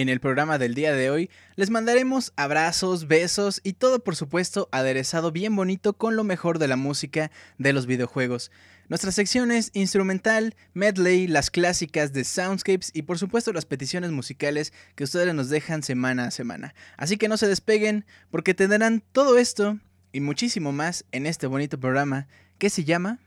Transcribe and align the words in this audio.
En 0.00 0.08
el 0.08 0.18
programa 0.18 0.56
del 0.56 0.72
día 0.74 0.94
de 0.94 1.10
hoy 1.10 1.28
les 1.56 1.68
mandaremos 1.68 2.32
abrazos, 2.36 3.06
besos 3.06 3.60
y 3.62 3.74
todo 3.74 4.02
por 4.02 4.16
supuesto 4.16 4.70
aderezado 4.72 5.30
bien 5.30 5.54
bonito 5.54 5.92
con 5.92 6.16
lo 6.16 6.24
mejor 6.24 6.58
de 6.58 6.68
la 6.68 6.76
música 6.76 7.30
de 7.58 7.74
los 7.74 7.84
videojuegos. 7.84 8.50
Nuestras 8.88 9.14
secciones 9.14 9.70
instrumental, 9.74 10.56
medley, 10.72 11.26
las 11.26 11.50
clásicas 11.50 12.14
de 12.14 12.24
Soundscapes 12.24 12.92
y 12.94 13.02
por 13.02 13.18
supuesto 13.18 13.52
las 13.52 13.66
peticiones 13.66 14.10
musicales 14.10 14.72
que 14.94 15.04
ustedes 15.04 15.34
nos 15.34 15.50
dejan 15.50 15.82
semana 15.82 16.28
a 16.28 16.30
semana. 16.30 16.74
Así 16.96 17.18
que 17.18 17.28
no 17.28 17.36
se 17.36 17.46
despeguen 17.46 18.06
porque 18.30 18.54
tendrán 18.54 19.02
todo 19.12 19.36
esto 19.36 19.80
y 20.12 20.20
muchísimo 20.20 20.72
más 20.72 21.04
en 21.12 21.26
este 21.26 21.46
bonito 21.46 21.78
programa 21.78 22.26
que 22.56 22.70
se 22.70 22.84
llama 22.84 23.18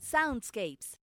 Soundscapes. 0.00 1.03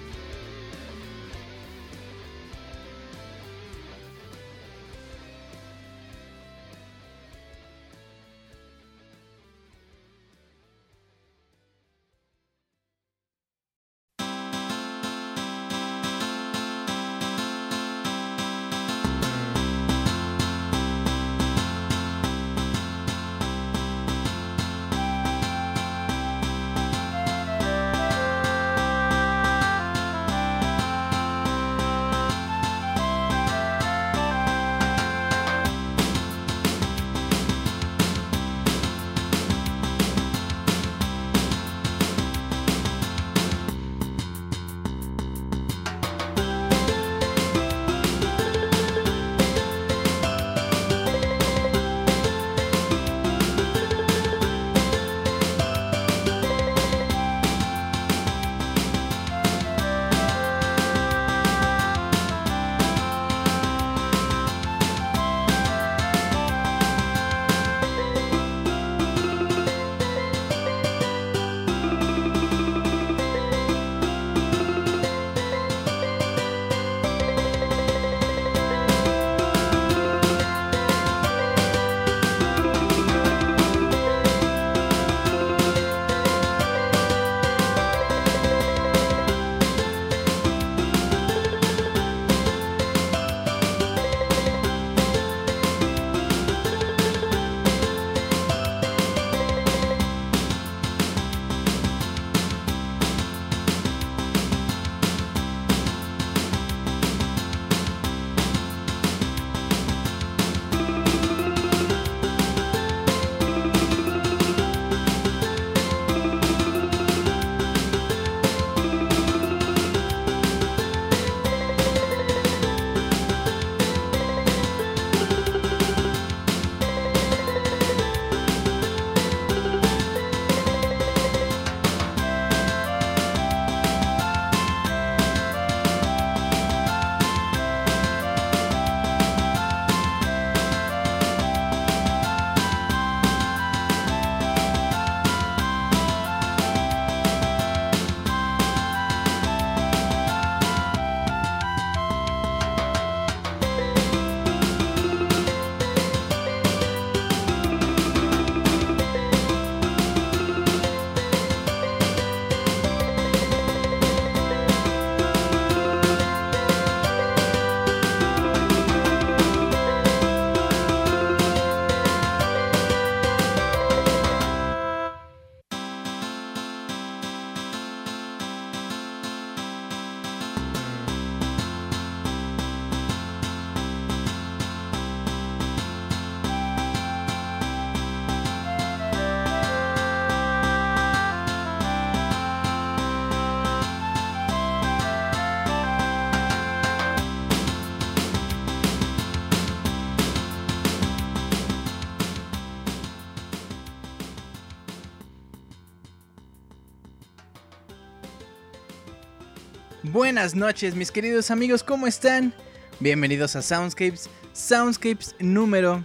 Buenas 210.11 210.55
noches 210.55 210.93
mis 210.93 211.09
queridos 211.09 211.51
amigos, 211.51 211.83
¿cómo 211.83 212.05
están? 212.05 212.53
Bienvenidos 212.99 213.55
a 213.55 213.61
Soundscapes, 213.61 214.29
Soundscapes 214.51 215.35
número 215.39 216.03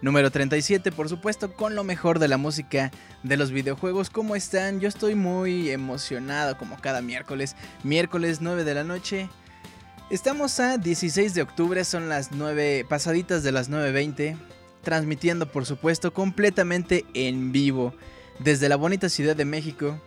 número 0.00 0.30
37, 0.30 0.92
por 0.92 1.08
supuesto, 1.08 1.52
con 1.52 1.74
lo 1.74 1.82
mejor 1.82 2.20
de 2.20 2.28
la 2.28 2.36
música 2.36 2.92
de 3.24 3.36
los 3.36 3.50
videojuegos. 3.50 4.10
¿Cómo 4.10 4.36
están? 4.36 4.78
Yo 4.78 4.88
estoy 4.88 5.16
muy 5.16 5.70
emocionado 5.70 6.56
como 6.56 6.80
cada 6.80 7.02
miércoles, 7.02 7.56
miércoles 7.82 8.40
9 8.40 8.62
de 8.62 8.74
la 8.74 8.84
noche. 8.84 9.28
Estamos 10.08 10.60
a 10.60 10.78
16 10.78 11.34
de 11.34 11.42
octubre, 11.42 11.82
son 11.82 12.08
las 12.08 12.30
9 12.30 12.86
pasaditas 12.88 13.42
de 13.42 13.50
las 13.50 13.68
9:20, 13.68 14.36
transmitiendo 14.84 15.50
por 15.50 15.66
supuesto 15.66 16.14
completamente 16.14 17.04
en 17.12 17.50
vivo 17.50 17.92
desde 18.38 18.68
la 18.68 18.76
bonita 18.76 19.08
Ciudad 19.08 19.34
de 19.34 19.44
México 19.44 20.00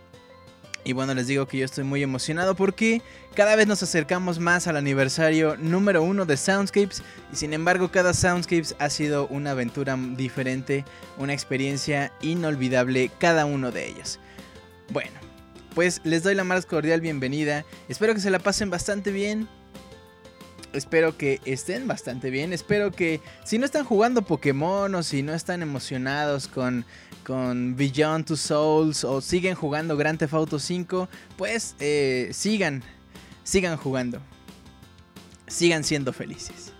y 0.86 0.92
bueno, 0.92 1.14
les 1.14 1.26
digo 1.26 1.48
que 1.48 1.58
yo 1.58 1.64
estoy 1.64 1.82
muy 1.82 2.00
emocionado 2.04 2.54
porque 2.54 3.02
cada 3.34 3.56
vez 3.56 3.66
nos 3.66 3.82
acercamos 3.82 4.38
más 4.38 4.68
al 4.68 4.76
aniversario 4.76 5.56
número 5.56 6.00
uno 6.04 6.26
de 6.26 6.36
Soundscapes. 6.36 7.02
Y 7.32 7.36
sin 7.36 7.52
embargo, 7.52 7.90
cada 7.90 8.14
Soundscapes 8.14 8.76
ha 8.78 8.88
sido 8.88 9.26
una 9.26 9.50
aventura 9.50 9.98
diferente, 10.16 10.84
una 11.18 11.32
experiencia 11.32 12.12
inolvidable 12.22 13.10
cada 13.18 13.46
uno 13.46 13.72
de 13.72 13.88
ellos. 13.88 14.20
Bueno, 14.90 15.18
pues 15.74 16.00
les 16.04 16.22
doy 16.22 16.36
la 16.36 16.44
más 16.44 16.66
cordial 16.66 17.00
bienvenida. 17.00 17.64
Espero 17.88 18.14
que 18.14 18.20
se 18.20 18.30
la 18.30 18.38
pasen 18.38 18.70
bastante 18.70 19.10
bien. 19.10 19.48
Espero 20.72 21.16
que 21.16 21.40
estén 21.46 21.88
bastante 21.88 22.30
bien. 22.30 22.52
Espero 22.52 22.92
que 22.92 23.20
si 23.44 23.58
no 23.58 23.64
están 23.64 23.84
jugando 23.84 24.22
Pokémon 24.22 24.94
o 24.94 25.02
si 25.02 25.24
no 25.24 25.34
están 25.34 25.62
emocionados 25.62 26.46
con 26.46 26.84
con 27.26 27.74
Beyond 27.74 28.24
Two 28.24 28.36
Souls 28.36 29.02
o 29.02 29.20
siguen 29.20 29.56
jugando 29.56 29.96
Grand 29.96 30.16
Theft 30.16 30.32
Auto 30.32 30.60
5, 30.60 31.08
pues 31.36 31.74
eh, 31.80 32.28
sigan, 32.32 32.84
sigan 33.42 33.76
jugando. 33.76 34.20
Sigan 35.48 35.82
siendo 35.82 36.12
felices. 36.12 36.72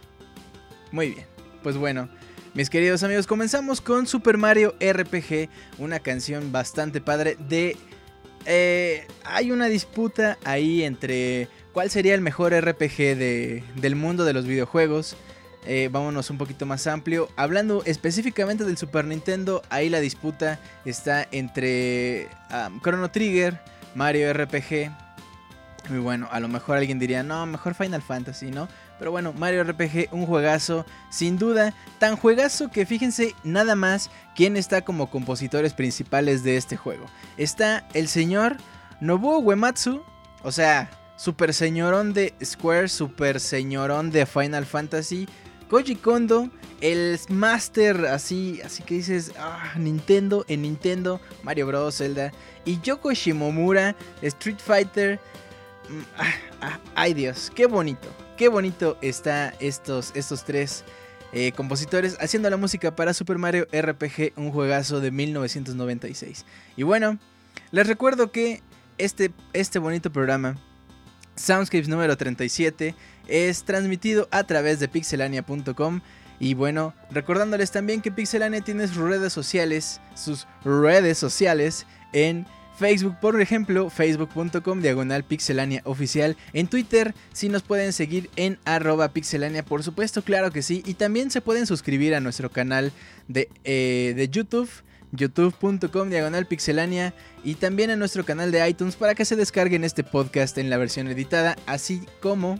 Muy 0.92 1.08
bien, 1.08 1.26
pues 1.64 1.76
bueno, 1.76 2.08
mis 2.54 2.70
queridos 2.70 3.02
amigos, 3.02 3.26
comenzamos 3.26 3.80
con 3.80 4.06
Super 4.06 4.38
Mario 4.38 4.76
RPG, 4.80 5.48
una 5.78 5.98
canción 5.98 6.52
bastante 6.52 7.00
padre 7.00 7.36
de... 7.48 7.76
Eh, 8.44 9.04
hay 9.24 9.50
una 9.50 9.66
disputa 9.66 10.38
ahí 10.44 10.84
entre 10.84 11.48
cuál 11.72 11.90
sería 11.90 12.14
el 12.14 12.20
mejor 12.20 12.54
RPG 12.54 12.96
de, 12.96 13.64
del 13.74 13.96
mundo 13.96 14.24
de 14.24 14.32
los 14.32 14.46
videojuegos. 14.46 15.16
Eh, 15.66 15.88
vámonos 15.90 16.30
un 16.30 16.38
poquito 16.38 16.64
más 16.64 16.86
amplio. 16.86 17.28
Hablando 17.36 17.82
específicamente 17.84 18.64
del 18.64 18.76
Super 18.76 19.04
Nintendo, 19.04 19.62
ahí 19.68 19.88
la 19.88 20.00
disputa 20.00 20.60
está 20.84 21.26
entre 21.32 22.28
Chrono 22.82 23.10
Trigger, 23.10 23.60
Mario 23.94 24.32
RPG. 24.32 24.90
Muy 25.88 25.98
bueno, 25.98 26.28
a 26.30 26.40
lo 26.40 26.48
mejor 26.48 26.76
alguien 26.76 26.98
diría, 26.98 27.22
no, 27.22 27.46
mejor 27.46 27.74
Final 27.74 28.02
Fantasy, 28.02 28.50
¿no? 28.50 28.68
Pero 28.98 29.10
bueno, 29.10 29.32
Mario 29.32 29.62
RPG, 29.64 30.08
un 30.12 30.26
juegazo, 30.26 30.86
sin 31.10 31.38
duda, 31.38 31.74
tan 31.98 32.16
juegazo 32.16 32.70
que 32.70 32.86
fíjense 32.86 33.34
nada 33.44 33.76
más 33.76 34.10
quién 34.34 34.56
está 34.56 34.82
como 34.82 35.10
compositores 35.10 35.74
principales 35.74 36.42
de 36.42 36.56
este 36.56 36.76
juego. 36.76 37.06
Está 37.36 37.86
el 37.92 38.08
señor 38.08 38.56
Nobuo 39.00 39.38
Uematsu, 39.38 40.02
o 40.42 40.50
sea, 40.50 40.90
super 41.16 41.52
señorón 41.52 42.14
de 42.14 42.34
Square, 42.42 42.88
super 42.88 43.38
señorón 43.38 44.10
de 44.10 44.26
Final 44.26 44.66
Fantasy, 44.66 45.28
Koji 45.68 45.96
Kondo, 45.96 46.48
el 46.80 47.18
Master, 47.28 48.06
así, 48.06 48.60
así 48.64 48.82
que 48.82 48.94
dices, 48.94 49.32
ah, 49.38 49.74
Nintendo, 49.76 50.44
en 50.48 50.62
Nintendo, 50.62 51.20
Mario 51.42 51.66
Bros, 51.66 51.96
Zelda, 51.96 52.32
y 52.64 52.80
Yoko 52.80 53.12
Shimomura, 53.12 53.96
Street 54.22 54.58
Fighter. 54.58 55.18
Mm, 55.88 56.00
ah, 56.18 56.34
ah, 56.60 56.80
ay 56.94 57.14
Dios, 57.14 57.50
qué 57.54 57.66
bonito, 57.66 58.08
qué 58.36 58.48
bonito 58.48 58.98
está 59.00 59.54
estos, 59.60 60.12
estos 60.14 60.44
tres 60.44 60.84
eh, 61.32 61.52
compositores 61.52 62.16
haciendo 62.20 62.48
la 62.48 62.56
música 62.56 62.94
para 62.94 63.12
Super 63.12 63.38
Mario 63.38 63.66
RPG, 63.72 64.32
un 64.36 64.52
juegazo 64.52 65.00
de 65.00 65.10
1996. 65.10 66.44
Y 66.76 66.82
bueno, 66.82 67.18
les 67.72 67.86
recuerdo 67.86 68.30
que 68.30 68.62
este, 68.98 69.32
este 69.52 69.78
bonito 69.78 70.10
programa, 70.10 70.56
Soundscapes 71.36 71.88
número 71.88 72.16
37, 72.16 72.94
es 73.28 73.64
transmitido 73.64 74.28
a 74.30 74.44
través 74.44 74.80
de 74.80 74.88
pixelania.com. 74.88 76.00
Y 76.38 76.54
bueno, 76.54 76.94
recordándoles 77.10 77.70
también 77.70 78.02
que 78.02 78.10
Pixelania 78.10 78.60
tiene 78.60 78.86
sus 78.88 78.98
redes 78.98 79.32
sociales, 79.32 80.00
sus 80.14 80.46
redes 80.64 81.16
sociales 81.16 81.86
en 82.12 82.46
Facebook, 82.76 83.16
por 83.20 83.40
ejemplo, 83.40 83.88
facebook.com 83.88 84.82
diagonal 84.82 85.24
pixelania 85.24 85.80
oficial. 85.84 86.36
En 86.52 86.66
Twitter, 86.68 87.14
si 87.32 87.48
nos 87.48 87.62
pueden 87.62 87.92
seguir 87.92 88.28
en 88.36 88.58
arroba 88.66 89.08
pixelania, 89.08 89.64
por 89.64 89.82
supuesto, 89.82 90.22
claro 90.22 90.50
que 90.50 90.62
sí. 90.62 90.82
Y 90.84 90.94
también 90.94 91.30
se 91.30 91.40
pueden 91.40 91.66
suscribir 91.66 92.14
a 92.14 92.20
nuestro 92.20 92.50
canal 92.50 92.92
de, 93.28 93.48
eh, 93.64 94.12
de 94.14 94.28
YouTube, 94.28 94.68
youtube.com 95.12 96.10
diagonal 96.10 96.46
pixelania. 96.46 97.14
Y 97.46 97.54
también 97.54 97.90
a 97.90 97.96
nuestro 97.96 98.24
canal 98.24 98.50
de 98.50 98.68
iTunes 98.68 98.96
para 98.96 99.14
que 99.14 99.24
se 99.24 99.36
descarguen 99.36 99.84
este 99.84 100.02
podcast 100.02 100.58
en 100.58 100.68
la 100.68 100.78
versión 100.78 101.06
editada, 101.06 101.54
así 101.66 102.02
como 102.20 102.58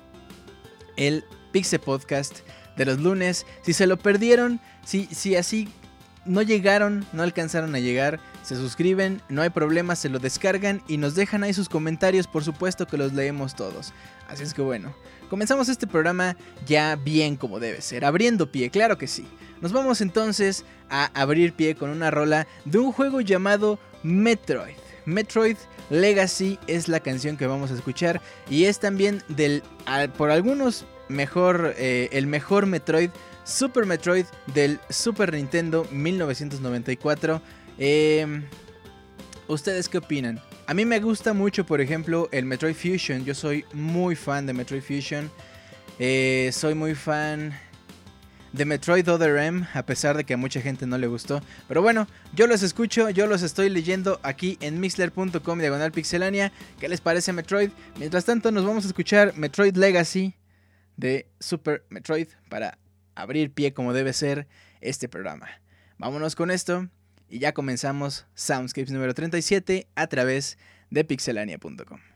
el 0.97 1.25
Pixel 1.50 1.81
Podcast 1.81 2.38
de 2.77 2.85
los 2.85 3.00
lunes. 3.00 3.47
Si 3.62 3.73
se 3.73 3.88
lo 3.88 3.97
perdieron, 3.97 4.61
si, 4.85 5.06
si 5.06 5.35
así 5.35 5.69
no 6.25 6.41
llegaron, 6.41 7.05
no 7.12 7.25
alcanzaron 7.25 7.75
a 7.75 7.81
llegar, 7.81 8.21
se 8.44 8.55
suscriben, 8.55 9.21
no 9.29 9.43
hay 9.43 9.50
problema, 9.50 9.97
se 9.97 10.09
lo 10.09 10.21
descargan 10.21 10.81
y 10.87 10.99
nos 10.99 11.17
dejan 11.17 11.43
ahí 11.43 11.53
sus 11.53 11.69
comentarios, 11.69 12.29
por 12.29 12.44
supuesto 12.44 12.87
que 12.87 12.97
los 12.97 13.12
leemos 13.12 13.56
todos. 13.56 13.93
Así 14.29 14.44
es 14.44 14.55
que 14.55 14.62
bueno, 14.62 14.94
comenzamos 15.29 15.69
este 15.69 15.88
programa 15.88 16.37
ya 16.65 16.94
bien 16.94 17.35
como 17.35 17.59
debe 17.59 17.81
ser, 17.81 18.05
abriendo 18.05 18.53
pie, 18.53 18.71
claro 18.71 18.97
que 18.99 19.09
sí. 19.09 19.27
Nos 19.61 19.73
vamos 19.73 20.00
entonces 20.00 20.64
a 20.90 21.07
abrir 21.21 21.55
pie 21.55 21.75
con 21.75 21.90
una 21.90 22.11
rola 22.12 22.47
de 22.66 22.78
un 22.78 22.93
juego 22.93 23.21
llamado 23.21 23.81
Metroid. 24.06 24.76
Metroid 25.04 25.56
Legacy 25.90 26.58
es 26.68 26.86
la 26.86 27.00
canción 27.00 27.36
que 27.36 27.46
vamos 27.48 27.72
a 27.72 27.75
escuchar 27.75 28.20
y 28.48 28.64
es 28.64 28.78
también 28.78 29.22
del, 29.28 29.64
por 30.16 30.30
algunos, 30.30 30.84
mejor, 31.08 31.75
eh, 31.76 32.08
el 32.12 32.28
mejor 32.28 32.66
Metroid, 32.66 33.10
Super 33.42 33.84
Metroid 33.84 34.26
del 34.54 34.78
Super 34.90 35.32
Nintendo 35.32 35.86
1994. 35.90 37.42
Em, 37.78 38.44
¿Ustedes 39.48 39.88
qué 39.88 39.98
opinan? 39.98 40.40
A 40.68 40.75
mí 40.75 40.84
me 40.84 41.00
gusta 41.00 41.32
mucho, 41.32 41.66
por 41.66 41.80
ejemplo, 41.80 42.28
el 42.30 42.44
Metroid 42.44 42.75
Fusion. 42.75 43.25
Yo 43.25 43.34
soy 43.34 43.64
muy 43.72 44.14
fan 44.14 44.46
de 44.46 44.52
Metroid 44.52 44.82
Fusion. 44.82 45.30
Eh, 45.98 46.50
soy 46.52 46.75
muy 46.75 46.94
fan 46.94 47.58
de 48.56 48.64
Metroid 48.64 49.08
Other 49.08 49.36
M, 49.36 49.66
a 49.75 49.84
pesar 49.84 50.16
de 50.16 50.25
que 50.25 50.34
a 50.34 50.36
mucha 50.36 50.60
gente 50.60 50.86
no 50.86 50.96
le 50.98 51.06
gustó. 51.06 51.42
Pero 51.68 51.82
bueno, 51.82 52.08
yo 52.34 52.46
los 52.46 52.62
escucho, 52.62 53.10
yo 53.10 53.26
los 53.26 53.42
estoy 53.42 53.68
leyendo 53.68 54.18
aquí 54.22 54.56
en 54.60 54.80
mixler.com 54.80 55.58
diagonal 55.58 55.92
pixelania. 55.92 56.52
¿Qué 56.80 56.88
les 56.88 57.00
parece 57.00 57.32
Metroid? 57.32 57.70
Mientras 57.98 58.25
tanto, 58.25 58.50
nos 58.50 58.64
vamos 58.64 58.84
a 58.84 58.88
escuchar 58.88 59.36
Metroid 59.36 59.76
Legacy 59.76 60.34
de 60.96 61.28
Super 61.38 61.84
Metroid 61.90 62.28
para 62.48 62.78
abrir 63.14 63.52
pie 63.52 63.75
como 63.75 63.92
debe 63.92 64.12
ser 64.12 64.46
este 64.80 65.08
programa. 65.08 65.48
Vámonos 65.98 66.34
con 66.34 66.50
esto 66.50 66.88
y 67.28 67.38
ya 67.38 67.52
comenzamos 67.52 68.26
Soundscapes 68.34 68.90
número 68.90 69.12
37 69.14 69.86
a 69.94 70.06
través 70.06 70.58
de 70.90 71.04
pixelania.com. 71.04 72.15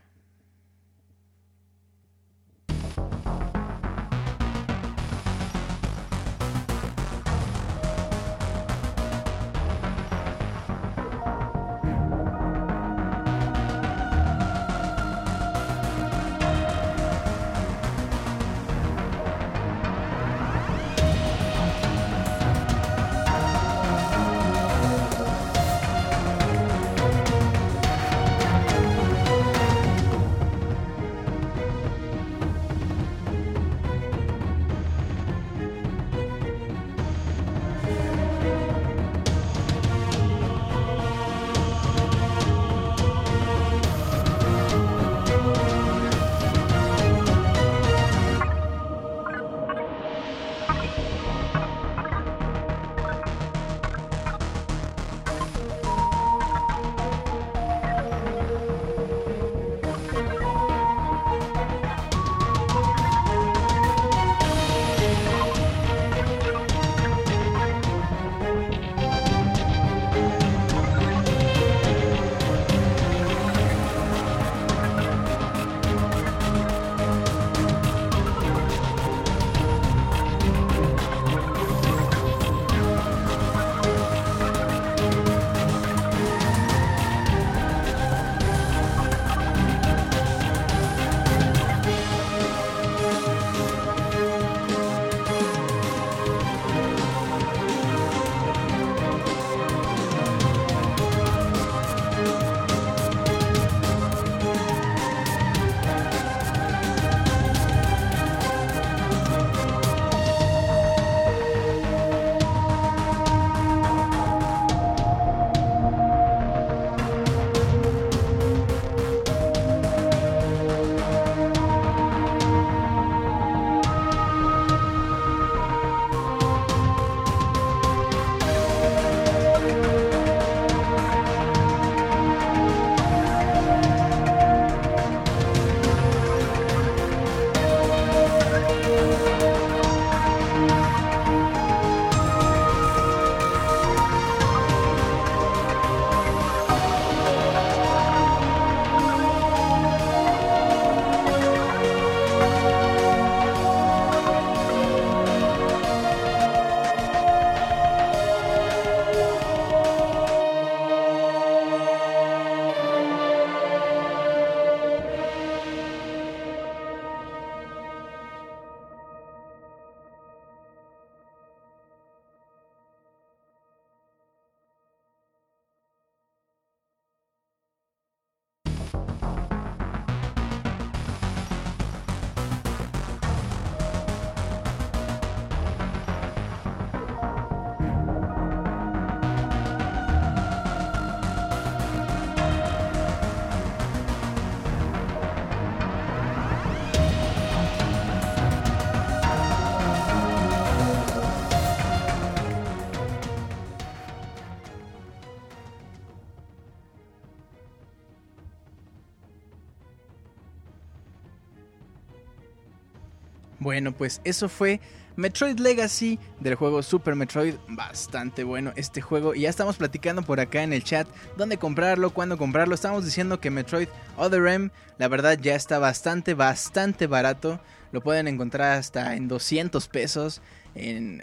Bueno, 213.71 213.93
pues 213.93 214.21
eso 214.25 214.49
fue 214.49 214.81
Metroid 215.15 215.61
Legacy 215.61 216.19
del 216.41 216.57
juego 216.57 216.83
Super 216.83 217.15
Metroid. 217.15 217.55
Bastante 217.69 218.43
bueno 218.43 218.73
este 218.75 219.00
juego. 219.00 219.33
Y 219.33 219.43
ya 219.43 219.49
estamos 219.49 219.77
platicando 219.77 220.23
por 220.23 220.41
acá 220.41 220.65
en 220.65 220.73
el 220.73 220.83
chat 220.83 221.07
dónde 221.37 221.57
comprarlo, 221.57 222.11
cuándo 222.11 222.37
comprarlo. 222.37 222.75
Estamos 222.75 223.05
diciendo 223.05 223.39
que 223.39 223.49
Metroid 223.49 223.87
Other 224.17 224.45
M, 224.45 224.73
la 224.99 225.07
verdad, 225.07 225.39
ya 225.41 225.55
está 225.55 225.79
bastante, 225.79 226.35
bastante 226.35 227.07
barato. 227.07 227.61
Lo 227.93 228.00
pueden 228.00 228.27
encontrar 228.27 228.77
hasta 228.77 229.15
en 229.15 229.29
200 229.29 229.87
pesos. 229.87 230.43
En, 230.75 231.23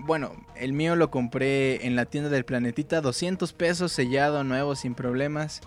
bueno, 0.00 0.32
el 0.56 0.74
mío 0.74 0.94
lo 0.94 1.10
compré 1.10 1.86
en 1.86 1.96
la 1.96 2.04
tienda 2.04 2.28
del 2.28 2.44
planetita. 2.44 3.00
200 3.00 3.50
pesos 3.54 3.92
sellado, 3.92 4.44
nuevo, 4.44 4.76
sin 4.76 4.94
problemas. 4.94 5.62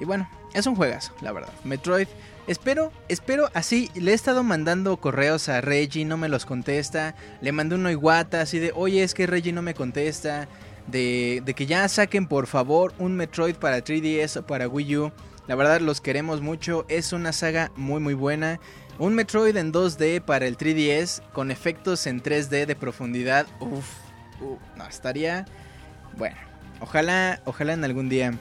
Y 0.00 0.06
bueno, 0.06 0.26
es 0.54 0.66
un 0.66 0.74
juegazo, 0.74 1.12
la 1.20 1.32
verdad. 1.32 1.52
Metroid 1.64 2.08
Espero, 2.50 2.90
espero 3.06 3.48
así. 3.54 3.92
Le 3.94 4.10
he 4.10 4.14
estado 4.14 4.42
mandando 4.42 4.96
correos 4.96 5.48
a 5.48 5.60
Reggie, 5.60 6.04
no 6.04 6.16
me 6.16 6.28
los 6.28 6.46
contesta. 6.46 7.14
Le 7.40 7.52
mandé 7.52 7.76
uno 7.76 7.92
Iwata 7.92 8.40
así 8.40 8.58
de, 8.58 8.72
oye, 8.74 9.04
es 9.04 9.14
que 9.14 9.28
Reggie 9.28 9.52
no 9.52 9.62
me 9.62 9.72
contesta. 9.72 10.48
De, 10.88 11.44
que 11.54 11.66
ya 11.66 11.86
saquen 11.86 12.26
por 12.26 12.48
favor 12.48 12.92
un 12.98 13.14
Metroid 13.14 13.54
para 13.54 13.84
3DS 13.84 14.38
o 14.38 14.46
para 14.48 14.66
Wii 14.66 14.96
U. 14.96 15.12
La 15.46 15.54
verdad 15.54 15.80
los 15.80 16.00
queremos 16.00 16.40
mucho. 16.40 16.86
Es 16.88 17.12
una 17.12 17.32
saga 17.32 17.70
muy 17.76 18.00
muy 18.00 18.14
buena. 18.14 18.58
Un 18.98 19.14
Metroid 19.14 19.56
en 19.56 19.72
2D 19.72 20.20
para 20.20 20.48
el 20.48 20.58
3DS 20.58 21.22
con 21.30 21.52
efectos 21.52 22.04
en 22.08 22.20
3D 22.20 22.66
de 22.66 22.74
profundidad. 22.74 23.46
Uf, 23.60 23.86
no, 24.74 24.88
estaría... 24.88 25.44
Bueno, 26.18 26.36
ojalá, 26.80 27.42
ojalá 27.44 27.74
en 27.74 27.84
algún 27.84 28.08
día 28.08 28.32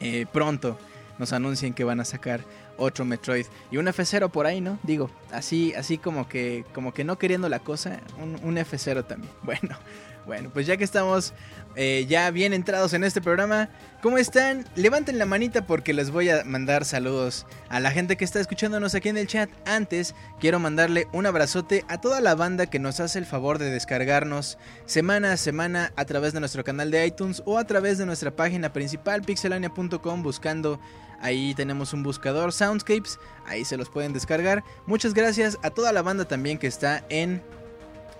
eh, 0.00 0.24
pronto 0.32 0.78
nos 1.18 1.32
anuncien 1.32 1.74
que 1.74 1.84
van 1.84 2.00
a 2.00 2.04
sacar 2.04 2.40
otro 2.82 3.04
Metroid 3.04 3.46
y 3.70 3.76
un 3.76 3.86
F0 3.86 4.30
por 4.30 4.46
ahí, 4.46 4.60
¿no? 4.60 4.78
Digo, 4.82 5.10
así, 5.30 5.72
así 5.74 5.98
como 5.98 6.28
que, 6.28 6.64
como 6.74 6.92
que 6.92 7.04
no 7.04 7.18
queriendo 7.18 7.48
la 7.48 7.60
cosa, 7.60 8.00
un, 8.20 8.38
un 8.42 8.56
F0 8.56 9.06
también. 9.06 9.32
Bueno, 9.42 9.76
bueno, 10.26 10.50
pues 10.52 10.66
ya 10.66 10.76
que 10.76 10.84
estamos 10.84 11.34
eh, 11.74 12.06
ya 12.08 12.30
bien 12.30 12.52
entrados 12.52 12.92
en 12.92 13.02
este 13.02 13.20
programa, 13.20 13.70
¿cómo 14.02 14.18
están? 14.18 14.64
Levanten 14.76 15.18
la 15.18 15.26
manita 15.26 15.66
porque 15.66 15.92
les 15.92 16.10
voy 16.10 16.30
a 16.30 16.44
mandar 16.44 16.84
saludos 16.84 17.44
a 17.68 17.80
la 17.80 17.90
gente 17.90 18.16
que 18.16 18.24
está 18.24 18.38
escuchándonos 18.38 18.94
aquí 18.94 19.08
en 19.08 19.16
el 19.16 19.26
chat. 19.26 19.50
Antes, 19.66 20.14
quiero 20.38 20.60
mandarle 20.60 21.08
un 21.12 21.26
abrazote 21.26 21.84
a 21.88 22.00
toda 22.00 22.20
la 22.20 22.36
banda 22.36 22.66
que 22.66 22.78
nos 22.78 23.00
hace 23.00 23.18
el 23.18 23.26
favor 23.26 23.58
de 23.58 23.70
descargarnos 23.70 24.58
semana 24.86 25.32
a 25.32 25.36
semana 25.36 25.92
a 25.96 26.04
través 26.04 26.32
de 26.32 26.40
nuestro 26.40 26.62
canal 26.62 26.90
de 26.90 27.04
iTunes 27.04 27.42
o 27.44 27.58
a 27.58 27.66
través 27.66 27.98
de 27.98 28.06
nuestra 28.06 28.30
página 28.30 28.72
principal 28.72 29.22
pixelania.com 29.22 30.22
buscando 30.22 30.78
Ahí 31.22 31.54
tenemos 31.54 31.92
un 31.92 32.02
buscador 32.02 32.52
Soundscapes, 32.52 33.18
ahí 33.46 33.64
se 33.64 33.76
los 33.76 33.88
pueden 33.88 34.12
descargar. 34.12 34.64
Muchas 34.86 35.14
gracias 35.14 35.58
a 35.62 35.70
toda 35.70 35.92
la 35.92 36.02
banda 36.02 36.26
también 36.26 36.58
que 36.58 36.66
está 36.66 37.04
en 37.08 37.42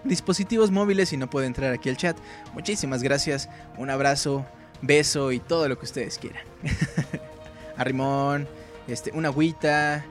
dispositivos 0.04 0.70
móviles 0.70 1.12
y 1.12 1.16
no 1.16 1.28
puede 1.28 1.46
entrar 1.46 1.72
aquí 1.72 1.88
al 1.88 1.96
chat. 1.96 2.16
Muchísimas 2.54 3.02
gracias, 3.02 3.48
un 3.76 3.90
abrazo, 3.90 4.46
beso 4.82 5.32
y 5.32 5.40
todo 5.40 5.68
lo 5.68 5.78
que 5.78 5.84
ustedes 5.84 6.18
quieran. 6.18 6.44
a 7.76 7.84
Rimón, 7.84 8.48
este, 8.86 9.10
una 9.12 9.28
agüita, 9.28 10.04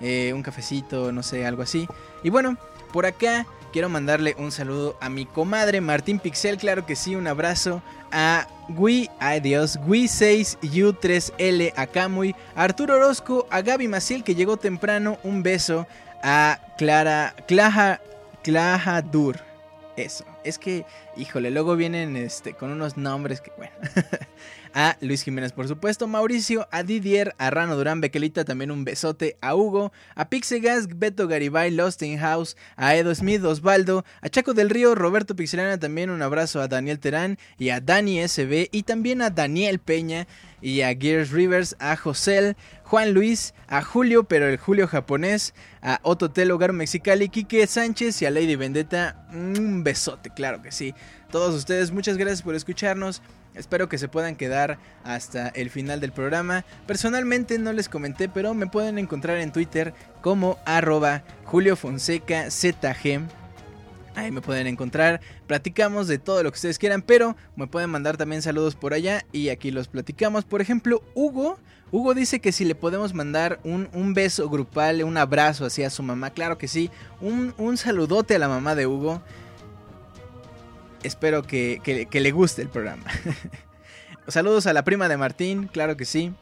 eh, 0.00 0.32
un 0.32 0.42
cafecito, 0.42 1.10
no 1.10 1.22
sé, 1.22 1.44
algo 1.44 1.62
así. 1.62 1.88
Y 2.22 2.30
bueno, 2.30 2.56
por 2.92 3.06
acá 3.06 3.44
quiero 3.76 3.90
mandarle 3.90 4.34
un 4.38 4.52
saludo 4.52 4.96
a 5.02 5.10
mi 5.10 5.26
comadre 5.26 5.82
Martín 5.82 6.18
Pixel, 6.18 6.56
claro 6.56 6.86
que 6.86 6.96
sí, 6.96 7.14
un 7.14 7.26
abrazo 7.26 7.82
a 8.10 8.46
Gui, 8.70 9.10
ay 9.20 9.40
Dios, 9.40 9.78
Gui 9.86 10.08
6 10.08 10.56
U3L, 10.62 11.74
a 11.76 11.86
Kamui, 11.86 12.34
a 12.54 12.62
Arturo 12.62 12.94
Orozco, 12.94 13.46
a 13.50 13.60
Gaby 13.60 13.86
Maciel 13.86 14.24
que 14.24 14.34
llegó 14.34 14.56
temprano, 14.56 15.18
un 15.24 15.42
beso 15.42 15.86
a 16.22 16.58
Clara, 16.78 17.34
Claja, 17.46 18.00
Claja 18.42 19.02
Dur. 19.02 19.36
Eso, 19.96 20.24
es 20.44 20.58
que, 20.58 20.84
híjole, 21.16 21.50
luego 21.50 21.74
vienen 21.74 22.16
este, 22.16 22.52
con 22.52 22.70
unos 22.70 22.96
nombres 22.96 23.40
que, 23.40 23.50
bueno. 23.56 23.72
a 24.78 24.98
Luis 25.00 25.22
Jiménez, 25.22 25.52
por 25.52 25.66
supuesto, 25.68 26.06
Mauricio, 26.06 26.68
a 26.70 26.82
Didier, 26.82 27.34
a 27.38 27.48
Rano 27.48 27.76
Durán, 27.76 28.02
Bequelita, 28.02 28.44
también 28.44 28.70
un 28.70 28.84
besote, 28.84 29.38
a 29.40 29.54
Hugo, 29.54 29.90
a 30.14 30.28
Pixegas, 30.28 30.86
Beto 30.98 31.28
Garibay, 31.28 31.70
Lost 31.70 32.02
in 32.02 32.18
House, 32.18 32.58
a 32.76 32.94
Edo 32.94 33.14
Smith, 33.14 33.42
Osvaldo, 33.42 34.04
a 34.20 34.28
Chaco 34.28 34.52
del 34.52 34.68
Río, 34.68 34.94
Roberto 34.94 35.34
Pixelana, 35.34 35.78
también 35.78 36.10
un 36.10 36.20
abrazo 36.20 36.60
a 36.60 36.68
Daniel 36.68 36.98
Terán 36.98 37.38
y 37.56 37.70
a 37.70 37.80
Dani 37.80 38.28
SB 38.28 38.68
y 38.70 38.82
también 38.82 39.22
a 39.22 39.30
Daniel 39.30 39.78
Peña 39.78 40.26
y 40.60 40.82
a 40.82 40.94
Gears 40.94 41.30
Rivers, 41.30 41.76
a 41.78 41.96
José, 41.96 42.56
Juan 42.84 43.12
Luis, 43.12 43.54
a 43.68 43.82
Julio, 43.82 44.24
pero 44.24 44.48
el 44.48 44.56
Julio 44.56 44.86
japonés, 44.88 45.54
a 45.82 46.00
Otto 46.02 46.30
Telo, 46.30 46.58
Garo 46.58 46.72
Mexicali, 46.72 47.28
Quique 47.28 47.66
Sánchez 47.66 48.22
y 48.22 48.26
a 48.26 48.30
Lady 48.30 48.56
Vendetta. 48.56 49.26
Un 49.32 49.84
besote, 49.84 50.30
claro 50.30 50.62
que 50.62 50.72
sí. 50.72 50.94
Todos 51.30 51.54
ustedes, 51.54 51.90
muchas 51.90 52.16
gracias 52.16 52.42
por 52.42 52.54
escucharnos. 52.54 53.22
Espero 53.54 53.88
que 53.88 53.96
se 53.98 54.08
puedan 54.08 54.36
quedar 54.36 54.78
hasta 55.02 55.48
el 55.48 55.70
final 55.70 56.00
del 56.00 56.12
programa. 56.12 56.64
Personalmente 56.86 57.58
no 57.58 57.72
les 57.72 57.88
comenté, 57.88 58.28
pero 58.28 58.52
me 58.52 58.66
pueden 58.66 58.98
encontrar 58.98 59.38
en 59.38 59.50
Twitter 59.50 59.94
como 60.20 60.58
arroba 60.66 61.22
Julio 61.44 61.74
Fonseca 61.74 62.50
ZG. 62.50 63.45
Ahí 64.16 64.32
me 64.32 64.40
pueden 64.40 64.66
encontrar. 64.66 65.20
Platicamos 65.46 66.08
de 66.08 66.18
todo 66.18 66.42
lo 66.42 66.50
que 66.50 66.56
ustedes 66.56 66.78
quieran, 66.78 67.02
pero 67.02 67.36
me 67.54 67.68
pueden 67.68 67.90
mandar 67.90 68.16
también 68.16 68.42
saludos 68.42 68.74
por 68.74 68.92
allá 68.92 69.24
y 69.30 69.50
aquí 69.50 69.70
los 69.70 69.86
platicamos. 69.86 70.44
Por 70.44 70.60
ejemplo, 70.60 71.04
Hugo. 71.14 71.58
Hugo 71.92 72.14
dice 72.14 72.40
que 72.40 72.50
si 72.50 72.64
le 72.64 72.74
podemos 72.74 73.14
mandar 73.14 73.60
un, 73.62 74.12
beso 74.12 74.50
grupal, 74.50 75.04
un 75.04 75.16
abrazo 75.16 75.66
hacia 75.66 75.88
su 75.88 76.02
mamá. 76.02 76.30
Claro 76.30 76.58
que 76.58 76.66
sí. 76.66 76.90
Un, 77.20 77.54
un 77.58 77.76
saludote 77.76 78.34
a 78.34 78.40
la 78.40 78.48
mamá 78.48 78.74
de 78.74 78.88
Hugo 78.88 79.22
espero 81.06 81.42
que, 81.42 82.08
le 82.10 82.30
guste 82.32 82.62
el 82.62 82.68
programa. 82.68 83.04
Saludos 84.28 84.66
a 84.66 84.72
la 84.72 84.82
prima 84.84 85.08
de 85.08 85.16
Martín, 85.16 85.68
claro 85.68 85.96
que 85.96 86.04
sí. 86.04 86.34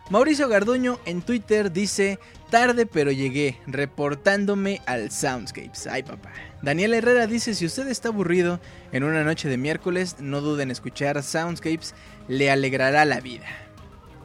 Mauricio 0.10 0.50
Garduño 0.50 1.00
en 1.06 1.22
Twitter 1.22 1.72
dice, 1.72 2.20
tarde 2.50 2.86
pero 2.86 3.12
llegué, 3.12 3.58
reportándome 3.68 4.82
al 4.86 5.12
Soundscapes. 5.12 5.88
Ay 5.88 6.03
papá. 6.03 6.34
Daniel 6.62 6.94
Herrera 6.94 7.25
dice, 7.25 7.56
si 7.56 7.65
usted 7.65 7.88
está 7.88 8.10
aburrido 8.10 8.60
en 8.92 9.06
una 9.06 9.24
noche 9.24 9.48
de 9.48 9.58
miércoles, 9.58 10.18
no 10.20 10.42
duden 10.42 10.68
en 10.68 10.72
escuchar 10.72 11.24
Soundscapes, 11.24 11.96
le 12.27 12.51
alegrará 12.51 13.06
la 13.06 13.22
vida. 13.22 13.46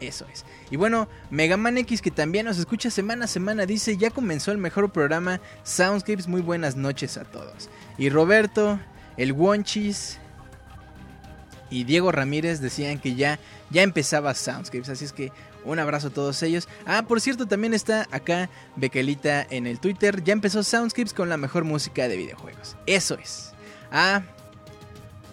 Eso 0.00 0.26
es. 0.32 0.44
Y 0.70 0.76
bueno, 0.76 1.08
Megaman 1.30 1.78
X 1.78 2.02
que 2.02 2.10
también 2.10 2.46
nos 2.46 2.58
escucha 2.58 2.90
semana 2.90 3.24
a 3.24 3.28
semana 3.28 3.66
dice, 3.66 3.96
ya 3.96 4.10
comenzó 4.10 4.52
el 4.52 4.58
mejor 4.58 4.90
programa 4.90 5.40
Soundscapes, 5.64 6.28
muy 6.28 6.40
buenas 6.40 6.76
noches 6.76 7.16
a 7.16 7.24
todos. 7.24 7.68
Y 7.96 8.10
Roberto, 8.10 8.78
el 9.16 9.32
Wonchis 9.32 10.18
y 11.70 11.84
Diego 11.84 12.12
Ramírez 12.12 12.60
decían 12.60 12.98
que 12.98 13.14
ya, 13.14 13.38
ya 13.70 13.82
empezaba 13.82 14.34
Soundscapes, 14.34 14.88
así 14.88 15.04
es 15.04 15.12
que 15.12 15.32
un 15.64 15.78
abrazo 15.78 16.08
a 16.08 16.10
todos 16.10 16.42
ellos. 16.42 16.68
Ah, 16.86 17.04
por 17.06 17.20
cierto, 17.20 17.46
también 17.46 17.74
está 17.74 18.06
acá 18.10 18.48
Bequelita 18.76 19.46
en 19.50 19.66
el 19.66 19.80
Twitter. 19.80 20.22
Ya 20.24 20.32
empezó 20.32 20.62
Soundscapes 20.62 21.12
con 21.12 21.28
la 21.28 21.36
mejor 21.36 21.64
música 21.64 22.08
de 22.08 22.16
videojuegos. 22.16 22.76
Eso 22.86 23.16
es. 23.16 23.52
Ah, 23.90 24.22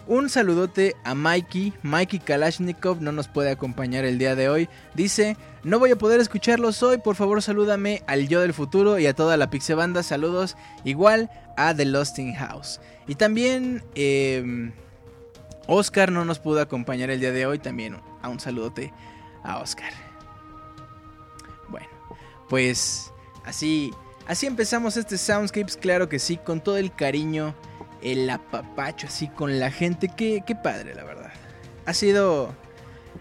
un 0.06 0.28
saludote 0.28 0.96
a 1.04 1.14
Mikey. 1.14 1.72
Mikey 1.82 2.20
Kalashnikov 2.20 3.00
no 3.00 3.12
nos 3.12 3.28
puede 3.28 3.50
acompañar 3.50 4.04
el 4.04 4.18
día 4.18 4.34
de 4.34 4.48
hoy. 4.48 4.68
Dice, 4.94 5.36
no 5.62 5.78
voy 5.78 5.90
a 5.90 5.96
poder 5.96 6.20
escucharlos 6.20 6.82
hoy. 6.82 6.98
Por 6.98 7.16
favor, 7.16 7.42
salúdame 7.42 8.02
al 8.06 8.28
yo 8.28 8.40
del 8.40 8.54
futuro 8.54 8.98
y 8.98 9.06
a 9.06 9.14
toda 9.14 9.36
la 9.36 9.50
Pixebanda. 9.50 10.02
Saludos 10.02 10.56
igual 10.84 11.30
a 11.56 11.74
The 11.74 11.84
Lost 11.84 12.18
in 12.18 12.34
House. 12.34 12.80
Y 13.06 13.14
también... 13.14 13.82
Em, 13.94 14.72
Oscar 15.68 16.12
no 16.12 16.24
nos 16.24 16.38
pudo 16.38 16.60
acompañar 16.60 17.10
el 17.10 17.18
día 17.18 17.32
de 17.32 17.44
hoy. 17.44 17.58
También 17.58 17.96
a 18.22 18.28
un 18.28 18.38
saludote 18.38 18.92
a 19.42 19.58
Oscar 19.58 19.92
pues 22.48 23.12
así, 23.44 23.92
así 24.26 24.46
empezamos 24.46 24.96
este 24.96 25.18
Soundscapes, 25.18 25.76
claro 25.76 26.08
que 26.08 26.18
sí, 26.18 26.36
con 26.36 26.60
todo 26.60 26.76
el 26.76 26.94
cariño, 26.94 27.54
el 28.12 28.30
apapacho, 28.30 29.08
así 29.08 29.26
con 29.26 29.58
la 29.58 29.70
gente, 29.70 30.08
qué, 30.08 30.42
qué 30.46 30.54
padre, 30.54 30.94
la 30.94 31.02
verdad. 31.02 31.32
Ha 31.86 31.92
sido, 31.92 32.54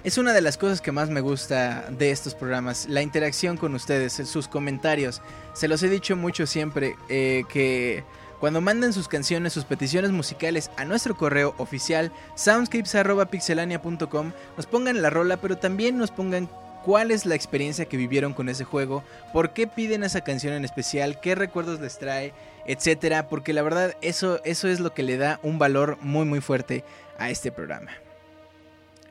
es 0.04 0.20
una 0.20 0.32
de 0.32 0.42
las 0.42 0.58
cosas 0.58 0.80
que 0.80 0.92
más 0.92 1.10
me 1.10 1.22
gusta 1.22 1.90
de 1.90 2.12
estos 2.12 2.36
programas, 2.36 2.88
la 2.88 3.02
interacción 3.02 3.58
con 3.58 3.74
ustedes, 3.74 4.14
sus 4.14 4.48
comentarios. 4.48 5.24
Se 5.54 5.68
los 5.68 5.82
he 5.82 5.90
dicho 5.90 6.16
mucho 6.16 6.46
siempre, 6.46 6.96
eh, 7.10 7.44
que 7.50 8.04
cuando 8.40 8.62
manden 8.62 8.94
sus 8.94 9.08
canciones, 9.08 9.54
sus 9.54 9.66
peticiones 9.66 10.12
musicales 10.12 10.70
a 10.78 10.86
nuestro 10.86 11.18
correo 11.18 11.56
oficial 11.58 12.12
soundscapes.pixelania.com, 12.36 14.34
nos 14.56 14.66
pongan 14.68 15.02
la 15.02 15.10
rola, 15.10 15.38
pero 15.38 15.58
también 15.58 15.98
nos 15.98 16.12
pongan 16.12 16.48
cuál 16.84 17.10
es 17.10 17.26
la 17.26 17.34
experiencia 17.34 17.86
que 17.86 17.98
vivieron 17.98 18.34
con 18.36 18.48
ese 18.48 18.64
juego, 18.64 19.04
por 19.34 19.54
qué 19.54 19.66
piden 19.66 20.04
esa 20.04 20.22
canción 20.22 20.54
en 20.54 20.64
especial, 20.64 21.20
qué 21.20 21.34
recuerdos 21.34 21.80
les 21.80 21.98
trae, 21.98 22.34
etcétera, 22.66 23.28
porque 23.28 23.54
la 23.54 23.62
verdad 23.62 23.96
eso, 24.02 24.42
eso 24.44 24.68
es 24.68 24.80
lo 24.80 24.94
que 24.94 25.04
le 25.04 25.18
da 25.18 25.40
un 25.44 25.60
valor 25.60 25.98
muy 26.02 26.26
muy 26.26 26.42
fuerte 26.42 26.84
a 27.18 27.30
este 27.30 27.52
programa. 27.52 27.92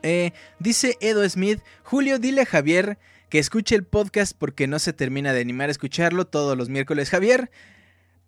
Eh, 0.02 0.32
dice 0.58 0.98
Edo 1.00 1.28
Smith, 1.28 1.60
Julio, 1.82 2.18
dile 2.18 2.42
a 2.42 2.46
Javier 2.46 2.98
que 3.30 3.38
escuche 3.38 3.74
el 3.74 3.84
podcast 3.84 4.36
porque 4.38 4.66
no 4.66 4.78
se 4.78 4.92
termina 4.92 5.32
de 5.32 5.40
animar 5.40 5.68
a 5.68 5.72
escucharlo 5.72 6.26
todos 6.26 6.56
los 6.58 6.68
miércoles. 6.68 7.08
Javier, 7.10 7.50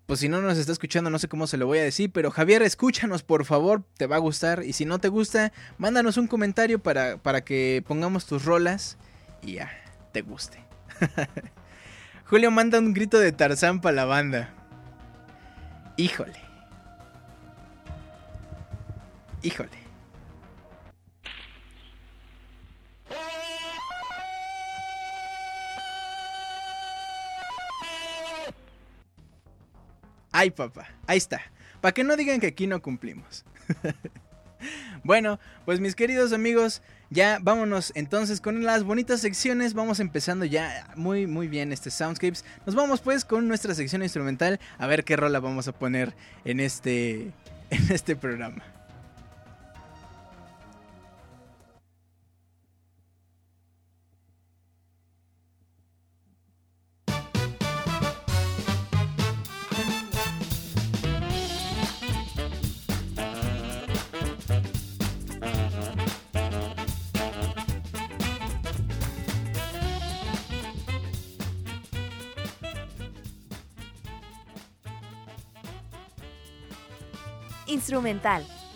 pues 0.07 0.21
si 0.21 0.29
no 0.29 0.41
nos 0.41 0.57
está 0.57 0.73
escuchando, 0.73 1.11
no 1.11 1.19
sé 1.19 1.29
cómo 1.29 1.47
se 1.47 1.59
lo 1.59 1.67
voy 1.67 1.79
a 1.79 1.85
decir, 1.85 2.11
pero 2.13 2.31
Javier, 2.31 2.63
escúchanos 2.63 3.23
por 3.23 3.45
favor, 3.45 3.85
te 3.99 4.07
va 4.07 4.17
a 4.17 4.21
gustar. 4.21 4.65
Y 4.65 4.73
si 4.73 4.85
no 4.85 4.99
te 4.99 5.09
gusta, 5.09 5.53
mándanos 5.79 6.17
un 6.17 6.29
comentario 6.29 6.79
para, 6.79 7.19
para 7.19 7.45
que 7.45 7.85
pongamos 7.87 8.27
tus 8.27 8.45
rolas 8.45 8.97
y 9.43 9.55
ya, 9.55 9.71
te 10.13 10.23
guste. 10.23 10.65
Julio 12.25 12.51
manda 12.51 12.79
un 12.79 12.95
grito 12.95 13.19
de 13.19 13.33
Tarzán 13.33 13.81
para 13.81 13.95
la 13.95 14.05
banda. 14.07 14.56
Híjole. 15.97 16.41
Híjole. 19.43 19.87
Ay, 30.33 30.51
papá, 30.51 30.89
ahí 31.07 31.17
está. 31.17 31.41
Para 31.81 31.95
que 31.95 32.05
no 32.05 32.15
digan 32.15 32.41
que 32.41 32.49
aquí 32.49 32.67
no 32.67 32.83
cumplimos. 32.83 33.47
bueno, 35.03 35.41
pues 35.65 35.81
mis 35.81 35.95
queridos 35.95 36.35
amigos, 36.35 36.83
ya 37.11 37.39
vámonos 37.41 37.93
entonces 37.95 38.41
con 38.41 38.65
las 38.65 38.85
bonitas 38.85 39.21
secciones. 39.21 39.75
Vamos 39.75 40.01
empezando 40.01 40.45
ya 40.45 40.89
muy 40.97 41.27
muy 41.27 41.49
bien 41.49 41.73
este 41.73 41.91
Soundscapes. 41.91 42.45
Nos 42.67 42.75
vamos 42.75 43.01
pues 43.01 43.25
con 43.25 43.49
nuestra 43.49 43.75
sección 43.75 44.03
instrumental 44.03 44.61
a 44.79 44.87
ver 44.87 45.05
qué 45.05 45.17
rola 45.17 45.41
vamos 45.41 45.69
a 45.69 45.73
poner 45.73 46.15
en 46.45 46.61
este 46.61 47.33
en 47.71 47.93
este 47.93 48.17
programa. 48.17 48.76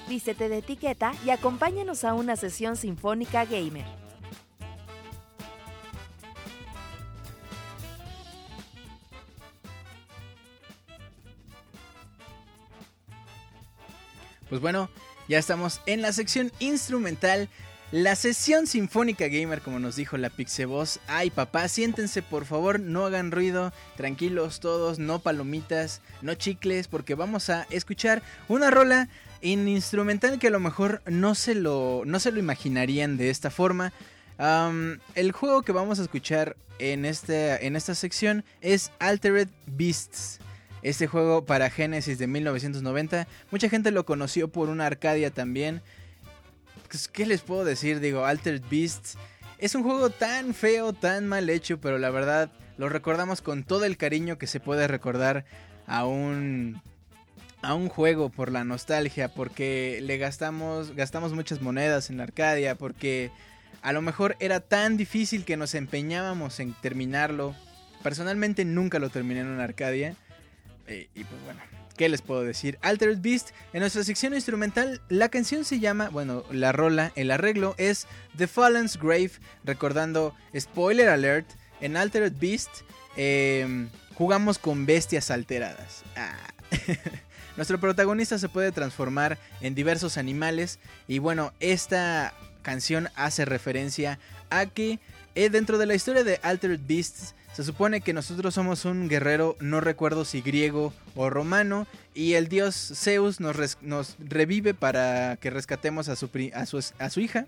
Vístete 0.08 0.48
de 0.48 0.58
etiqueta 0.58 1.12
y 1.24 1.30
acompáñanos 1.30 2.02
a 2.02 2.14
una 2.14 2.34
sesión 2.34 2.76
sinfónica 2.76 3.44
gamer. 3.44 3.86
Pues 14.48 14.60
bueno, 14.60 14.90
ya 15.28 15.38
estamos 15.38 15.80
en 15.86 16.02
la 16.02 16.12
sección 16.12 16.50
instrumental. 16.58 17.48
La 17.92 18.14
sesión 18.14 18.68
sinfónica 18.68 19.26
gamer, 19.26 19.62
como 19.62 19.80
nos 19.80 19.96
dijo 19.96 20.16
la 20.16 20.30
Pixeboss. 20.30 21.00
Ay, 21.08 21.30
papá, 21.30 21.66
siéntense, 21.66 22.22
por 22.22 22.44
favor, 22.44 22.78
no 22.78 23.04
hagan 23.04 23.32
ruido, 23.32 23.72
tranquilos 23.96 24.60
todos, 24.60 25.00
no 25.00 25.18
palomitas, 25.18 26.00
no 26.22 26.34
chicles, 26.34 26.86
porque 26.86 27.16
vamos 27.16 27.50
a 27.50 27.66
escuchar 27.70 28.22
una 28.46 28.70
rola 28.70 29.08
en 29.42 29.66
instrumental 29.66 30.38
que 30.38 30.46
a 30.46 30.52
lo 30.52 30.60
mejor 30.60 31.02
no 31.06 31.34
se 31.34 31.56
lo, 31.56 32.04
no 32.06 32.20
se 32.20 32.30
lo 32.30 32.38
imaginarían 32.38 33.16
de 33.16 33.28
esta 33.28 33.50
forma. 33.50 33.92
el 35.16 35.32
juego 35.32 35.62
que 35.62 35.72
vamos 35.72 35.98
a 35.98 36.02
escuchar 36.02 36.54
en, 36.78 37.04
este, 37.04 37.66
en 37.66 37.74
esta 37.74 37.96
sección 37.96 38.44
es 38.60 38.92
Altered 39.00 39.48
Beasts. 39.66 40.38
Este 40.82 41.08
juego 41.08 41.44
para 41.44 41.68
Genesis 41.70 42.18
de 42.18 42.28
1990. 42.28 43.26
Mucha 43.50 43.68
gente 43.68 43.90
lo 43.90 44.06
conoció 44.06 44.46
por 44.46 44.68
una 44.68 44.86
Arcadia 44.86 45.30
también. 45.30 45.82
Pues, 46.90 47.06
¿qué 47.06 47.24
les 47.24 47.40
puedo 47.42 47.64
decir? 47.64 48.00
Digo, 48.00 48.24
Altered 48.24 48.62
Beasts 48.68 49.16
es 49.58 49.76
un 49.76 49.84
juego 49.84 50.10
tan 50.10 50.54
feo, 50.54 50.92
tan 50.92 51.28
mal 51.28 51.48
hecho, 51.48 51.80
pero 51.80 51.98
la 51.98 52.10
verdad 52.10 52.50
lo 52.78 52.88
recordamos 52.88 53.42
con 53.42 53.62
todo 53.62 53.84
el 53.84 53.96
cariño 53.96 54.38
que 54.38 54.48
se 54.48 54.58
puede 54.58 54.88
recordar 54.88 55.44
a 55.86 56.04
un 56.04 56.82
a 57.62 57.74
un 57.74 57.88
juego 57.88 58.30
por 58.30 58.50
la 58.50 58.64
nostalgia, 58.64 59.28
porque 59.28 60.00
le 60.02 60.18
gastamos 60.18 60.96
gastamos 60.96 61.32
muchas 61.32 61.62
monedas 61.62 62.10
en 62.10 62.16
la 62.16 62.24
Arcadia, 62.24 62.74
porque 62.74 63.30
a 63.82 63.92
lo 63.92 64.02
mejor 64.02 64.34
era 64.40 64.58
tan 64.58 64.96
difícil 64.96 65.44
que 65.44 65.56
nos 65.56 65.76
empeñábamos 65.76 66.58
en 66.58 66.72
terminarlo. 66.72 67.54
Personalmente 68.02 68.64
nunca 68.64 68.98
lo 68.98 69.10
terminé 69.10 69.40
en 69.40 69.46
una 69.46 69.62
Arcadia. 69.62 70.16
Eh, 70.88 71.08
y 71.14 71.22
pues 71.22 71.40
bueno, 71.44 71.60
¿Qué 72.00 72.08
les 72.08 72.22
puedo 72.22 72.42
decir? 72.44 72.78
Altered 72.80 73.18
Beast, 73.20 73.50
en 73.74 73.80
nuestra 73.80 74.02
sección 74.04 74.32
instrumental, 74.32 75.02
la 75.10 75.28
canción 75.28 75.66
se 75.66 75.80
llama, 75.80 76.08
bueno, 76.08 76.44
la 76.50 76.72
rola, 76.72 77.12
el 77.14 77.30
arreglo 77.30 77.74
es 77.76 78.06
The 78.38 78.46
Fallen's 78.46 78.96
Grave, 78.96 79.32
recordando, 79.64 80.34
spoiler 80.58 81.10
alert, 81.10 81.46
en 81.82 81.98
Altered 81.98 82.32
Beast 82.40 82.70
em, 83.18 83.90
jugamos 84.14 84.56
con 84.56 84.86
bestias 84.86 85.30
alteradas. 85.30 86.02
Ah. 86.16 86.38
Nuestro 87.58 87.78
protagonista 87.78 88.38
se 88.38 88.48
puede 88.48 88.72
transformar 88.72 89.36
en 89.60 89.74
diversos 89.74 90.16
animales 90.16 90.78
y 91.06 91.18
bueno, 91.18 91.52
esta 91.60 92.32
canción 92.62 93.10
hace 93.14 93.44
referencia 93.44 94.18
a 94.48 94.64
que 94.64 95.00
eh, 95.34 95.50
dentro 95.50 95.76
de 95.76 95.84
la 95.84 95.96
historia 95.96 96.24
de 96.24 96.40
Altered 96.42 96.80
Beasts 96.82 97.34
se 97.52 97.64
supone 97.64 98.00
que 98.00 98.12
nosotros 98.12 98.54
somos 98.54 98.84
un 98.84 99.08
guerrero, 99.08 99.56
no 99.60 99.80
recuerdo 99.80 100.24
si 100.24 100.40
griego 100.40 100.92
o 101.14 101.30
romano, 101.30 101.86
y 102.14 102.34
el 102.34 102.48
dios 102.48 102.92
Zeus 102.94 103.40
nos, 103.40 103.56
revive 104.18 104.72
para 104.72 105.36
que 105.36 105.50
rescatemos 105.50 106.08
a 106.08 106.16
su, 106.16 106.30
a, 106.54 106.66
su, 106.66 106.84
a 106.98 107.10
su 107.10 107.20
hija. 107.20 107.46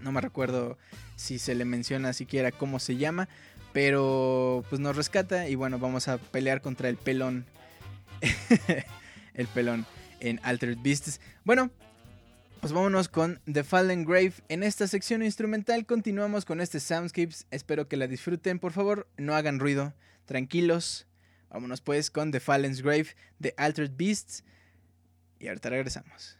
No 0.00 0.12
me 0.12 0.20
recuerdo 0.20 0.78
si 1.16 1.38
se 1.38 1.54
le 1.54 1.64
menciona 1.64 2.12
siquiera 2.12 2.52
cómo 2.52 2.78
se 2.78 2.96
llama, 2.96 3.28
pero 3.72 4.64
pues 4.68 4.80
nos 4.80 4.96
rescata 4.96 5.48
y 5.48 5.54
bueno, 5.54 5.78
vamos 5.78 6.08
a 6.08 6.18
pelear 6.18 6.60
contra 6.60 6.88
el 6.88 6.96
pelón. 6.96 7.44
el 9.34 9.46
pelón 9.48 9.86
en 10.20 10.40
Altered 10.42 10.78
Beasts. 10.80 11.20
Bueno, 11.44 11.70
pues 12.62 12.72
vámonos 12.72 13.08
con 13.08 13.40
The 13.52 13.64
Fallen 13.64 14.04
Grave. 14.04 14.34
En 14.48 14.62
esta 14.62 14.86
sección 14.86 15.24
instrumental 15.24 15.84
continuamos 15.84 16.44
con 16.44 16.60
este 16.60 16.78
Soundscapes. 16.78 17.44
Espero 17.50 17.88
que 17.88 17.96
la 17.96 18.06
disfruten. 18.06 18.60
Por 18.60 18.70
favor, 18.70 19.08
no 19.16 19.34
hagan 19.34 19.58
ruido. 19.58 19.94
Tranquilos. 20.26 21.08
Vámonos 21.50 21.80
pues 21.80 22.12
con 22.12 22.30
The 22.30 22.38
Fallen 22.38 22.76
Grave 22.76 23.08
de 23.40 23.52
Altered 23.56 23.90
Beasts. 23.96 24.44
Y 25.40 25.48
ahorita 25.48 25.70
regresamos. 25.70 26.38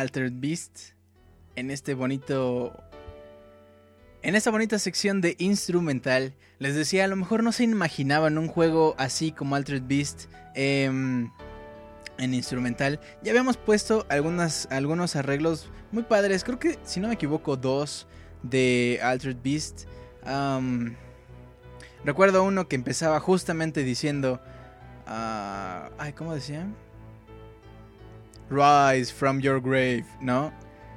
Altered 0.00 0.32
Beast 0.34 0.94
en 1.56 1.70
este 1.70 1.94
bonito 1.94 2.72
en 4.22 4.34
esta 4.34 4.50
bonita 4.50 4.78
sección 4.78 5.20
de 5.20 5.36
instrumental, 5.38 6.34
les 6.58 6.74
decía, 6.74 7.04
a 7.04 7.08
lo 7.08 7.14
mejor 7.14 7.44
no 7.44 7.52
se 7.52 7.64
imaginaban 7.64 8.36
un 8.36 8.48
juego 8.48 8.94
así 8.98 9.30
como 9.30 9.54
Altered 9.54 9.84
Beast 9.86 10.24
em, 10.54 11.30
en 12.18 12.34
instrumental. 12.34 13.00
Ya 13.22 13.30
habíamos 13.30 13.56
puesto 13.56 14.06
algunas, 14.08 14.66
algunos 14.70 15.14
arreglos 15.14 15.70
muy 15.92 16.02
padres, 16.02 16.42
creo 16.42 16.58
que 16.58 16.78
si 16.82 16.98
no 16.98 17.08
me 17.08 17.14
equivoco, 17.14 17.56
dos 17.56 18.08
de 18.42 18.98
Altered 19.02 19.36
Beast. 19.42 19.86
recuerdo 22.04 22.42
uno 22.42 22.68
que 22.68 22.76
empezaba 22.76 23.20
justamente 23.20 23.84
diciendo... 23.84 24.40
Ah, 25.06 25.90
ay, 25.96 26.12
¿cómo 26.12 26.34
decía? 26.34 26.66
Rise 28.50 29.12
from 29.12 29.40
your 29.40 29.60
grave, 29.60 30.04
¿no? 30.20 30.52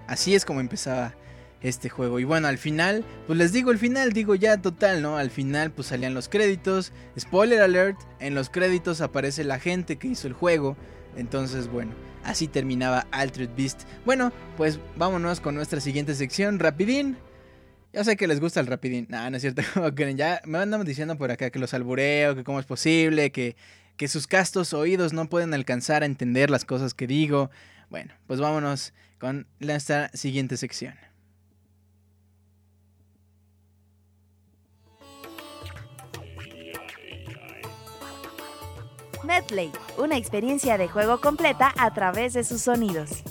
Así 0.07 0.35
es 0.35 0.45
como 0.45 0.59
empezaba 0.59 1.13
este 1.61 1.89
juego. 1.89 2.19
Y 2.19 2.23
bueno, 2.23 2.47
al 2.47 2.57
final, 2.57 3.05
pues 3.27 3.37
les 3.37 3.51
digo 3.53 3.71
el 3.71 3.77
final, 3.77 4.13
digo 4.13 4.35
ya 4.35 4.61
total, 4.61 5.01
¿no? 5.01 5.17
Al 5.17 5.29
final 5.29 5.71
pues 5.71 5.87
salían 5.87 6.13
los 6.13 6.27
créditos. 6.27 6.91
Spoiler 7.19 7.61
alert, 7.61 7.99
en 8.19 8.35
los 8.35 8.49
créditos 8.49 9.01
aparece 9.01 9.43
la 9.43 9.59
gente 9.59 9.97
que 9.97 10.07
hizo 10.07 10.27
el 10.27 10.33
juego. 10.33 10.75
Entonces, 11.15 11.67
bueno, 11.67 11.91
así 12.23 12.47
terminaba 12.47 13.05
Altered 13.11 13.51
Beast. 13.55 13.81
Bueno, 14.05 14.31
pues 14.57 14.79
vámonos 14.95 15.39
con 15.39 15.55
nuestra 15.55 15.81
siguiente 15.81 16.15
sección, 16.15 16.59
rapidín. 16.59 17.17
Ya 17.93 18.05
sé 18.05 18.15
que 18.15 18.27
les 18.27 18.39
gusta 18.39 18.61
el 18.61 18.67
rapidín. 18.67 19.07
No, 19.09 19.29
no 19.29 19.35
es 19.35 19.41
cierto. 19.41 19.61
ya 20.15 20.41
me 20.45 20.57
andan 20.57 20.83
diciendo 20.85 21.17
por 21.17 21.31
acá 21.31 21.49
que 21.49 21.59
los 21.59 21.73
albureo, 21.73 22.35
que 22.35 22.43
cómo 22.43 22.59
es 22.59 22.65
posible, 22.65 23.31
que, 23.31 23.55
que 24.01 24.07
sus 24.07 24.25
castos 24.25 24.73
oídos 24.73 25.13
no 25.13 25.29
pueden 25.29 25.53
alcanzar 25.53 26.01
a 26.01 26.07
entender 26.07 26.49
las 26.49 26.65
cosas 26.65 26.95
que 26.95 27.05
digo. 27.05 27.51
Bueno, 27.91 28.11
pues 28.25 28.39
vámonos 28.39 28.93
con 29.19 29.45
nuestra 29.59 30.09
siguiente 30.15 30.57
sección. 30.57 30.95
Medley, 39.23 39.71
una 39.99 40.17
experiencia 40.17 40.79
de 40.79 40.87
juego 40.87 41.21
completa 41.21 41.71
a 41.77 41.93
través 41.93 42.33
de 42.33 42.43
sus 42.43 42.63
sonidos. 42.63 43.21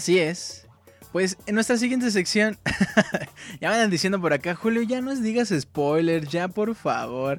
Así 0.00 0.18
es. 0.18 0.66
Pues 1.12 1.36
en 1.44 1.54
nuestra 1.56 1.76
siguiente 1.76 2.10
sección, 2.10 2.58
ya 3.60 3.70
andan 3.70 3.90
diciendo 3.90 4.18
por 4.18 4.32
acá, 4.32 4.54
Julio, 4.54 4.80
ya 4.80 5.02
no 5.02 5.14
digas 5.14 5.52
spoiler, 5.60 6.26
ya 6.26 6.48
por 6.48 6.74
favor. 6.74 7.38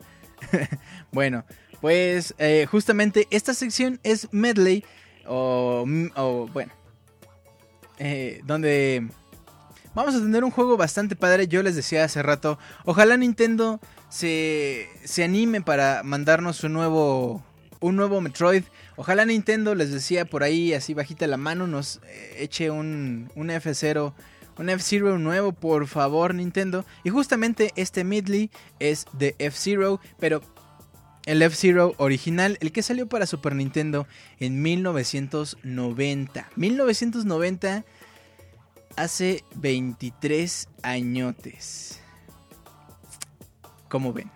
bueno, 1.12 1.43
pues 1.82 2.36
eh, 2.38 2.67
justamente 2.69 3.28
esta 3.32 3.56
sección 3.56 4.00
es 4.04 4.32
medley, 4.32 4.86
o, 5.26 5.88
o 6.15 6.47
bueno, 6.54 6.71
eh, 7.97 8.41
donde 8.43 9.10
vamos 9.95 10.13
a 10.13 10.19
tener 10.19 10.43
un 10.43 10.52
juego 10.52 10.78
bastante 10.78 11.15
padre. 11.15 11.47
Yo 11.47 11.63
les 11.63 11.76
decía 11.76 12.04
hace 12.04 12.21
rato, 12.21 12.60
ojalá 12.86 13.17
Nintendo 13.17 13.80
se, 14.08 14.88
se 15.04 15.24
anime 15.24 15.62
para 15.62 16.04
mandarnos 16.04 16.63
un 16.63 16.74
nuevo, 16.74 17.43
un 17.82 17.98
nuevo 17.98 18.22
Metroid. 18.22 18.63
Ojalá 18.96 19.26
Nintendo, 19.26 19.76
les 19.76 19.91
decía 19.91 20.24
por 20.24 20.44
ahí, 20.44 20.74
así 20.74 20.94
bajita 20.94 21.28
la 21.28 21.38
mano, 21.38 21.67
nos 21.67 22.00
eh, 22.08 22.38
eche 22.39 22.72
un, 22.72 23.30
un 23.36 23.50
F0 23.50 24.13
un 24.58 24.70
F-Zero 24.70 25.17
nuevo, 25.17 25.54
por 25.54 25.88
favor, 25.88 26.36
Nintendo. 26.36 26.86
Y 27.04 27.10
justamente 27.10 27.72
este 27.76 28.04
Midley 28.04 28.52
es 28.80 29.06
de 29.13 29.36
F-Zero, 29.39 30.00
pero 30.20 30.41
el 31.26 31.41
F-Zero 31.41 31.94
original, 31.98 32.58
el 32.62 32.72
que 32.72 32.84
salió 32.84 33.08
para 33.08 33.26
Super 33.26 33.56
Nintendo 33.56 34.08
en 34.39 34.62
1990. 34.62 36.50
1990 36.56 37.86
hace 38.96 39.44
23 39.56 40.70
añotes. 40.84 42.00
Como 43.89 44.13
ven. 44.13 44.32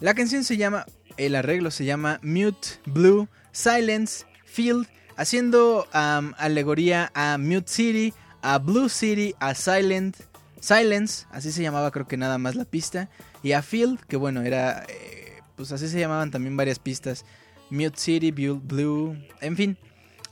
La 0.00 0.14
canción 0.14 0.44
se 0.44 0.56
llama, 0.56 0.86
el 1.16 1.34
arreglo 1.34 1.70
se 1.70 1.84
llama 1.84 2.20
Mute, 2.22 2.68
Blue, 2.86 3.28
Silence, 3.52 4.24
Field, 4.44 4.86
haciendo 5.16 5.86
alegoría 5.92 7.10
a 7.14 7.38
Mute 7.38 7.68
City, 7.70 8.14
a 8.42 8.58
Blue 8.58 8.88
City, 8.88 9.34
a 9.40 9.54
Silent, 9.54 10.16
Silence, 10.60 11.26
así 11.30 11.52
se 11.52 11.62
llamaba 11.62 11.90
creo 11.90 12.06
que 12.06 12.16
nada 12.16 12.38
más 12.38 12.54
la 12.54 12.64
pista, 12.64 13.08
y 13.42 13.52
a 13.52 13.62
Field, 13.62 14.00
que 14.06 14.16
bueno, 14.16 14.42
era... 14.42 14.84
Eh, 14.88 15.20
pues 15.56 15.72
así 15.72 15.88
se 15.88 16.00
llamaban 16.00 16.30
también 16.30 16.56
varias 16.56 16.78
pistas. 16.78 17.26
Mute 17.68 17.98
City, 17.98 18.30
Blue, 18.30 19.14
en 19.42 19.56
fin. 19.56 19.76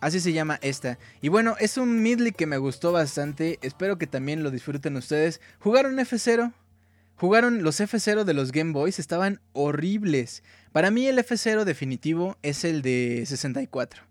Así 0.01 0.21
se 0.21 0.33
llama 0.33 0.59
esta. 0.62 0.99
Y 1.21 1.29
bueno, 1.29 1.55
es 1.61 1.77
un 1.77 2.03
midley 2.03 2.33
que 2.33 2.47
me 2.47 2.57
gustó 2.57 2.93
bastante. 2.93 3.59
Espero 3.61 3.99
que 3.99 4.07
también 4.07 4.43
lo 4.43 4.51
disfruten 4.51 4.97
ustedes. 4.97 5.43
¿Jugaron 5.59 5.99
F0? 5.99 6.55
¿Jugaron 7.17 7.62
los 7.62 7.79
F0 7.79 8.25
de 8.25 8.33
los 8.33 8.53
Game 8.53 8.73
Boys? 8.73 8.99
Estaban 8.99 9.41
horribles. 9.53 10.43
Para 10.73 10.91
mí 10.91 11.07
el 11.07 11.19
F0 11.19 11.65
definitivo 11.65 12.37
es 12.43 12.65
el 12.65 12.83
de 12.83 13.25
64. 13.27 14.03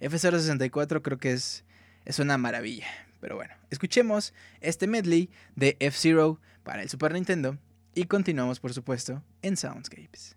F0 0.00 0.38
64 0.38 1.02
creo 1.02 1.18
que 1.18 1.32
es, 1.32 1.64
es 2.04 2.18
una 2.18 2.38
maravilla. 2.38 2.86
Pero 3.20 3.36
bueno, 3.36 3.54
escuchemos 3.70 4.34
este 4.60 4.86
medley 4.86 5.30
de 5.54 5.78
F0 5.78 6.38
para 6.62 6.82
el 6.82 6.88
Super 6.88 7.12
Nintendo. 7.12 7.58
Y 7.94 8.04
continuamos, 8.04 8.60
por 8.60 8.74
supuesto, 8.74 9.22
en 9.42 9.56
Soundscapes. 9.56 10.36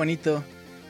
Bonito. 0.00 0.42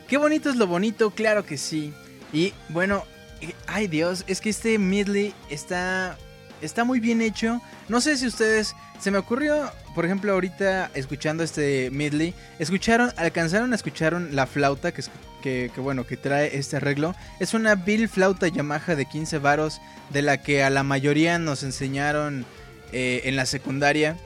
Qué 0.07 0.19
bonito 0.19 0.51
es 0.51 0.57
lo 0.57 0.69
bonito, 0.69 1.11
claro 1.11 1.45
que 1.45 1.59
sí. 1.59 1.93
Y 2.33 2.53
bueno, 2.69 3.03
eh, 3.41 3.55
ay 3.67 3.89
Dios, 3.89 4.23
es 4.29 4.41
que 4.41 4.51
este 4.51 4.79
medley 4.79 5.35
está 5.49 6.17
está 6.63 6.85
muy 6.85 7.01
bien 7.01 7.21
hecho. 7.21 7.61
No 7.89 8.01
sé 8.01 8.17
si 8.17 8.29
ustedes 8.29 8.77
se 9.01 9.11
me 9.11 9.19
ocurrió, 9.19 9.73
por 9.97 10.05
ejemplo, 10.05 10.33
ahorita 10.33 10.93
escuchando 10.95 11.43
este 11.43 11.91
medley, 11.91 12.35
escucharon, 12.61 13.13
alcanzaron 13.17 13.73
a 13.73 13.77
escuchar 13.77 14.13
la 14.13 14.47
flauta 14.47 14.93
que, 14.93 15.03
que, 15.43 15.73
bueno, 15.79 16.07
que 16.07 16.17
trae 16.17 16.57
este 16.57 16.77
arreglo. 16.77 17.17
Es 17.41 17.53
una 17.53 17.75
Bill 17.75 18.09
flauta 18.09 18.47
Yamaha 18.47 18.95
de 18.95 19.07
15 19.07 19.39
varos 19.39 19.81
de 20.11 20.23
la 20.23 20.41
que 20.41 20.63
a 20.63 20.71
la 20.71 20.85
mayoría 20.85 21.41
nos 21.41 21.65
enseñaron 21.65 22.47
eh, 22.93 23.23
en 23.25 23.35
la 23.35 23.45
secundaria. 23.45 24.17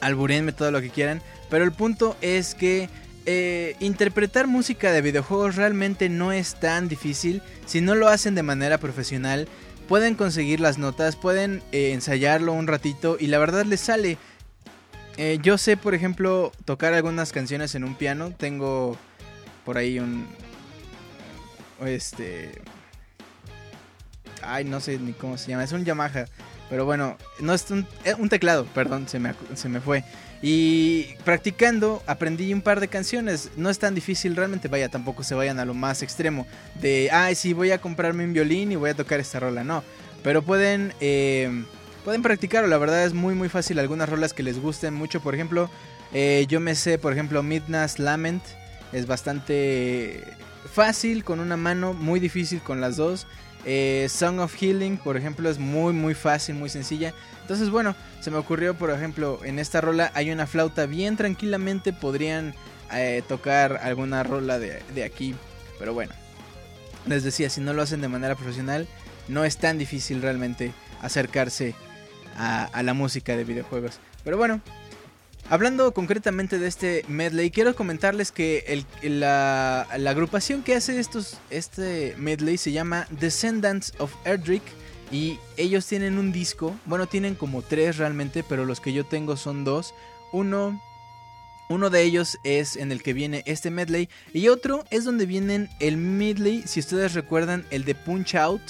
Alburenme 0.00 0.52
todo 0.52 0.70
lo 0.70 0.80
que 0.80 0.90
quieran, 0.90 1.22
pero 1.50 1.64
el 1.64 1.72
punto 1.72 2.16
es 2.20 2.54
que 2.54 2.88
eh, 3.26 3.76
interpretar 3.80 4.46
música 4.46 4.92
de 4.92 5.02
videojuegos 5.02 5.56
realmente 5.56 6.08
no 6.08 6.32
es 6.32 6.58
tan 6.58 6.88
difícil 6.88 7.42
si 7.66 7.80
no 7.80 7.94
lo 7.94 8.08
hacen 8.08 8.34
de 8.34 8.42
manera 8.42 8.78
profesional 8.78 9.48
pueden 9.90 10.14
conseguir 10.14 10.60
las 10.60 10.78
notas, 10.78 11.16
pueden 11.16 11.64
eh, 11.72 11.90
ensayarlo 11.90 12.52
un 12.52 12.68
ratito 12.68 13.16
y 13.18 13.26
la 13.26 13.40
verdad 13.40 13.64
les 13.64 13.80
sale. 13.80 14.18
Eh, 15.16 15.40
yo 15.42 15.58
sé, 15.58 15.76
por 15.76 15.94
ejemplo, 15.96 16.52
tocar 16.64 16.94
algunas 16.94 17.32
canciones 17.32 17.74
en 17.74 17.82
un 17.82 17.96
piano. 17.96 18.30
Tengo 18.30 18.96
por 19.64 19.78
ahí 19.78 19.98
un... 19.98 20.28
Este... 21.84 22.52
Ay, 24.42 24.64
no 24.64 24.78
sé 24.78 25.00
ni 25.00 25.12
cómo 25.12 25.36
se 25.38 25.48
llama. 25.48 25.64
Es 25.64 25.72
un 25.72 25.84
Yamaha. 25.84 26.26
Pero 26.68 26.84
bueno, 26.84 27.16
no 27.40 27.52
es 27.52 27.68
un, 27.72 27.84
eh, 28.04 28.14
un 28.16 28.28
teclado, 28.28 28.66
perdón, 28.66 29.08
se 29.08 29.18
me, 29.18 29.34
se 29.54 29.68
me 29.68 29.80
fue. 29.80 30.04
Y 30.42 31.16
practicando 31.24 32.02
aprendí 32.06 32.52
un 32.54 32.62
par 32.62 32.80
de 32.80 32.88
canciones. 32.88 33.50
No 33.56 33.68
es 33.68 33.78
tan 33.78 33.94
difícil 33.94 34.36
realmente, 34.36 34.68
vaya, 34.68 34.88
tampoco 34.88 35.22
se 35.22 35.34
vayan 35.34 35.58
a 35.58 35.64
lo 35.64 35.74
más 35.74 36.02
extremo. 36.02 36.46
De, 36.80 37.10
ay, 37.12 37.34
sí, 37.34 37.52
voy 37.52 37.72
a 37.72 37.80
comprarme 37.80 38.24
un 38.24 38.32
violín 38.32 38.72
y 38.72 38.76
voy 38.76 38.90
a 38.90 38.94
tocar 38.94 39.20
esta 39.20 39.40
rola. 39.40 39.64
No, 39.64 39.84
pero 40.22 40.42
pueden, 40.42 40.94
eh, 41.00 41.64
pueden 42.04 42.22
practicarlo. 42.22 42.68
La 42.68 42.78
verdad 42.78 43.04
es 43.04 43.12
muy, 43.12 43.34
muy 43.34 43.50
fácil. 43.50 43.78
Algunas 43.78 44.08
rolas 44.08 44.32
que 44.32 44.42
les 44.42 44.58
gusten 44.58 44.94
mucho, 44.94 45.20
por 45.20 45.34
ejemplo, 45.34 45.70
eh, 46.12 46.46
yo 46.48 46.58
me 46.58 46.74
sé, 46.74 46.98
por 46.98 47.12
ejemplo, 47.12 47.42
Midnight's 47.42 47.98
Lament. 47.98 48.42
Es 48.92 49.06
bastante 49.06 50.24
fácil 50.72 51.22
con 51.22 51.38
una 51.38 51.56
mano, 51.56 51.92
muy 51.92 52.18
difícil 52.18 52.60
con 52.60 52.80
las 52.80 52.96
dos. 52.96 53.26
Eh, 53.66 54.08
Song 54.10 54.38
of 54.38 54.54
Healing, 54.54 54.96
por 54.96 55.16
ejemplo, 55.16 55.50
es 55.50 55.58
muy 55.58 55.92
muy 55.92 56.14
fácil, 56.14 56.54
muy 56.54 56.70
sencilla. 56.70 57.12
Entonces, 57.50 57.70
bueno, 57.70 57.96
se 58.20 58.30
me 58.30 58.36
ocurrió, 58.36 58.74
por 58.74 58.92
ejemplo, 58.92 59.40
en 59.42 59.58
esta 59.58 59.80
rola 59.80 60.12
hay 60.14 60.30
una 60.30 60.46
flauta 60.46 60.86
bien 60.86 61.16
tranquilamente, 61.16 61.92
podrían 61.92 62.54
eh, 62.92 63.24
tocar 63.26 63.80
alguna 63.82 64.22
rola 64.22 64.60
de, 64.60 65.02
aquí. 65.04 65.34
Pero 65.76 65.92
bueno, 65.92 66.12
les 67.08 67.24
decía, 67.24 67.50
si 67.50 67.60
no 67.60 67.72
lo 67.72 67.82
hacen 67.82 68.02
de 68.02 68.06
manera 68.06 68.36
profesional, 68.36 68.86
no 69.26 69.44
es 69.44 69.56
tan 69.56 69.78
difícil 69.78 70.22
realmente 70.22 70.72
acercarse 71.02 71.74
a 72.36 72.82
la 72.84 72.94
música 72.94 73.36
de 73.36 73.42
videojuegos. 73.42 73.98
Pero 74.22 74.36
bueno, 74.36 74.60
Hablando 75.48 75.92
concretamente 75.92 76.60
de 76.60 76.68
este 76.68 77.04
medley, 77.08 77.50
quiero 77.50 77.74
comentarles 77.74 78.30
que 78.30 78.84
la, 79.02 79.82
agrupación 79.82 80.62
que 80.62 80.76
hace 80.76 81.00
estos, 81.00 81.38
este 81.50 82.14
medley 82.18 82.56
se 82.56 82.70
llama 82.70 83.08
Descendants 83.10 83.92
of 83.98 84.14
Erdrick 84.24 84.62
y 85.10 85.38
ellos 85.56 85.86
tienen 85.86 86.18
un 86.18 86.32
disco, 86.32 86.74
bueno 86.86 87.06
tienen 87.06 87.34
como 87.34 87.62
tres 87.62 87.96
realmente, 87.96 88.42
pero 88.42 88.64
los 88.64 88.80
que 88.80 88.92
yo 88.92 89.04
tengo 89.04 89.36
son 89.36 89.64
dos. 89.64 89.94
Uno, 90.32 90.80
uno 91.68 91.90
de 91.90 92.02
ellos 92.02 92.38
es 92.44 92.76
en 92.76 92.92
el 92.92 93.02
que 93.02 93.12
viene 93.12 93.42
este 93.46 93.70
medley 93.70 94.08
y 94.32 94.48
otro 94.48 94.84
es 94.90 95.04
donde 95.04 95.26
vienen 95.26 95.68
el 95.80 95.96
medley, 95.96 96.62
si 96.66 96.80
ustedes 96.80 97.14
recuerdan 97.14 97.64
el 97.70 97.84
de 97.84 97.94
Punch 97.94 98.36
Out, 98.36 98.62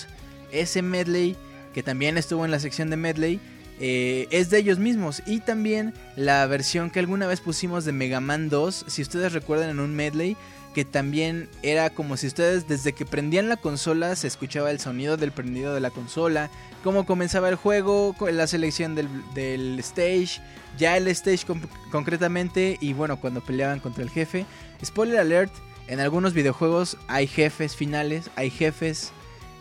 ese 0.53 0.83
medley 0.83 1.37
que 1.75 1.83
también 1.83 2.19
estuvo 2.19 2.45
en 2.45 2.51
la 2.51 2.59
sección 2.59 2.91
de 2.91 2.97
medley 2.97 3.41
eh, 3.83 4.29
es 4.31 4.51
de 4.51 4.59
ellos 4.59 4.79
mismos. 4.79 5.23
Y 5.27 5.41
también 5.41 5.95
la 6.15 6.47
versión 6.47 6.91
que 6.91 7.01
alguna 7.01 7.27
vez 7.27 7.41
pusimos 7.41 7.85
de 7.85 7.93
Mega 7.93 8.21
Man 8.21 8.51
2, 8.51 8.85
si 8.87 9.03
ustedes 9.03 9.33
recuerdan 9.33 9.71
en 9.71 9.81
un 9.81 9.95
medley, 9.95 10.37
que 10.75 10.85
también 10.85 11.49
era 11.63 11.91
como 11.91 12.17
si 12.17 12.27
ustedes 12.27 12.69
desde 12.69 12.93
que 12.93 13.05
prendían 13.05 13.49
la 13.49 13.57
consola 13.57 14.15
se 14.17 14.27
escuchaba 14.27 14.71
el 14.71 14.81
sonido 14.81 15.17
del 15.17 15.33
prendido 15.33 15.75
de 15.75 15.81
la 15.81 15.91
consola, 15.91 16.51
cómo 16.85 17.07
comenzaba 17.07 17.49
el 17.49 17.57
juego, 17.57 18.15
la 18.31 18.47
selección 18.47 18.95
del, 18.95 19.79
stage, 19.81 20.41
ya 20.79 20.97
el 20.97 21.09
stage 21.09 21.45
concretamente 21.91 22.79
y 22.81 22.93
bueno, 22.93 23.21
cuando 23.21 23.41
peleaban 23.41 23.81
contra 23.81 24.05
el 24.05 24.11
jefe. 24.11 24.47
Spoiler 24.85 25.19
alert, 25.19 25.53
en 25.89 26.01
algunos 26.01 26.35
videojuegos 26.35 26.97
hay 27.09 27.27
jefes 27.27 27.75
finales, 27.75 28.31
hay 28.37 28.51
jefes 28.51 29.13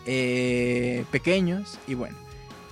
eh, 0.06 1.04
pequeños 1.10 1.78
y 1.86 1.94
bueno 1.94 2.16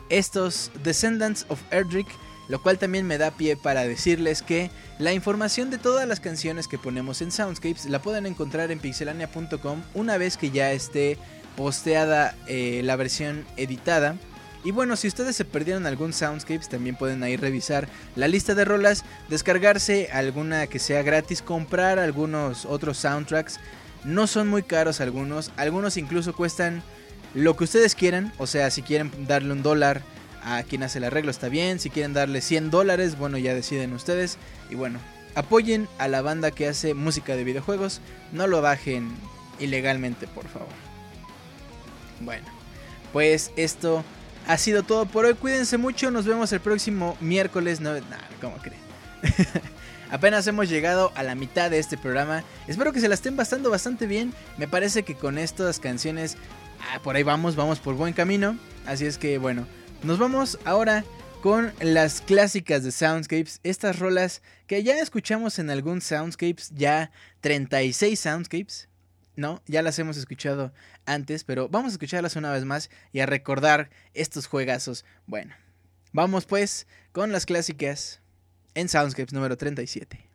estos 0.08 0.70
Descendants 0.82 1.46
of 1.48 1.60
Erdrick, 1.70 2.08
lo 2.48 2.62
cual 2.62 2.78
también 2.78 3.06
me 3.06 3.18
da 3.18 3.30
pie 3.30 3.56
para 3.56 3.84
decirles 3.84 4.42
que 4.42 4.70
la 4.98 5.12
información 5.12 5.70
de 5.70 5.78
todas 5.78 6.08
las 6.08 6.20
canciones 6.20 6.66
que 6.66 6.78
ponemos 6.78 7.20
en 7.22 7.30
Soundscapes 7.30 7.86
la 7.86 8.00
pueden 8.00 8.26
encontrar 8.26 8.70
en 8.70 8.80
pixelania.com 8.80 9.82
una 9.94 10.18
vez 10.18 10.36
que 10.36 10.50
ya 10.50 10.72
esté 10.72 11.18
posteada 11.56 12.34
eh, 12.46 12.80
la 12.84 12.96
versión 12.96 13.44
editada. 13.56 14.16
Y 14.64 14.72
bueno, 14.72 14.96
si 14.96 15.06
ustedes 15.06 15.36
se 15.36 15.44
perdieron 15.44 15.86
algún 15.86 16.12
Soundscapes, 16.12 16.68
también 16.68 16.96
pueden 16.96 17.22
ahí 17.22 17.36
revisar 17.36 17.88
la 18.16 18.28
lista 18.28 18.54
de 18.54 18.64
rolas, 18.64 19.04
descargarse 19.28 20.08
alguna 20.12 20.66
que 20.66 20.78
sea 20.78 21.02
gratis, 21.02 21.42
comprar 21.42 21.98
algunos 21.98 22.64
otros 22.64 22.98
soundtracks. 22.98 23.60
No 24.04 24.26
son 24.26 24.48
muy 24.48 24.62
caros 24.62 25.00
algunos, 25.00 25.52
algunos 25.56 25.96
incluso 25.96 26.34
cuestan 26.34 26.82
lo 27.34 27.56
que 27.56 27.64
ustedes 27.64 27.94
quieran. 27.94 28.32
O 28.38 28.46
sea, 28.46 28.70
si 28.70 28.82
quieren 28.82 29.12
darle 29.26 29.52
un 29.52 29.62
dólar 29.62 30.02
a 30.56 30.62
quien 30.62 30.82
hace 30.82 30.98
el 30.98 31.04
arreglo 31.04 31.30
está 31.30 31.48
bien. 31.48 31.78
Si 31.78 31.90
quieren 31.90 32.12
darle 32.12 32.40
100 32.40 32.70
dólares, 32.70 33.18
bueno, 33.18 33.38
ya 33.38 33.54
deciden 33.54 33.92
ustedes. 33.92 34.38
Y 34.70 34.74
bueno, 34.74 34.98
apoyen 35.34 35.88
a 35.98 36.08
la 36.08 36.22
banda 36.22 36.50
que 36.50 36.68
hace 36.68 36.94
música 36.94 37.36
de 37.36 37.44
videojuegos. 37.44 38.00
No 38.32 38.46
lo 38.46 38.62
bajen 38.62 39.10
ilegalmente, 39.58 40.26
por 40.26 40.46
favor. 40.48 40.68
Bueno, 42.20 42.46
pues 43.12 43.52
esto 43.56 44.04
ha 44.46 44.58
sido 44.58 44.82
todo 44.82 45.06
por 45.06 45.24
hoy. 45.24 45.34
Cuídense 45.34 45.78
mucho. 45.78 46.10
Nos 46.10 46.26
vemos 46.26 46.52
el 46.52 46.60
próximo 46.60 47.16
miércoles. 47.20 47.80
No, 47.80 47.92
¿cómo 48.40 48.56
creen? 48.58 48.80
Apenas 50.10 50.46
hemos 50.46 50.70
llegado 50.70 51.12
a 51.14 51.22
la 51.22 51.34
mitad 51.34 51.70
de 51.70 51.78
este 51.78 51.98
programa. 51.98 52.42
Espero 52.66 52.92
que 52.92 53.00
se 53.00 53.08
la 53.08 53.14
estén 53.14 53.36
bastante 53.36 53.68
bastante 53.68 54.06
bien. 54.06 54.32
Me 54.56 54.66
parece 54.66 55.02
que 55.02 55.14
con 55.14 55.36
estas 55.36 55.78
canciones 55.80 56.38
Ah, 56.80 57.00
por 57.02 57.16
ahí 57.16 57.22
vamos, 57.22 57.56
vamos 57.56 57.80
por 57.80 57.94
buen 57.94 58.12
camino. 58.14 58.56
Así 58.86 59.06
es 59.06 59.18
que 59.18 59.38
bueno, 59.38 59.66
nos 60.02 60.18
vamos 60.18 60.58
ahora 60.64 61.04
con 61.42 61.72
las 61.80 62.20
clásicas 62.20 62.82
de 62.84 62.92
Soundscapes, 62.92 63.60
estas 63.62 63.98
rolas 63.98 64.42
que 64.66 64.82
ya 64.82 64.98
escuchamos 64.98 65.58
en 65.58 65.70
algún 65.70 66.00
Soundscapes, 66.00 66.70
ya 66.74 67.10
36 67.40 68.18
Soundscapes, 68.18 68.88
¿no? 69.36 69.62
Ya 69.66 69.82
las 69.82 69.98
hemos 69.98 70.16
escuchado 70.16 70.72
antes, 71.06 71.44
pero 71.44 71.68
vamos 71.68 71.92
a 71.92 71.94
escucharlas 71.94 72.36
una 72.36 72.52
vez 72.52 72.64
más 72.64 72.90
y 73.12 73.20
a 73.20 73.26
recordar 73.26 73.90
estos 74.14 74.46
juegazos. 74.46 75.04
Bueno, 75.26 75.54
vamos 76.12 76.44
pues 76.46 76.86
con 77.12 77.32
las 77.32 77.46
clásicas 77.46 78.20
en 78.74 78.88
Soundscapes 78.88 79.32
número 79.32 79.56
37. 79.56 80.27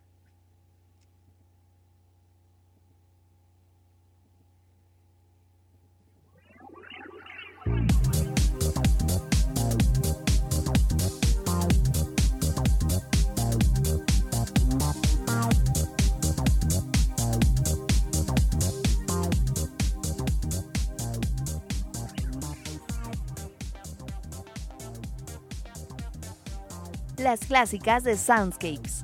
Las 27.24 27.40
clásicas 27.40 28.04
de 28.04 28.18
Soundscapes. 28.18 29.02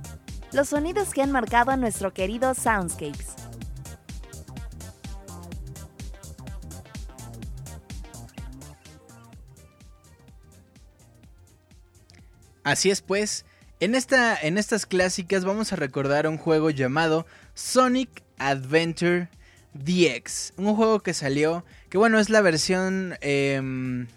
Los 0.53 0.69
sonidos 0.69 1.15
que 1.15 1.23
han 1.23 1.33
marcado 1.33 1.71
a 1.71 1.79
nuestro 1.79 2.13
querido 2.13 2.53
Soundscapes. 2.53 3.29
Así 12.63 12.91
es 12.91 13.01
pues, 13.01 13.47
en, 13.81 13.95
esta, 13.95 14.39
en 14.39 14.59
estas 14.59 14.85
clásicas 14.85 15.47
vamos 15.47 15.73
a 15.73 15.77
recordar 15.77 16.27
un 16.27 16.37
juego 16.37 16.69
llamado 16.69 17.25
Sonic 17.55 18.23
Adventure 18.37 19.31
DX. 19.73 20.53
Un 20.59 20.77
juego 20.77 21.01
que 21.01 21.15
salió, 21.15 21.65
que 21.89 21.97
bueno, 21.97 22.19
es 22.19 22.29
la 22.29 22.43
versión... 22.43 23.17
Em, 23.23 24.09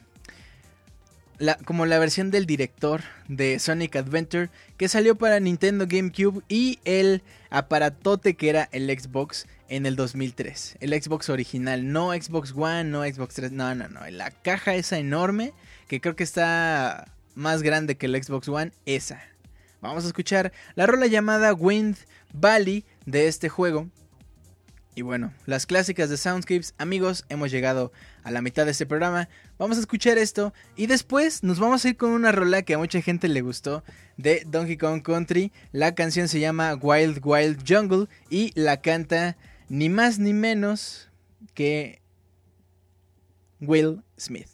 como 1.65 1.85
la 1.85 1.99
versión 1.99 2.31
del 2.31 2.45
director 2.45 3.01
de 3.27 3.59
Sonic 3.59 3.95
Adventure 3.95 4.49
que 4.77 4.87
salió 4.87 5.15
para 5.15 5.39
Nintendo 5.39 5.85
GameCube 5.87 6.43
y 6.47 6.79
el 6.85 7.21
aparatote 7.49 8.35
que 8.35 8.49
era 8.49 8.69
el 8.71 8.89
Xbox 8.89 9.47
en 9.69 9.85
el 9.85 9.95
2003. 9.95 10.77
El 10.79 11.01
Xbox 11.01 11.29
original, 11.29 11.91
no 11.91 12.13
Xbox 12.13 12.53
One, 12.55 12.85
no 12.85 13.03
Xbox 13.03 13.35
3, 13.35 13.51
no, 13.51 13.73
no, 13.75 13.87
no. 13.87 14.01
La 14.09 14.31
caja 14.31 14.75
esa 14.75 14.99
enorme 14.99 15.53
que 15.87 15.99
creo 15.99 16.15
que 16.15 16.23
está 16.23 17.11
más 17.35 17.63
grande 17.63 17.95
que 17.95 18.05
el 18.05 18.23
Xbox 18.23 18.47
One, 18.47 18.71
esa. 18.85 19.21
Vamos 19.81 20.03
a 20.05 20.07
escuchar 20.07 20.53
la 20.75 20.85
rola 20.85 21.07
llamada 21.07 21.53
Wind 21.53 21.97
Valley 22.33 22.85
de 23.05 23.27
este 23.27 23.49
juego. 23.49 23.89
Y 24.95 25.01
bueno, 25.01 25.33
las 25.47 25.65
clásicas 25.65 26.09
de 26.09 26.17
Soundscapes, 26.17 26.75
amigos, 26.77 27.25
hemos 27.29 27.49
llegado 27.49 27.91
a 28.23 28.29
la 28.29 28.43
mitad 28.43 28.65
de 28.65 28.71
este 28.71 28.85
programa. 28.85 29.27
Vamos 29.57 29.77
a 29.77 29.79
escuchar 29.79 30.19
esto 30.19 30.53
y 30.75 30.85
después 30.85 31.41
nos 31.41 31.59
vamos 31.59 31.83
a 31.83 31.89
ir 31.89 31.97
con 31.97 32.11
una 32.11 32.31
rola 32.31 32.61
que 32.61 32.75
a 32.75 32.77
mucha 32.77 33.01
gente 33.01 33.27
le 33.27 33.41
gustó 33.41 33.83
de 34.17 34.43
Donkey 34.45 34.77
Kong 34.77 35.01
Country. 35.01 35.51
La 35.71 35.95
canción 35.95 36.27
se 36.27 36.39
llama 36.39 36.75
Wild 36.75 37.21
Wild 37.23 37.63
Jungle 37.67 38.07
y 38.29 38.51
la 38.53 38.81
canta 38.81 39.35
ni 39.67 39.89
más 39.89 40.19
ni 40.19 40.33
menos 40.33 41.09
que 41.55 41.99
Will 43.61 44.03
Smith. 44.19 44.49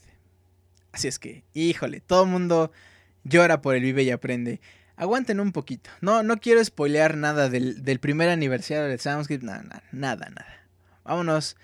Así 0.94 1.10
es 1.10 1.20
que, 1.20 1.44
híjole, 1.54 2.00
todo 2.00 2.24
el 2.24 2.30
mundo 2.30 2.72
llora 3.26 3.62
por 3.62 3.76
el 3.76 3.84
Vive 3.84 4.04
y 4.04 4.12
Aprende. 4.12 4.62
Aguanten 5.00 5.40
un 5.40 5.54
poquito. 5.54 5.90
No, 6.02 6.24
no 6.24 6.42
quiero 6.42 6.62
spoilear 6.62 7.16
nada 7.16 7.48
del, 7.48 8.00
primer 8.02 8.28
aniversario 8.28 8.84
de 8.84 8.98
Soundscape. 8.98 9.46
Nada, 9.46 9.64
nada, 9.64 9.84
nada, 9.94 10.30
nada. 10.30 10.68
Vámonos 11.06 11.56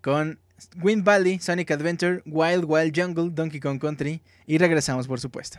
con 0.00 0.38
Wind 0.80 1.02
Valley, 1.02 1.40
Sonic 1.40 1.72
Adventure, 1.72 2.22
Wild 2.24 2.66
Wild 2.68 2.92
Jungle, 2.96 3.30
Donkey 3.32 3.58
Kong 3.58 3.80
Country. 3.80 4.22
Y 4.46 4.58
regresamos, 4.58 5.08
por 5.08 5.18
supuesto. 5.18 5.58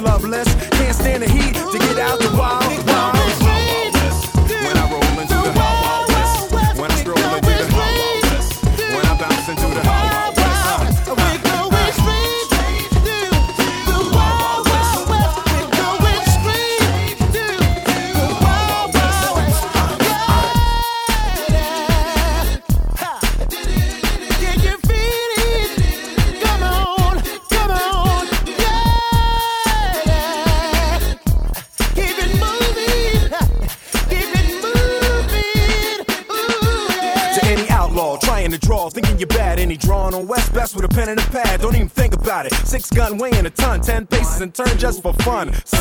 loveless 0.00 0.49
just 44.90 45.02
for 45.02 45.12
fun. 45.22 45.79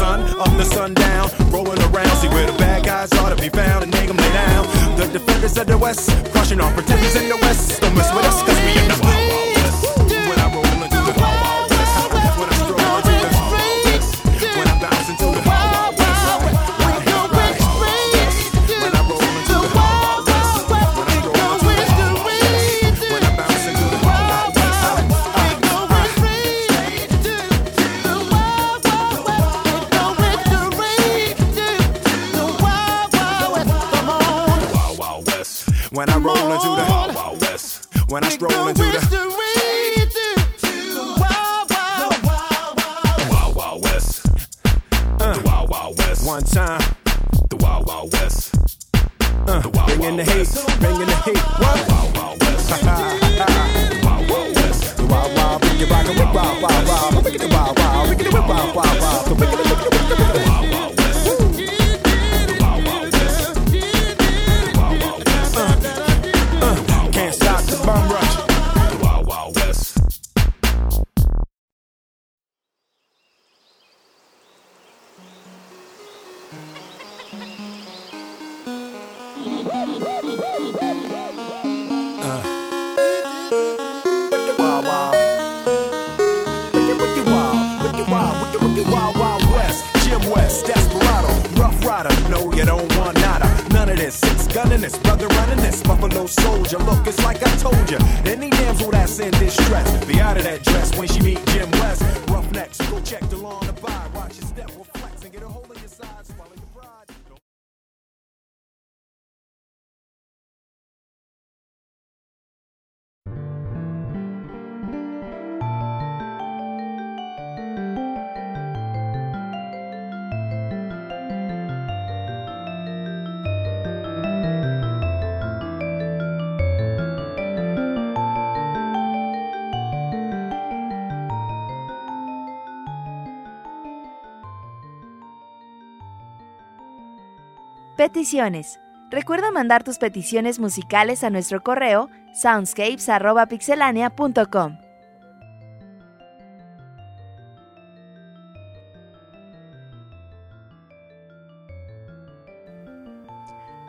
Peticiones. 138.00 138.80
Recuerda 139.12 139.52
mandar 139.52 139.84
tus 139.84 139.98
peticiones 139.98 140.58
musicales 140.58 141.26
a 141.26 141.30
nuestro 141.30 141.62
correo 141.62 142.10
soundscapes.pixelania.com. 142.34 144.78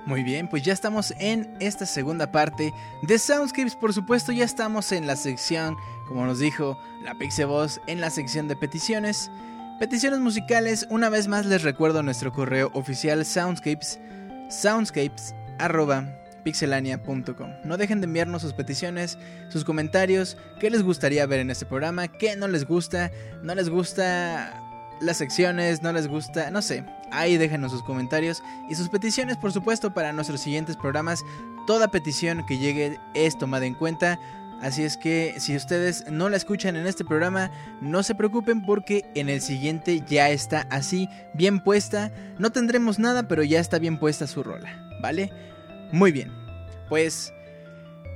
Muy 0.06 0.24
bien, 0.24 0.48
pues 0.48 0.64
ya 0.64 0.72
estamos 0.72 1.14
en 1.20 1.56
esta 1.60 1.86
segunda 1.86 2.32
parte 2.32 2.72
de 3.02 3.16
Soundscapes. 3.16 3.76
Por 3.76 3.92
supuesto, 3.92 4.32
ya 4.32 4.44
estamos 4.44 4.90
en 4.90 5.06
la 5.06 5.14
sección, 5.14 5.76
como 6.08 6.26
nos 6.26 6.40
dijo 6.40 6.76
la 7.04 7.14
Pixie 7.14 7.44
Voz, 7.44 7.80
en 7.86 8.00
la 8.00 8.10
sección 8.10 8.48
de 8.48 8.56
peticiones. 8.56 9.30
Peticiones 9.80 10.20
musicales, 10.20 10.86
una 10.90 11.08
vez 11.08 11.26
más 11.26 11.46
les 11.46 11.62
recuerdo 11.62 12.02
nuestro 12.02 12.34
correo 12.34 12.70
oficial 12.74 13.24
soundscapes, 13.24 13.98
soundscapes 14.50 15.34
pixelania.com. 16.44 17.50
No 17.64 17.78
dejen 17.78 18.02
de 18.02 18.04
enviarnos 18.04 18.42
sus 18.42 18.52
peticiones, 18.52 19.16
sus 19.48 19.64
comentarios, 19.64 20.36
qué 20.60 20.68
les 20.68 20.82
gustaría 20.82 21.24
ver 21.24 21.40
en 21.40 21.50
este 21.50 21.64
programa, 21.64 22.08
qué 22.08 22.36
no 22.36 22.46
les 22.46 22.66
gusta, 22.66 23.10
no 23.42 23.54
les 23.54 23.70
gusta 23.70 24.62
las 25.00 25.16
secciones, 25.16 25.80
no 25.80 25.94
les 25.94 26.08
gusta, 26.08 26.50
no 26.50 26.60
sé. 26.60 26.84
Ahí 27.10 27.38
déjenos 27.38 27.72
sus 27.72 27.82
comentarios 27.82 28.42
y 28.68 28.74
sus 28.74 28.90
peticiones, 28.90 29.38
por 29.38 29.50
supuesto, 29.50 29.94
para 29.94 30.12
nuestros 30.12 30.42
siguientes 30.42 30.76
programas. 30.76 31.22
Toda 31.66 31.88
petición 31.88 32.44
que 32.44 32.58
llegue 32.58 33.00
es 33.14 33.38
tomada 33.38 33.64
en 33.64 33.72
cuenta. 33.72 34.20
Así 34.60 34.82
es 34.82 34.96
que 34.96 35.34
si 35.38 35.56
ustedes 35.56 36.04
no 36.10 36.28
la 36.28 36.36
escuchan 36.36 36.76
en 36.76 36.86
este 36.86 37.04
programa, 37.04 37.50
no 37.80 38.02
se 38.02 38.14
preocupen 38.14 38.62
porque 38.62 39.06
en 39.14 39.30
el 39.30 39.40
siguiente 39.40 40.02
ya 40.06 40.28
está 40.28 40.66
así, 40.70 41.08
bien 41.32 41.60
puesta. 41.60 42.12
No 42.38 42.50
tendremos 42.52 42.98
nada, 42.98 43.26
pero 43.26 43.42
ya 43.42 43.58
está 43.58 43.78
bien 43.78 43.98
puesta 43.98 44.26
su 44.26 44.42
rola, 44.42 44.70
¿vale? 45.00 45.32
Muy 45.92 46.12
bien. 46.12 46.30
Pues 46.90 47.32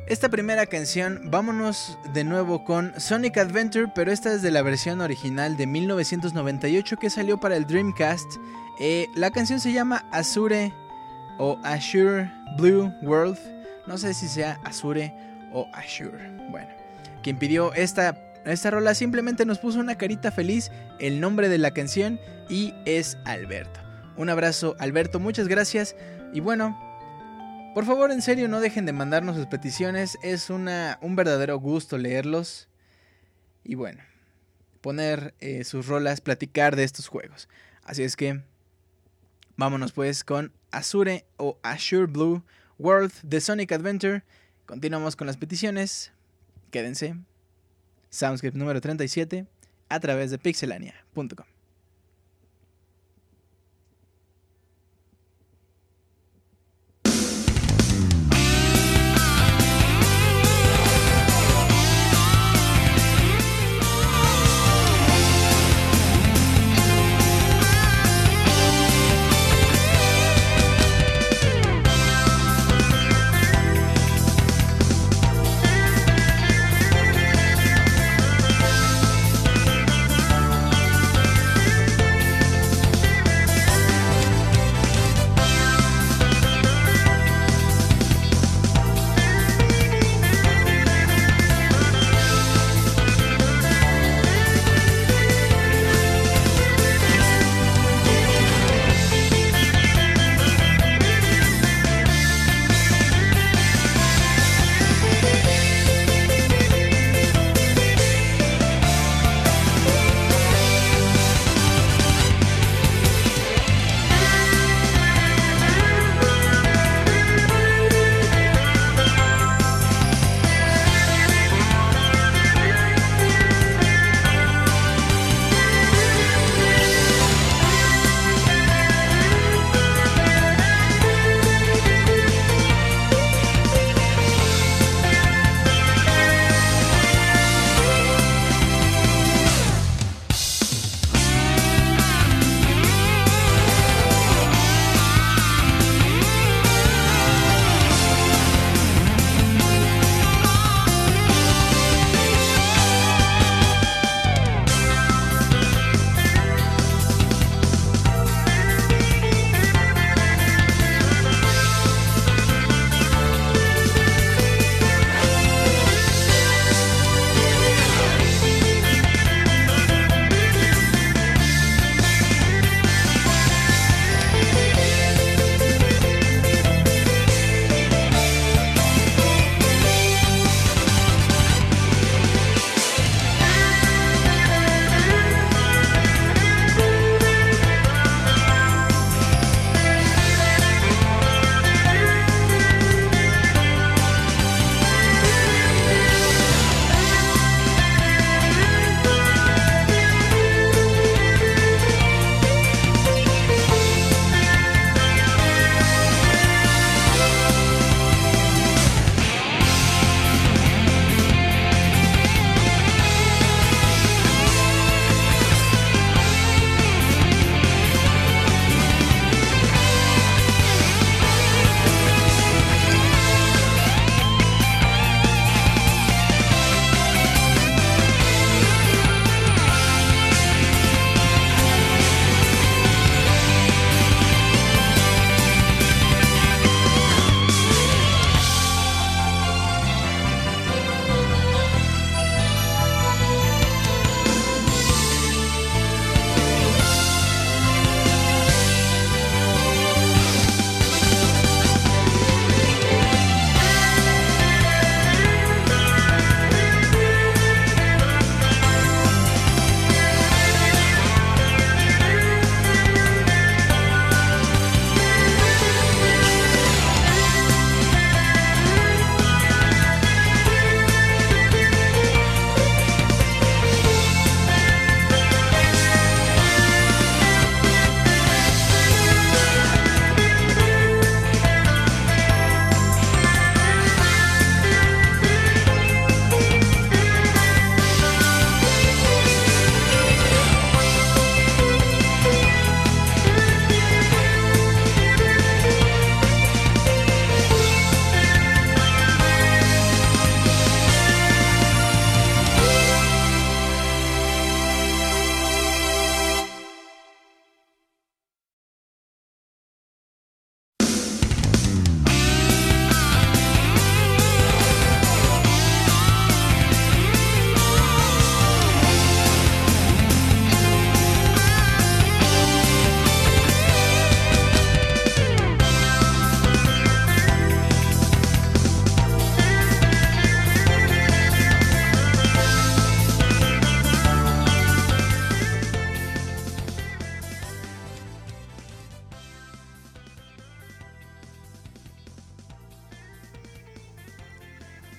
esta 0.07 0.28
primera 0.28 0.66
canción, 0.66 1.30
vámonos 1.30 1.99
de 2.12 2.24
nuevo 2.24 2.62
con 2.62 2.92
Sonic 3.01 3.38
Adventure, 3.38 3.90
pero 3.95 4.12
esta 4.12 4.34
es 4.34 4.42
de 4.42 4.51
la 4.51 4.61
versión 4.61 5.01
original 5.01 5.57
de 5.57 5.66
1998 5.66 6.99
que 6.99 7.09
salió 7.09 7.40
para 7.40 7.57
el 7.57 7.64
Dreamcast. 7.64 8.26
Eh, 8.80 9.09
la 9.14 9.30
canción 9.30 9.61
se 9.61 9.72
llama 9.72 10.05
Azure 10.12 10.74
o 11.38 11.59
Azure 11.64 12.30
Blue 12.59 12.92
World. 13.01 13.38
No 13.86 13.97
sé 13.97 14.12
si 14.12 14.28
sea 14.28 14.61
Azure 14.64 15.14
o 15.55 15.70
Azure. 15.72 16.30
Bueno, 16.50 16.68
quien 17.22 17.38
pidió 17.38 17.72
esta, 17.72 18.18
esta 18.44 18.70
rola 18.70 18.94
simplemente 18.94 19.46
nos 19.46 19.59
puso 19.59 19.80
una 19.80 19.96
carita 19.96 20.30
feliz, 20.30 20.70
el 21.00 21.20
nombre 21.20 21.48
de 21.48 21.57
la 21.57 21.72
canción 21.72 22.20
y 22.50 22.74
es 22.84 23.16
Alberto. 23.24 23.80
Un 24.18 24.28
abrazo 24.28 24.76
Alberto, 24.78 25.18
muchas 25.18 25.48
gracias 25.48 25.96
y 26.34 26.40
bueno, 26.40 26.78
por 27.74 27.86
favor, 27.86 28.12
en 28.12 28.22
serio, 28.22 28.46
no 28.48 28.61
dejen 28.61 28.86
de 28.86 28.92
mandarnos 28.92 29.34
sus 29.34 29.46
peticiones. 29.46 30.16
Es 30.22 30.48
una, 30.48 30.96
un 31.02 31.16
verdadero 31.16 31.59
gusto 31.59 31.98
leerlos. 31.98 32.68
Y 33.64 33.74
bueno, 33.74 34.00
poner 34.80 35.34
eh, 35.40 35.64
sus 35.64 35.88
rolas, 35.88 36.20
platicar 36.20 36.76
de 36.76 36.84
estos 36.84 37.09
juegos. 37.09 37.48
Así 37.82 38.05
es 38.05 38.14
que, 38.14 38.42
vámonos 39.57 39.90
pues 39.90 40.22
con 40.22 40.52
Azure 40.70 41.26
o 41.36 41.59
Azure 41.64 42.07
Blue 42.07 42.44
World 42.78 43.12
de 43.24 43.40
Sonic 43.40 43.72
Adventure. 43.72 44.22
Continuamos 44.66 45.16
con 45.16 45.26
las 45.26 45.36
peticiones. 45.36 46.12
Quédense. 46.70 47.16
Soundscript 48.10 48.56
número 48.56 48.80
37 48.80 49.46
a 49.88 50.00
través 50.00 50.30
de 50.30 50.38
pixelania.com. 50.38 51.53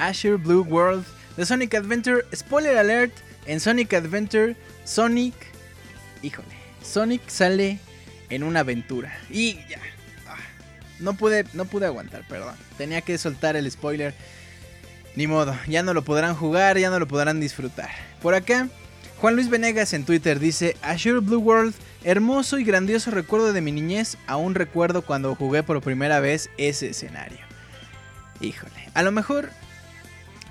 Azure 0.05 0.37
Blue 0.37 0.61
World 0.61 1.03
de 1.35 1.45
Sonic 1.45 1.73
Adventure. 1.73 2.23
Spoiler 2.33 2.77
alert, 2.77 3.13
en 3.47 3.59
Sonic 3.59 3.93
Adventure, 3.93 4.55
Sonic, 4.83 5.33
híjole, 6.21 6.47
Sonic 6.83 7.27
sale 7.27 7.79
en 8.29 8.43
una 8.43 8.59
aventura. 8.59 9.17
Y 9.29 9.55
ya, 9.67 9.79
ah, 10.27 10.37
no 10.99 11.15
pude, 11.15 11.45
no 11.53 11.65
pude 11.65 11.87
aguantar, 11.87 12.23
perdón. 12.27 12.55
Tenía 12.77 13.01
que 13.01 13.17
soltar 13.17 13.55
el 13.55 13.69
spoiler. 13.69 14.13
Ni 15.15 15.27
modo, 15.27 15.55
ya 15.67 15.81
no 15.81 15.93
lo 15.93 16.03
podrán 16.03 16.35
jugar, 16.35 16.77
ya 16.77 16.89
no 16.89 16.99
lo 16.99 17.07
podrán 17.07 17.39
disfrutar. 17.39 17.89
Por 18.21 18.35
acá, 18.35 18.67
Juan 19.21 19.35
Luis 19.35 19.49
Venegas 19.49 19.93
en 19.93 20.05
Twitter 20.05 20.39
dice, 20.39 20.75
Azure 20.81 21.19
Blue 21.19 21.39
World, 21.39 21.73
hermoso 22.03 22.59
y 22.59 22.63
grandioso 22.63 23.11
recuerdo 23.11 23.53
de 23.53 23.61
mi 23.61 23.71
niñez, 23.71 24.17
aún 24.27 24.55
recuerdo 24.55 25.03
cuando 25.03 25.33
jugué 25.33 25.63
por 25.63 25.81
primera 25.81 26.19
vez 26.19 26.49
ese 26.57 26.89
escenario. 26.89 27.39
Híjole, 28.39 28.89
a 28.93 29.01
lo 29.01 29.11
mejor... 29.11 29.49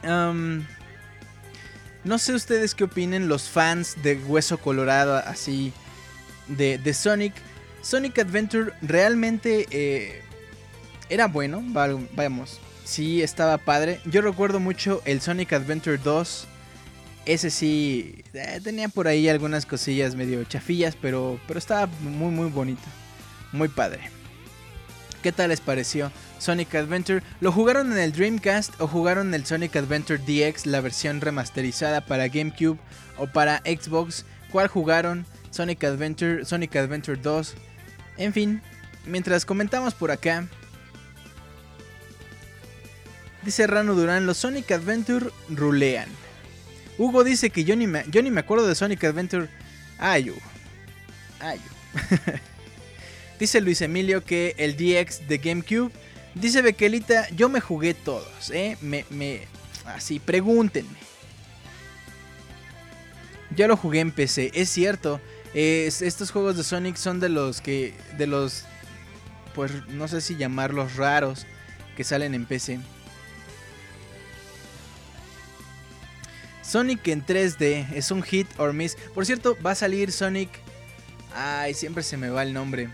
no 0.05 0.65
sé 2.19 2.35
ustedes 2.35 2.75
qué 2.75 2.85
opinen 2.85 3.29
los 3.29 3.49
fans 3.49 3.97
de 4.03 4.17
Hueso 4.17 4.59
Colorado 4.59 5.17
así 5.17 5.73
de, 6.49 6.79
de 6.79 6.95
Sonic. 6.95 7.35
Sonic 7.83 8.19
Adventure 8.19 8.73
realmente 8.83 9.67
eh, 9.71 10.23
era 11.09 11.27
bueno, 11.27 11.63
vamos, 11.67 12.61
sí 12.85 13.23
estaba 13.23 13.59
padre. 13.59 14.01
Yo 14.05 14.23
recuerdo 14.23 14.61
mucho 14.61 15.03
el 15.05 15.21
Sonic 15.21 15.53
Adventure 15.53 15.99
2 15.99 16.49
ese 17.27 17.51
sí 17.51 18.23
eh, 18.35 18.61
tenía 18.63 18.89
por 18.89 19.09
ahí 19.09 19.29
algunas 19.29 19.67
cosillas 19.67 20.15
medio 20.15 20.45
chafillas, 20.45 20.97
pero, 21.01 21.41
pero 21.47 21.59
estaba 21.59 21.87
muy 22.01 22.31
muy 22.31 22.51
bonito. 22.51 22.83
Muy 23.53 23.69
padre. 23.69 24.11
¿Qué 25.25 25.33
tal 25.33 25.49
les 25.49 25.63
pareció 25.63 26.13
Sonic 26.39 26.75
Adventure? 26.75 27.23
¿Lo 27.41 27.51
jugaron 27.51 27.91
en 27.93 27.97
el 27.97 28.13
Dreamcast 28.13 28.79
o 28.79 28.87
jugaron 28.87 29.33
el 29.33 29.47
Sonic 29.47 29.75
Adventure 29.75 30.19
DX, 30.19 30.67
la 30.67 30.83
versión 30.83 31.23
remasterizada 31.23 32.03
para 32.03 32.29
GameCube 32.29 32.79
o 33.17 33.27
para 33.27 33.61
Xbox? 33.61 34.27
¿Cuál 34.53 34.69
jugaron? 34.69 35.25
Sonic 35.51 35.83
Adventure, 35.83 36.45
Sonic 36.45 36.77
Adventure 36.77 37.19
2. 37.19 37.55
En 38.19 38.35
fin, 38.35 38.61
mientras 39.07 39.47
comentamos 39.47 39.95
por 39.95 40.11
acá, 40.11 40.47
dice 43.45 43.67
Rano 43.67 43.95
Durán, 43.95 44.27
los 44.27 44.37
Sonic 44.37 44.73
Adventure 44.73 45.31
rulean. 45.49 46.11
Hugo 46.99 47.25
dice 47.25 47.49
que 47.49 47.65
yo 47.65 47.77
ni 47.77 47.87
me, 47.87 48.05
yo 48.11 48.21
ni 48.21 48.31
me 48.31 48.41
acuerdo 48.41 48.67
de 48.67 48.75
Sonic 48.75 49.03
Adventure. 49.05 49.49
Ay, 49.97 50.29
Hugo. 50.29 50.41
Ay, 51.41 51.59
dice 53.39 53.61
Luis 53.61 53.81
Emilio 53.81 54.25
que 54.25 54.55
el 54.59 54.77
DX 54.77 55.29
de 55.29 55.39
GameCube. 55.39 55.93
Dice 56.35 56.63
Bequelita, 56.63 57.29
yo 57.31 57.49
me 57.49 57.61
jugué 57.61 57.95
todos, 57.95 58.51
¿eh? 58.51 58.77
Me, 58.81 59.05
me, 59.11 59.43
así, 59.87 60.19
pregúntenme. 60.19 60.99
Yo 63.55 63.69
lo 63.69 63.77
jugué 63.77 64.01
en 64.01 64.11
PC, 64.11 64.51
es 64.55 64.69
cierto. 64.69 65.21
estos 65.55 66.33
juegos 66.33 66.57
de 66.57 66.65
Sonic 66.65 66.97
son 66.97 67.21
de 67.21 67.29
los 67.29 67.61
que, 67.61 67.95
de 68.19 68.27
los, 68.27 68.65
pues 69.55 69.71
no 69.89 70.09
sé 70.09 70.21
si 70.21 70.37
llamarlos 70.37 70.97
raros, 70.97 71.47
que 71.97 72.03
salen 72.03 72.35
en 72.35 72.47
PC. 72.47 72.81
Sonic 76.63 77.07
en 77.09 77.25
3D 77.25 77.93
es 77.95 78.11
un 78.11 78.23
hit 78.23 78.49
or 78.59 78.73
miss. 78.73 78.97
Por 79.15 79.25
cierto, 79.27 79.57
va 79.65 79.73
a 79.73 79.77
salir 79.77 80.11
Sonic. 80.11 80.51
Ay, 81.33 81.75
siempre 81.75 82.03
se 82.03 82.17
me 82.17 82.31
va 82.31 82.43
el 82.43 82.53
nombre. 82.53 82.89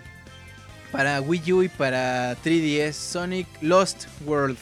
Para 0.92 1.20
Wii 1.20 1.52
U 1.52 1.62
y 1.62 1.68
para 1.68 2.36
3DS, 2.42 2.92
Sonic 2.92 3.46
Lost 3.60 4.06
World. 4.26 4.56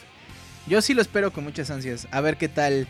Yo 0.66 0.82
sí 0.82 0.92
lo 0.94 1.02
espero 1.02 1.32
con 1.32 1.44
muchas 1.44 1.70
ansias. 1.70 2.06
A 2.10 2.20
ver 2.20 2.36
qué 2.36 2.48
tal, 2.48 2.86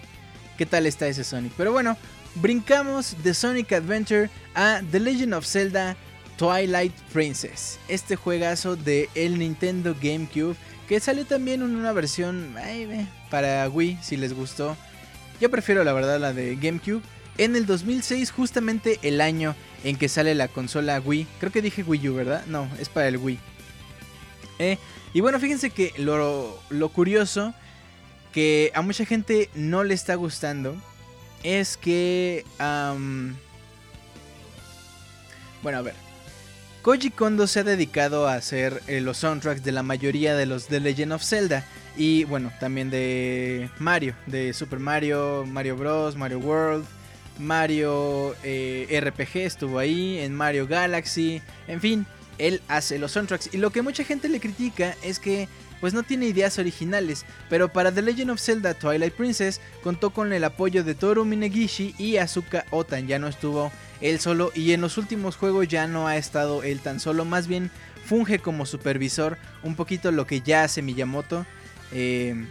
qué 0.56 0.66
tal 0.66 0.86
está 0.86 1.06
ese 1.06 1.22
Sonic. 1.22 1.52
Pero 1.56 1.72
bueno, 1.72 1.96
brincamos 2.36 3.16
de 3.22 3.34
Sonic 3.34 3.72
Adventure 3.72 4.30
a 4.54 4.80
The 4.90 5.00
Legend 5.00 5.34
of 5.34 5.46
Zelda 5.46 5.96
Twilight 6.36 6.92
Princess. 7.12 7.78
Este 7.88 8.16
juegazo 8.16 8.76
de 8.76 9.08
el 9.14 9.38
Nintendo 9.38 9.94
GameCube 10.00 10.56
que 10.88 11.00
salió 11.00 11.26
también 11.26 11.60
en 11.62 11.76
una 11.76 11.92
versión 11.92 12.54
para 13.30 13.68
Wii 13.68 13.98
si 14.02 14.16
les 14.16 14.32
gustó. 14.32 14.76
Yo 15.40 15.50
prefiero 15.50 15.84
la 15.84 15.92
verdad 15.92 16.18
la 16.18 16.32
de 16.32 16.56
GameCube. 16.56 17.02
En 17.36 17.54
el 17.54 17.66
2006, 17.66 18.32
justamente 18.32 18.98
el 19.02 19.20
año 19.20 19.54
en 19.84 19.96
que 19.96 20.08
sale 20.08 20.34
la 20.34 20.48
consola 20.48 21.00
Wii. 21.00 21.26
Creo 21.38 21.52
que 21.52 21.62
dije 21.62 21.82
Wii 21.82 22.08
U, 22.08 22.14
¿verdad? 22.14 22.44
No, 22.46 22.68
es 22.80 22.88
para 22.88 23.08
el 23.08 23.16
Wii. 23.16 23.38
Eh, 24.58 24.78
y 25.12 25.20
bueno, 25.20 25.38
fíjense 25.38 25.70
que 25.70 25.92
lo, 25.98 26.60
curioso 26.92 27.54
que 28.32 28.70
a 28.74 28.82
mucha 28.82 29.04
gente 29.04 29.48
no 29.54 29.84
le 29.84 29.94
está 29.94 30.14
gustando 30.16 30.76
es 31.42 31.76
que... 31.76 32.44
bueno, 35.62 35.78
a 35.78 35.82
ver. 35.82 35.94
Koji 36.82 37.10
Kondo 37.10 37.46
se 37.46 37.60
ha 37.60 37.64
dedicado 37.64 38.28
a 38.28 38.34
hacer 38.34 38.82
eh, 38.86 39.00
los 39.00 39.18
soundtracks 39.18 39.62
de 39.62 39.72
la 39.72 39.82
mayoría 39.82 40.34
de 40.36 40.46
los 40.46 40.68
The 40.68 40.80
Legend 40.80 41.12
of 41.12 41.22
Zelda. 41.22 41.64
Y 41.96 42.24
bueno, 42.24 42.52
también 42.60 42.90
de 42.90 43.68
Mario, 43.78 44.14
de 44.26 44.52
Super 44.52 44.78
Mario, 44.78 45.44
Mario 45.46 45.76
Bros, 45.76 46.16
Mario 46.16 46.38
World, 46.38 46.86
Mario 47.38 48.34
eh, 48.42 49.00
RPG 49.00 49.38
estuvo 49.38 49.78
ahí, 49.78 50.18
en 50.18 50.34
Mario 50.34 50.66
Galaxy, 50.66 51.40
en 51.66 51.80
fin, 51.80 52.06
él 52.38 52.60
hace 52.68 52.98
los 52.98 53.12
soundtracks. 53.12 53.50
Y 53.52 53.58
lo 53.58 53.70
que 53.70 53.82
mucha 53.82 54.04
gente 54.04 54.28
le 54.28 54.40
critica 54.40 54.96
es 55.02 55.18
que 55.18 55.48
pues 55.80 55.94
no 55.94 56.02
tiene 56.02 56.26
ideas 56.26 56.58
originales, 56.58 57.24
pero 57.48 57.72
para 57.72 57.92
The 57.92 58.02
Legend 58.02 58.30
of 58.32 58.40
Zelda 58.40 58.74
Twilight 58.74 59.14
Princess 59.14 59.60
contó 59.82 60.10
con 60.10 60.32
el 60.32 60.42
apoyo 60.42 60.82
de 60.82 60.94
Toru 60.94 61.24
Minegishi 61.24 61.94
y 61.98 62.16
Asuka 62.16 62.64
Otan, 62.70 63.06
ya 63.06 63.18
no 63.18 63.28
estuvo 63.28 63.70
él 64.00 64.18
solo 64.18 64.50
y 64.54 64.72
en 64.72 64.80
los 64.80 64.98
últimos 64.98 65.36
juegos 65.36 65.68
ya 65.68 65.86
no 65.86 66.08
ha 66.08 66.16
estado 66.16 66.62
él 66.62 66.80
tan 66.80 66.98
solo, 66.98 67.24
más 67.24 67.46
bien 67.46 67.70
funge 68.04 68.38
como 68.38 68.66
supervisor, 68.66 69.38
un 69.62 69.76
poquito 69.76 70.10
lo 70.10 70.26
que 70.26 70.40
ya 70.40 70.64
hace 70.64 70.82
Miyamoto. 70.82 71.44
Eh, 71.92 72.46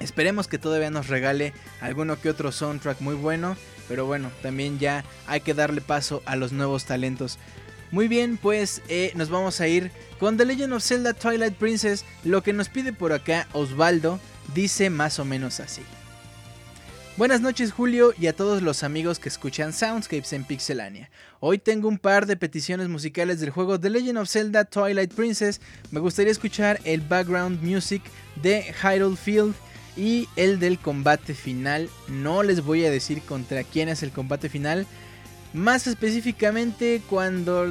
esperemos 0.00 0.48
que 0.48 0.58
todavía 0.58 0.90
nos 0.90 1.08
regale 1.08 1.54
alguno 1.80 2.20
que 2.20 2.28
otro 2.28 2.52
soundtrack 2.52 3.00
muy 3.00 3.14
bueno. 3.14 3.56
Pero 3.90 4.06
bueno, 4.06 4.30
también 4.40 4.78
ya 4.78 5.04
hay 5.26 5.40
que 5.40 5.52
darle 5.52 5.80
paso 5.80 6.22
a 6.24 6.36
los 6.36 6.52
nuevos 6.52 6.84
talentos. 6.84 7.40
Muy 7.90 8.06
bien, 8.06 8.36
pues 8.36 8.82
eh, 8.88 9.10
nos 9.16 9.30
vamos 9.30 9.60
a 9.60 9.66
ir 9.66 9.90
con 10.20 10.36
The 10.36 10.44
Legend 10.44 10.74
of 10.74 10.84
Zelda 10.84 11.12
Twilight 11.12 11.54
Princess. 11.54 12.04
Lo 12.22 12.40
que 12.44 12.52
nos 12.52 12.68
pide 12.68 12.92
por 12.92 13.12
acá 13.12 13.48
Osvaldo 13.52 14.20
dice 14.54 14.90
más 14.90 15.18
o 15.18 15.24
menos 15.24 15.58
así. 15.58 15.82
Buenas 17.16 17.40
noches 17.40 17.72
Julio 17.72 18.14
y 18.16 18.28
a 18.28 18.32
todos 18.32 18.62
los 18.62 18.84
amigos 18.84 19.18
que 19.18 19.28
escuchan 19.28 19.72
Soundscapes 19.72 20.32
en 20.34 20.44
Pixelania. 20.44 21.10
Hoy 21.40 21.58
tengo 21.58 21.88
un 21.88 21.98
par 21.98 22.26
de 22.26 22.36
peticiones 22.36 22.88
musicales 22.88 23.40
del 23.40 23.50
juego 23.50 23.80
The 23.80 23.90
Legend 23.90 24.18
of 24.18 24.30
Zelda 24.30 24.66
Twilight 24.66 25.12
Princess. 25.14 25.60
Me 25.90 25.98
gustaría 25.98 26.30
escuchar 26.30 26.78
el 26.84 27.00
background 27.00 27.60
music 27.60 28.04
de 28.40 28.72
Hyrule 28.82 29.16
Field 29.16 29.56
y 29.96 30.28
el 30.36 30.58
del 30.58 30.78
combate 30.78 31.34
final. 31.34 31.88
No 32.08 32.42
les 32.42 32.62
voy 32.62 32.84
a 32.84 32.90
decir 32.90 33.22
contra 33.22 33.64
quién 33.64 33.88
es 33.88 34.02
el 34.02 34.10
combate 34.10 34.48
final. 34.48 34.86
Más 35.52 35.88
específicamente 35.88 37.02
cuando 37.10 37.66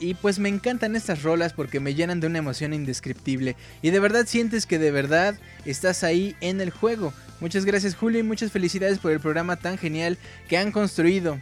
y 0.00 0.14
pues 0.14 0.38
me 0.40 0.48
encantan 0.48 0.96
estas 0.96 1.22
rolas 1.22 1.52
porque 1.52 1.78
me 1.78 1.94
llenan 1.94 2.18
de 2.18 2.26
una 2.26 2.38
emoción 2.38 2.74
indescriptible 2.74 3.54
y 3.80 3.90
de 3.90 4.00
verdad 4.00 4.26
sientes 4.26 4.66
que 4.66 4.80
de 4.80 4.90
verdad 4.90 5.36
estás 5.64 6.02
ahí 6.02 6.34
en 6.40 6.60
el 6.60 6.70
juego. 6.70 7.12
Muchas 7.38 7.64
gracias 7.64 7.94
Julio 7.94 8.18
y 8.18 8.24
muchas 8.24 8.50
felicidades 8.50 8.98
por 8.98 9.12
el 9.12 9.20
programa 9.20 9.56
tan 9.56 9.78
genial 9.78 10.18
que 10.48 10.58
han 10.58 10.72
construido. 10.72 11.38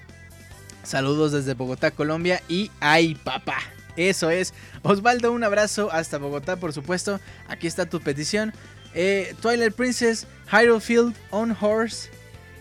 Saludos 0.83 1.33
desde 1.33 1.55
Bogotá, 1.55 1.91
Colombia 1.91 2.43
y 2.49 2.71
ay 2.81 3.14
papá. 3.14 3.59
Eso 3.99 4.30
es. 4.30 4.55
Osvaldo, 4.82 5.32
un 5.32 5.42
abrazo 5.42 5.90
hasta 5.90 6.18
Bogotá, 6.18 6.55
por 6.55 6.72
supuesto. 6.72 7.18
Aquí 7.49 7.66
está 7.66 7.84
tu 7.84 8.01
petición. 8.01 8.53
Eh, 8.94 9.34
Twilight 9.42 9.74
Princess, 9.74 10.24
Hyrule 10.53 10.80
Field 10.80 11.16
on 11.30 11.57
Horse, 11.61 12.09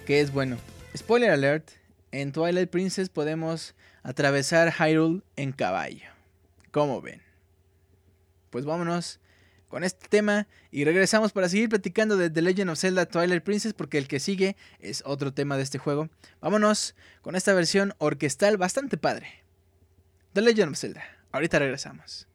que 0.07 0.19
es 0.19 0.31
bueno. 0.31 0.57
Spoiler 0.97 1.29
alert, 1.29 1.69
en 2.11 2.31
Twilight 2.31 2.71
Princess 2.71 3.09
podemos 3.09 3.75
atravesar 4.01 4.73
Hyrule 4.73 5.21
en 5.35 5.51
caballo. 5.51 6.09
¿Cómo 6.71 7.03
ven? 7.03 7.21
Pues 8.49 8.65
vámonos 8.65 9.19
con 9.67 9.83
este 9.83 10.07
tema 10.07 10.47
y 10.71 10.85
regresamos 10.85 11.33
para 11.33 11.49
seguir 11.49 11.69
platicando 11.69 12.17
de 12.17 12.31
The 12.31 12.41
Legend 12.41 12.71
of 12.71 12.79
Zelda 12.79 13.05
Twilight 13.05 13.43
Princess 13.43 13.73
porque 13.73 13.99
el 13.99 14.07
que 14.07 14.19
sigue 14.19 14.55
es 14.79 15.03
otro 15.05 15.35
tema 15.35 15.55
de 15.55 15.61
este 15.61 15.77
juego. 15.77 16.09
Vámonos 16.41 16.95
con 17.21 17.35
esta 17.35 17.53
versión 17.53 17.93
orquestal 17.99 18.57
bastante 18.57 18.97
padre. 18.97 19.43
The 20.33 20.41
Legend 20.41 20.71
of 20.71 20.79
Zelda. 20.79 21.16
Ahorita 21.37 21.59
regresamos. 21.59 22.27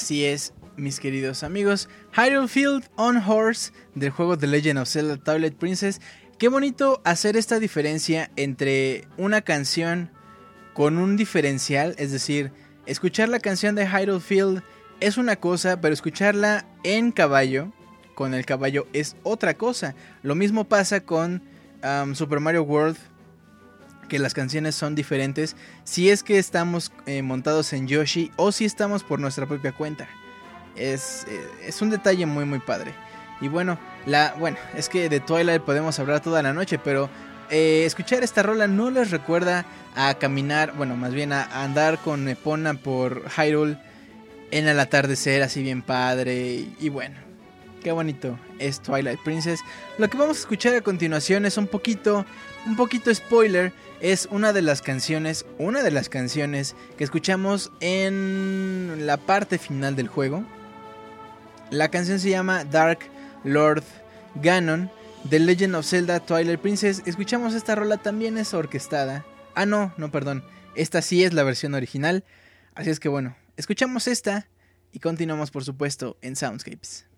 Así 0.00 0.24
es, 0.24 0.54
mis 0.78 0.98
queridos 0.98 1.42
amigos. 1.42 1.86
Field 2.48 2.88
on 2.96 3.18
Horse 3.18 3.70
del 3.94 4.08
juego 4.08 4.38
The 4.38 4.46
Legend 4.46 4.78
of 4.78 4.88
Zelda 4.88 5.18
Twilight 5.18 5.58
Princess. 5.58 6.00
Qué 6.38 6.48
bonito 6.48 7.02
hacer 7.04 7.36
esta 7.36 7.58
diferencia 7.60 8.30
entre 8.36 9.06
una 9.18 9.42
canción 9.42 10.10
con 10.72 10.96
un 10.96 11.18
diferencial, 11.18 11.94
es 11.98 12.12
decir, 12.12 12.50
escuchar 12.86 13.28
la 13.28 13.40
canción 13.40 13.74
de 13.74 13.86
Hyrule 13.86 14.20
Field 14.20 14.62
es 15.00 15.18
una 15.18 15.36
cosa, 15.36 15.82
pero 15.82 15.92
escucharla 15.92 16.64
en 16.82 17.12
caballo, 17.12 17.70
con 18.14 18.32
el 18.32 18.46
caballo, 18.46 18.86
es 18.94 19.16
otra 19.22 19.52
cosa. 19.52 19.94
Lo 20.22 20.34
mismo 20.34 20.64
pasa 20.64 21.00
con 21.00 21.42
um, 21.84 22.14
Super 22.14 22.40
Mario 22.40 22.62
World 22.62 22.96
que 24.10 24.18
las 24.18 24.34
canciones 24.34 24.74
son 24.74 24.94
diferentes 24.94 25.56
si 25.84 26.10
es 26.10 26.22
que 26.22 26.38
estamos 26.38 26.92
eh, 27.06 27.22
montados 27.22 27.72
en 27.72 27.86
Yoshi 27.86 28.30
o 28.36 28.52
si 28.52 28.66
estamos 28.66 29.04
por 29.04 29.20
nuestra 29.20 29.46
propia 29.46 29.72
cuenta. 29.72 30.08
Es, 30.76 31.24
eh, 31.28 31.40
es, 31.64 31.80
un 31.80 31.90
detalle 31.90 32.26
muy 32.26 32.44
muy 32.44 32.58
padre. 32.58 32.92
Y 33.40 33.48
bueno, 33.48 33.78
la, 34.04 34.34
bueno, 34.38 34.58
es 34.76 34.88
que 34.88 35.08
de 35.08 35.20
Twilight 35.20 35.62
podemos 35.62 35.98
hablar 35.98 36.20
toda 36.20 36.42
la 36.42 36.52
noche, 36.52 36.78
pero 36.78 37.08
eh, 37.50 37.84
escuchar 37.86 38.22
esta 38.22 38.42
rola 38.42 38.66
no 38.66 38.90
les 38.90 39.10
recuerda 39.10 39.64
a 39.94 40.14
caminar, 40.14 40.72
bueno, 40.76 40.96
más 40.96 41.14
bien 41.14 41.32
a, 41.32 41.44
andar 41.62 41.98
con 41.98 42.28
Epona 42.28 42.74
por 42.74 43.24
Hyrule 43.30 43.78
en 44.50 44.68
el 44.68 44.78
atardecer, 44.80 45.42
así 45.42 45.62
bien 45.62 45.82
padre. 45.82 46.34
Y, 46.34 46.76
y 46.80 46.88
bueno, 46.88 47.16
qué 47.82 47.92
bonito 47.92 48.38
es 48.58 48.80
Twilight 48.80 49.20
Princess. 49.20 49.60
Lo 49.98 50.08
que 50.10 50.18
vamos 50.18 50.36
a 50.38 50.40
escuchar 50.40 50.74
a 50.74 50.80
continuación 50.80 51.46
es 51.46 51.56
un 51.56 51.68
poquito, 51.68 52.26
un 52.66 52.76
poquito 52.76 53.14
spoiler 53.14 53.72
es 54.00 54.28
una 54.30 54.52
de 54.52 54.62
las 54.62 54.82
canciones, 54.82 55.44
una 55.58 55.82
de 55.82 55.90
las 55.90 56.08
canciones 56.08 56.74
que 56.96 57.04
escuchamos 57.04 57.70
en 57.80 59.06
la 59.06 59.16
parte 59.16 59.58
final 59.58 59.96
del 59.96 60.08
juego. 60.08 60.44
La 61.70 61.90
canción 61.90 62.18
se 62.18 62.30
llama 62.30 62.64
Dark 62.64 63.00
Lord 63.44 63.84
Ganon 64.36 64.90
The 65.28 65.38
Legend 65.38 65.74
of 65.74 65.86
Zelda 65.86 66.20
Twilight 66.20 66.60
Princess. 66.60 67.02
Escuchamos 67.04 67.54
esta 67.54 67.74
rola 67.74 67.98
también 67.98 68.38
es 68.38 68.54
orquestada. 68.54 69.24
Ah, 69.54 69.66
no, 69.66 69.92
no, 69.98 70.10
perdón. 70.10 70.42
Esta 70.74 71.02
sí 71.02 71.24
es 71.24 71.34
la 71.34 71.42
versión 71.42 71.74
original. 71.74 72.24
Así 72.74 72.90
es 72.90 73.00
que 73.00 73.08
bueno, 73.08 73.36
escuchamos 73.56 74.08
esta 74.08 74.48
y 74.92 75.00
continuamos 75.00 75.50
por 75.50 75.64
supuesto 75.64 76.16
en 76.22 76.36
Soundscapes. 76.36 77.09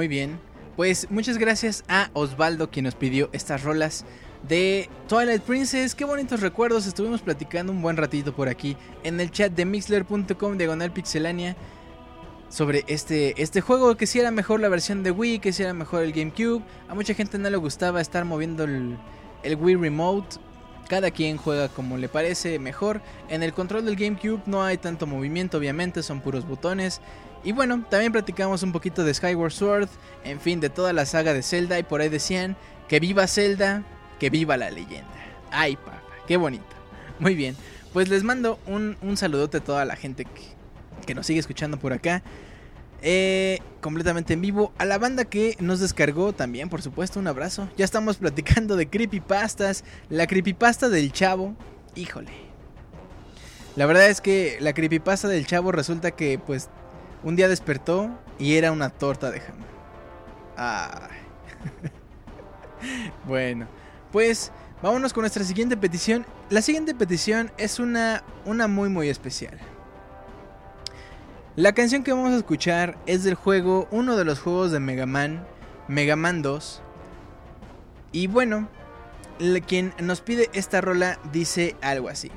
Muy 0.00 0.08
bien. 0.08 0.40
Pues 0.76 1.08
muchas 1.10 1.36
gracias 1.36 1.84
a 1.86 2.08
Osvaldo 2.14 2.70
quien 2.70 2.86
nos 2.86 2.94
pidió 2.94 3.28
estas 3.34 3.64
rolas 3.64 4.06
de 4.48 4.88
Twilight 5.10 5.42
Princess. 5.42 5.94
Qué 5.94 6.06
bonitos 6.06 6.40
recuerdos. 6.40 6.86
Estuvimos 6.86 7.20
platicando 7.20 7.70
un 7.70 7.82
buen 7.82 7.98
ratito 7.98 8.34
por 8.34 8.48
aquí 8.48 8.78
en 9.04 9.20
el 9.20 9.30
chat 9.30 9.52
de 9.52 9.66
mixler.com 9.66 10.56
diagonal 10.56 10.90
pixelania 10.90 11.54
sobre 12.48 12.82
este, 12.86 13.42
este 13.42 13.60
juego. 13.60 13.94
Que 13.98 14.06
si 14.06 14.18
era 14.18 14.30
mejor 14.30 14.60
la 14.60 14.70
versión 14.70 15.02
de 15.02 15.10
Wii, 15.10 15.40
que 15.40 15.52
si 15.52 15.64
era 15.64 15.74
mejor 15.74 16.02
el 16.02 16.12
GameCube. 16.12 16.62
A 16.88 16.94
mucha 16.94 17.12
gente 17.12 17.36
no 17.36 17.50
le 17.50 17.58
gustaba 17.58 18.00
estar 18.00 18.24
moviendo 18.24 18.64
el, 18.64 18.96
el 19.42 19.56
Wii 19.56 19.74
Remote. 19.74 20.38
Cada 20.88 21.10
quien 21.10 21.36
juega 21.36 21.68
como 21.68 21.98
le 21.98 22.08
parece 22.08 22.58
mejor. 22.58 23.02
En 23.28 23.42
el 23.42 23.52
control 23.52 23.84
del 23.84 23.96
GameCube 23.96 24.40
no 24.46 24.62
hay 24.64 24.78
tanto 24.78 25.06
movimiento, 25.06 25.58
obviamente, 25.58 26.02
son 26.02 26.22
puros 26.22 26.48
botones. 26.48 27.02
Y 27.42 27.52
bueno, 27.52 27.84
también 27.88 28.12
platicamos 28.12 28.62
un 28.62 28.72
poquito 28.72 29.02
de 29.02 29.14
Skyward 29.14 29.52
Sword, 29.52 29.88
en 30.24 30.40
fin, 30.40 30.60
de 30.60 30.68
toda 30.68 30.92
la 30.92 31.06
saga 31.06 31.32
de 31.32 31.42
Zelda. 31.42 31.78
Y 31.78 31.82
por 31.82 32.00
ahí 32.00 32.08
decían 32.08 32.56
que 32.88 33.00
viva 33.00 33.26
Zelda, 33.26 33.82
que 34.18 34.30
viva 34.30 34.56
la 34.56 34.70
leyenda. 34.70 35.08
Ay, 35.50 35.76
papá, 35.76 36.02
qué 36.26 36.36
bonito. 36.36 36.64
Muy 37.18 37.34
bien, 37.34 37.56
pues 37.92 38.08
les 38.08 38.24
mando 38.24 38.58
un, 38.66 38.96
un 39.02 39.16
saludote 39.16 39.58
a 39.58 39.64
toda 39.64 39.84
la 39.84 39.96
gente 39.96 40.24
que, 40.24 40.42
que 41.06 41.14
nos 41.14 41.26
sigue 41.26 41.40
escuchando 41.40 41.78
por 41.78 41.92
acá. 41.92 42.22
Eh, 43.02 43.60
completamente 43.80 44.34
en 44.34 44.42
vivo. 44.42 44.72
A 44.78 44.84
la 44.84 44.98
banda 44.98 45.24
que 45.24 45.56
nos 45.58 45.80
descargó 45.80 46.32
también, 46.32 46.68
por 46.68 46.82
supuesto, 46.82 47.18
un 47.18 47.26
abrazo. 47.26 47.68
Ya 47.76 47.84
estamos 47.84 48.16
platicando 48.18 48.76
de 48.76 48.88
creepypastas. 48.88 49.84
La 50.08 50.26
creepypasta 50.26 50.88
del 50.88 51.12
chavo. 51.12 51.54
Híjole. 51.94 52.30
La 53.76 53.86
verdad 53.86 54.08
es 54.08 54.20
que 54.20 54.58
la 54.60 54.72
creepypasta 54.72 55.28
del 55.28 55.46
chavo 55.46 55.72
resulta 55.72 56.10
que 56.10 56.38
pues 56.38 56.68
un 57.22 57.36
día 57.36 57.48
despertó 57.48 58.10
y 58.38 58.56
era 58.56 58.72
una 58.72 58.90
torta 58.90 59.30
de 59.30 59.40
jamón. 59.40 59.66
Ay. 60.56 61.16
bueno, 63.26 63.66
pues 64.12 64.52
vámonos 64.82 65.12
con 65.12 65.22
nuestra 65.22 65.44
siguiente 65.44 65.76
petición. 65.76 66.26
La 66.48 66.62
siguiente 66.62 66.94
petición 66.94 67.52
es 67.58 67.78
una, 67.78 68.24
una 68.44 68.68
muy 68.68 68.88
muy 68.88 69.08
especial. 69.08 69.58
La 71.56 71.72
canción 71.72 72.04
que 72.04 72.12
vamos 72.12 72.32
a 72.32 72.36
escuchar 72.36 72.96
es 73.06 73.24
del 73.24 73.34
juego, 73.34 73.88
uno 73.90 74.16
de 74.16 74.24
los 74.24 74.40
juegos 74.40 74.70
de 74.70 74.80
Mega 74.80 75.06
Man, 75.06 75.46
Mega 75.88 76.16
Man 76.16 76.42
2. 76.42 76.80
Y 78.12 78.28
bueno, 78.28 78.68
quien 79.66 79.92
nos 80.00 80.20
pide 80.20 80.48
esta 80.52 80.80
rola 80.80 81.18
dice 81.32 81.76
algo 81.82 82.08
así. 82.08 82.30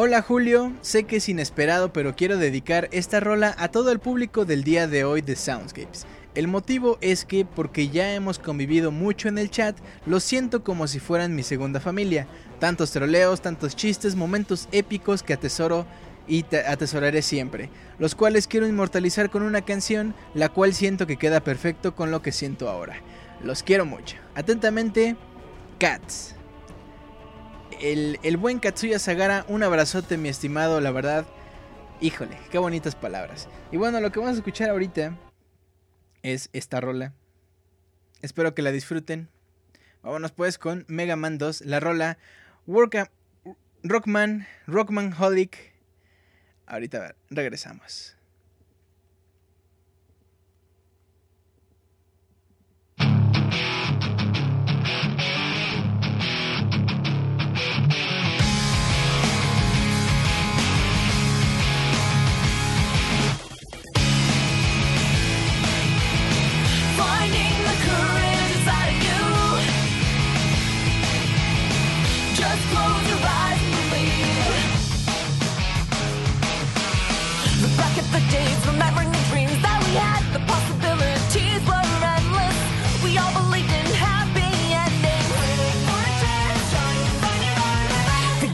Hola 0.00 0.22
Julio, 0.22 0.72
sé 0.80 1.02
que 1.02 1.16
es 1.16 1.28
inesperado, 1.28 1.92
pero 1.92 2.14
quiero 2.14 2.36
dedicar 2.36 2.88
esta 2.92 3.18
rola 3.18 3.56
a 3.58 3.66
todo 3.72 3.90
el 3.90 3.98
público 3.98 4.44
del 4.44 4.62
día 4.62 4.86
de 4.86 5.02
hoy 5.02 5.22
de 5.22 5.34
Soundscapes. 5.34 6.06
El 6.36 6.46
motivo 6.46 6.98
es 7.00 7.24
que, 7.24 7.44
porque 7.44 7.88
ya 7.88 8.14
hemos 8.14 8.38
convivido 8.38 8.92
mucho 8.92 9.26
en 9.26 9.38
el 9.38 9.50
chat, 9.50 9.76
lo 10.06 10.20
siento 10.20 10.62
como 10.62 10.86
si 10.86 11.00
fueran 11.00 11.34
mi 11.34 11.42
segunda 11.42 11.80
familia. 11.80 12.28
Tantos 12.60 12.92
troleos, 12.92 13.42
tantos 13.42 13.74
chistes, 13.74 14.14
momentos 14.14 14.68
épicos 14.70 15.24
que 15.24 15.32
atesoro 15.32 15.84
y 16.28 16.44
atesoraré 16.54 17.20
siempre, 17.20 17.68
los 17.98 18.14
cuales 18.14 18.46
quiero 18.46 18.68
inmortalizar 18.68 19.30
con 19.30 19.42
una 19.42 19.62
canción, 19.62 20.14
la 20.32 20.48
cual 20.48 20.74
siento 20.74 21.08
que 21.08 21.16
queda 21.16 21.40
perfecto 21.40 21.96
con 21.96 22.12
lo 22.12 22.22
que 22.22 22.30
siento 22.30 22.68
ahora. 22.68 23.02
Los 23.42 23.64
quiero 23.64 23.84
mucho. 23.84 24.14
Atentamente, 24.36 25.16
Cats 25.80 26.37
el, 27.80 28.36
buen 28.36 28.58
Katsuya 28.58 28.98
Sagara, 28.98 29.44
un 29.48 29.62
abrazote, 29.62 30.16
mi 30.16 30.28
estimado, 30.28 30.80
la 30.80 30.90
verdad. 30.90 31.26
Híjole, 32.00 32.36
qué 32.50 32.58
bonitas 32.58 32.94
palabras. 32.94 33.48
Y 33.72 33.76
bueno, 33.76 34.00
lo 34.00 34.12
que 34.12 34.20
vamos 34.20 34.34
a 34.34 34.38
escuchar 34.38 34.70
ahorita 34.70 35.16
es 36.22 36.50
esta 36.52 36.80
rola. 36.80 37.14
Espero 38.22 38.54
que 38.54 38.62
la 38.62 38.72
disfruten. 38.72 39.28
Vámonos 40.02 40.32
pues 40.32 40.58
con 40.58 40.84
Mega 40.88 41.16
Man 41.16 41.38
2, 41.38 41.62
la 41.62 41.80
rola 41.80 42.18
Work 42.66 43.10
Rockman, 43.82 44.46
Rockman 44.66 45.14
Holic. 45.18 45.72
Ahorita 46.66 47.14
regresamos. 47.30 48.17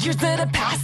Years 0.04 0.16
that 0.16 0.38
have 0.38 0.52
passed, 0.52 0.83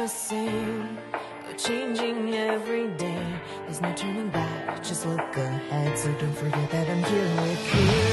the 0.00 0.08
same. 0.08 0.96
Changing 1.58 2.32
every 2.34 2.88
day. 2.96 3.22
There's 3.64 3.82
no 3.82 3.92
turning 3.92 4.30
back, 4.30 4.82
just 4.82 5.04
look 5.04 5.36
ahead. 5.36 5.98
So 5.98 6.10
don't 6.12 6.32
forget 6.32 6.70
that 6.70 6.88
I'm 6.88 7.02
here 7.02 7.42
with 7.42 7.74
you. 7.74 8.09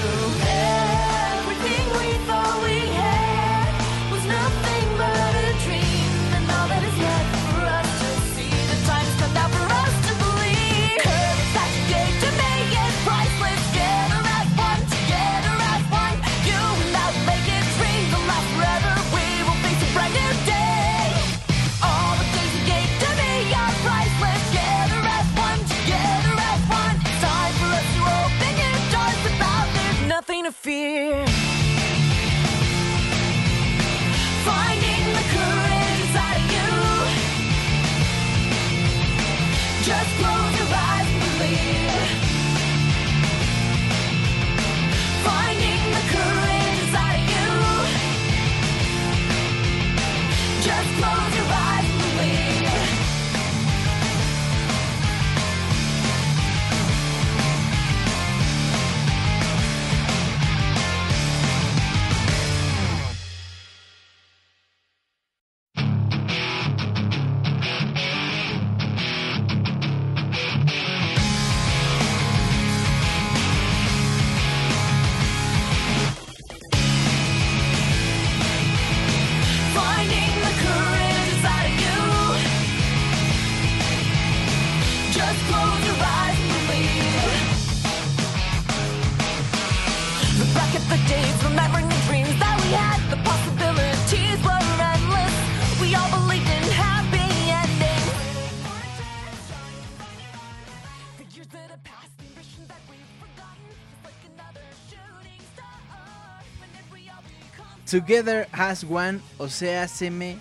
Together 107.98 108.48
as 108.52 108.84
One, 108.84 109.22
o 109.40 109.49
sea, 109.49 109.88
me 110.11 110.38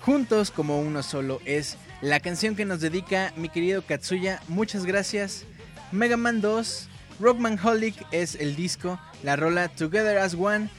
juntos 0.00 0.50
como 0.50 0.80
uno 0.80 1.02
solo, 1.02 1.38
es 1.44 1.76
la 2.00 2.18
canción 2.18 2.56
que 2.56 2.64
nos 2.64 2.80
dedica 2.80 3.34
mi 3.36 3.50
querido 3.50 3.82
Katsuya. 3.82 4.40
Muchas 4.48 4.86
gracias. 4.86 5.44
Mega 5.92 6.16
Man 6.16 6.40
2, 6.40 6.88
Rockman 7.20 7.58
Holic 7.62 7.94
es 8.10 8.36
el 8.36 8.56
disco, 8.56 8.98
la 9.22 9.36
rola 9.36 9.68
Together 9.68 10.16
as 10.16 10.32
One, 10.32 10.70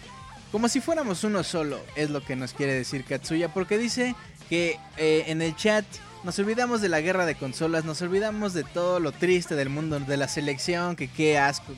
como 0.52 0.68
si 0.68 0.82
fuéramos 0.82 1.24
uno 1.24 1.44
solo, 1.44 1.80
es 1.96 2.10
lo 2.10 2.26
que 2.26 2.36
nos 2.36 2.54
quiere 2.54 2.74
decir 2.74 3.04
Katsuya, 3.04 3.54
porque 3.54 3.78
dice 3.78 4.16
que 4.50 4.80
eh, 4.98 5.26
en 5.28 5.44
el 5.44 5.56
chat 5.56 5.86
nos 6.24 6.40
olvidamos 6.40 6.82
de 6.82 6.90
la 6.90 7.02
guerra 7.02 7.28
de 7.28 7.36
consolas, 7.36 7.86
nos 7.86 8.02
olvidamos 8.02 8.54
de 8.54 8.64
todo 8.64 9.00
lo 9.00 9.12
triste 9.12 9.54
del 9.54 9.70
mundo 9.70 10.00
de 10.00 10.18
la 10.18 10.28
selección, 10.28 10.96
que 10.96 11.08
qué 11.08 11.38
asco, 11.38 11.76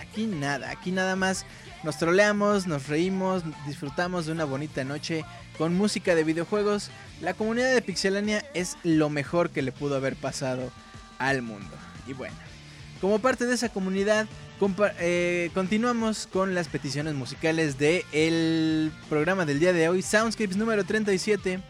aquí 0.00 0.26
nada, 0.26 0.70
aquí 0.70 0.92
nada 0.92 1.16
más 1.16 1.44
nos 1.84 1.98
troleamos, 1.98 2.66
nos 2.66 2.88
reímos, 2.88 3.42
disfrutamos 3.66 4.26
de 4.26 4.32
una 4.32 4.44
bonita 4.44 4.84
noche 4.84 5.24
con 5.58 5.74
música 5.74 6.14
de 6.14 6.24
videojuegos. 6.24 6.90
La 7.20 7.34
comunidad 7.34 7.72
de 7.72 7.82
Pixelania 7.82 8.44
es 8.54 8.76
lo 8.82 9.10
mejor 9.10 9.50
que 9.50 9.62
le 9.62 9.70
pudo 9.70 9.96
haber 9.96 10.16
pasado 10.16 10.72
al 11.18 11.42
mundo. 11.42 11.76
Y 12.06 12.14
bueno, 12.14 12.34
como 13.00 13.18
parte 13.18 13.44
de 13.44 13.54
esa 13.54 13.68
comunidad, 13.68 14.26
eh, 14.98 15.50
continuamos 15.52 16.26
con 16.26 16.54
las 16.54 16.68
peticiones 16.68 17.14
musicales 17.14 17.76
del 17.76 18.90
programa 19.10 19.44
del 19.44 19.60
día 19.60 19.74
de 19.74 19.88
hoy, 19.90 20.00
Soundscapes 20.00 20.56
número 20.56 20.84
37. 20.84 21.60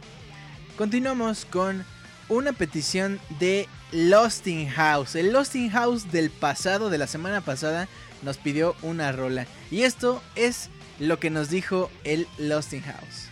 Continuamos 0.78 1.44
con 1.44 1.84
una 2.28 2.52
petición 2.52 3.18
de 3.40 3.68
Lost 3.90 4.46
in 4.46 4.68
House. 4.68 5.16
El 5.16 5.32
Lost 5.32 5.56
in 5.56 5.70
House 5.70 6.10
del 6.12 6.30
pasado, 6.30 6.88
de 6.88 6.98
la 6.98 7.06
semana 7.06 7.40
pasada, 7.40 7.88
nos 8.22 8.38
pidió 8.38 8.74
una 8.82 9.12
rola. 9.12 9.46
Y 9.70 9.82
esto 9.82 10.22
es 10.36 10.70
lo 10.98 11.18
que 11.18 11.30
nos 11.30 11.50
dijo 11.50 11.90
el 12.04 12.26
Lost 12.38 12.72
in 12.72 12.82
House. 12.82 13.28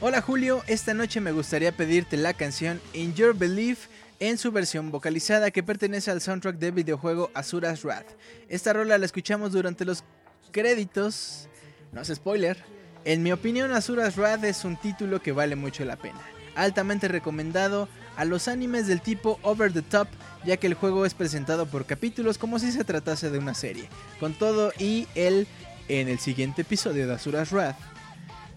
Hola 0.00 0.22
Julio, 0.22 0.62
esta 0.66 0.94
noche 0.94 1.20
me 1.20 1.32
gustaría 1.32 1.72
pedirte 1.72 2.16
la 2.16 2.32
canción 2.32 2.80
In 2.94 3.14
Your 3.14 3.36
Belief 3.36 3.88
en 4.18 4.38
su 4.38 4.50
versión 4.50 4.90
vocalizada 4.90 5.50
que 5.50 5.62
pertenece 5.62 6.10
al 6.10 6.22
soundtrack 6.22 6.56
del 6.56 6.72
videojuego 6.72 7.30
Asura's 7.34 7.84
Wrath. 7.84 8.06
Esta 8.48 8.72
rola 8.72 8.96
la 8.96 9.04
escuchamos 9.04 9.52
durante 9.52 9.84
los 9.84 10.04
créditos, 10.52 11.48
no 11.92 12.00
es 12.00 12.08
spoiler. 12.08 12.62
En 13.04 13.22
mi 13.22 13.32
opinión 13.32 13.72
Asura's 13.72 14.16
Wrath 14.16 14.44
es 14.44 14.64
un 14.64 14.78
título 14.78 15.20
que 15.20 15.32
vale 15.32 15.56
mucho 15.56 15.84
la 15.84 15.96
pena. 15.96 16.20
Altamente 16.54 17.08
recomendado 17.08 17.88
a 18.16 18.24
los 18.24 18.48
animes 18.48 18.86
del 18.86 19.00
tipo 19.00 19.38
Over 19.42 19.72
the 19.72 19.82
Top, 19.82 20.08
ya 20.44 20.56
que 20.56 20.66
el 20.66 20.74
juego 20.74 21.06
es 21.06 21.14
presentado 21.14 21.66
por 21.66 21.86
capítulos 21.86 22.38
como 22.38 22.58
si 22.58 22.72
se 22.72 22.84
tratase 22.84 23.30
de 23.30 23.38
una 23.38 23.54
serie. 23.54 23.88
Con 24.18 24.34
todo 24.34 24.72
y 24.78 25.06
el 25.14 25.46
en 25.88 26.08
el 26.08 26.18
siguiente 26.18 26.62
episodio 26.62 27.06
de 27.06 27.14
Asura's 27.14 27.52
Wrath. 27.52 27.76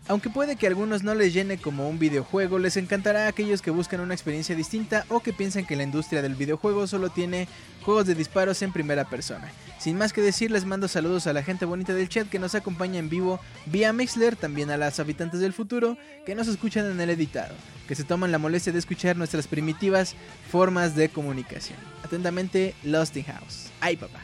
Aunque 0.08 0.30
puede 0.30 0.58
que 0.58 0.68
a 0.68 0.70
algunos 0.70 1.04
no 1.04 1.16
les 1.16 1.34
llene 1.34 1.58
como 1.58 1.88
un 1.88 1.98
videojuego, 1.98 2.60
les 2.60 2.76
encantará 2.76 3.26
a 3.26 3.30
aquellos 3.30 3.62
que 3.62 3.72
buscan 3.72 4.02
una 4.02 4.14
experiencia 4.14 4.56
distinta 4.56 5.06
o 5.10 5.22
que 5.22 5.32
piensan 5.32 5.66
que 5.66 5.78
la 5.78 5.84
industria 5.84 6.22
del 6.22 6.36
videojuego 6.36 6.88
solo 6.88 7.10
tiene 7.10 7.48
juegos 7.84 8.06
de 8.06 8.16
disparos 8.16 8.62
en 8.62 8.74
primera 8.74 9.06
persona. 9.06 9.50
Sin 9.84 9.98
más 9.98 10.14
que 10.14 10.22
decir, 10.22 10.50
les 10.50 10.64
mando 10.64 10.88
saludos 10.88 11.28
a 11.28 11.34
la 11.34 11.44
gente 11.44 11.66
bonita 11.66 11.94
del 11.94 12.08
chat 12.08 12.30
que 12.30 12.40
nos 12.40 12.56
acompaña 12.56 13.00
en 13.00 13.10
vivo 13.10 13.42
vía 13.66 13.92
Mixler, 13.92 14.38
también 14.38 14.72
a 14.72 14.78
las 14.78 14.98
habitantes 15.02 15.42
del 15.42 15.52
futuro 15.52 15.98
que 16.26 16.36
nos 16.36 16.48
escuchan 16.48 16.90
en 16.90 17.02
el 17.02 17.10
editado, 17.10 17.54
que 17.86 17.94
se 17.94 18.06
toman 18.06 18.32
la 18.32 18.38
molestia 18.38 18.72
de 18.72 18.80
escuchar 18.80 19.18
nuestras 19.18 19.46
primitivas 19.46 20.16
formas 20.50 20.96
de 20.96 21.10
comunicación. 21.10 21.78
Atentamente, 22.02 22.76
Lost 22.84 23.18
in 23.18 23.26
House. 23.26 23.72
Ay 23.82 23.98
papá. 23.98 24.22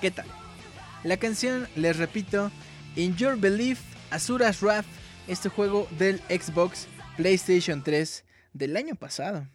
¿Qué 0.00 0.10
tal? 0.10 0.26
La 1.04 1.18
canción, 1.18 1.68
les 1.76 1.96
repito, 1.96 2.50
In 2.96 3.14
Your 3.14 3.38
Belief, 3.38 3.78
Asura's 4.10 4.60
Wrath, 4.60 4.86
este 5.28 5.50
juego 5.50 5.86
del 6.00 6.18
Xbox 6.28 6.88
PlayStation 7.16 7.84
3 7.84 8.24
del 8.54 8.76
año 8.76 8.96
pasado. 8.96 9.46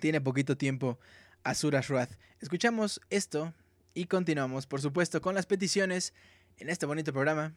Tiene 0.00 0.22
poquito 0.22 0.56
tiempo 0.56 0.98
Asura's 1.44 1.90
Wrath. 1.90 2.12
Escuchamos 2.40 2.98
esto 3.10 3.52
y 3.96 4.04
continuamos, 4.04 4.66
por 4.66 4.82
supuesto, 4.82 5.22
con 5.22 5.34
las 5.34 5.46
peticiones 5.46 6.12
en 6.58 6.68
este 6.68 6.84
bonito 6.84 7.14
programa. 7.14 7.54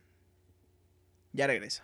Ya 1.34 1.48
regreso. 1.48 1.84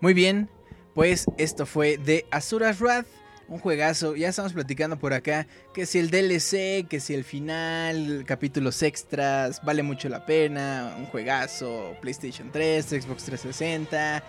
Muy 0.00 0.14
bien, 0.14 0.48
pues 0.94 1.26
esto 1.36 1.66
fue 1.66 1.98
de 1.98 2.24
Azura's 2.30 2.80
Wrath, 2.80 3.06
un 3.48 3.58
juegazo. 3.58 4.16
Ya 4.16 4.30
estamos 4.30 4.54
platicando 4.54 4.98
por 4.98 5.12
acá 5.12 5.46
que 5.74 5.84
si 5.84 5.98
el 5.98 6.10
DLC, 6.10 6.88
que 6.88 7.00
si 7.00 7.12
el 7.12 7.22
final, 7.22 8.24
capítulos 8.26 8.82
extras, 8.82 9.62
vale 9.62 9.82
mucho 9.82 10.08
la 10.08 10.24
pena, 10.24 10.94
un 10.98 11.04
juegazo, 11.04 11.94
PlayStation 12.00 12.50
3, 12.50 12.86
Xbox 12.86 13.24
360, 13.24 14.24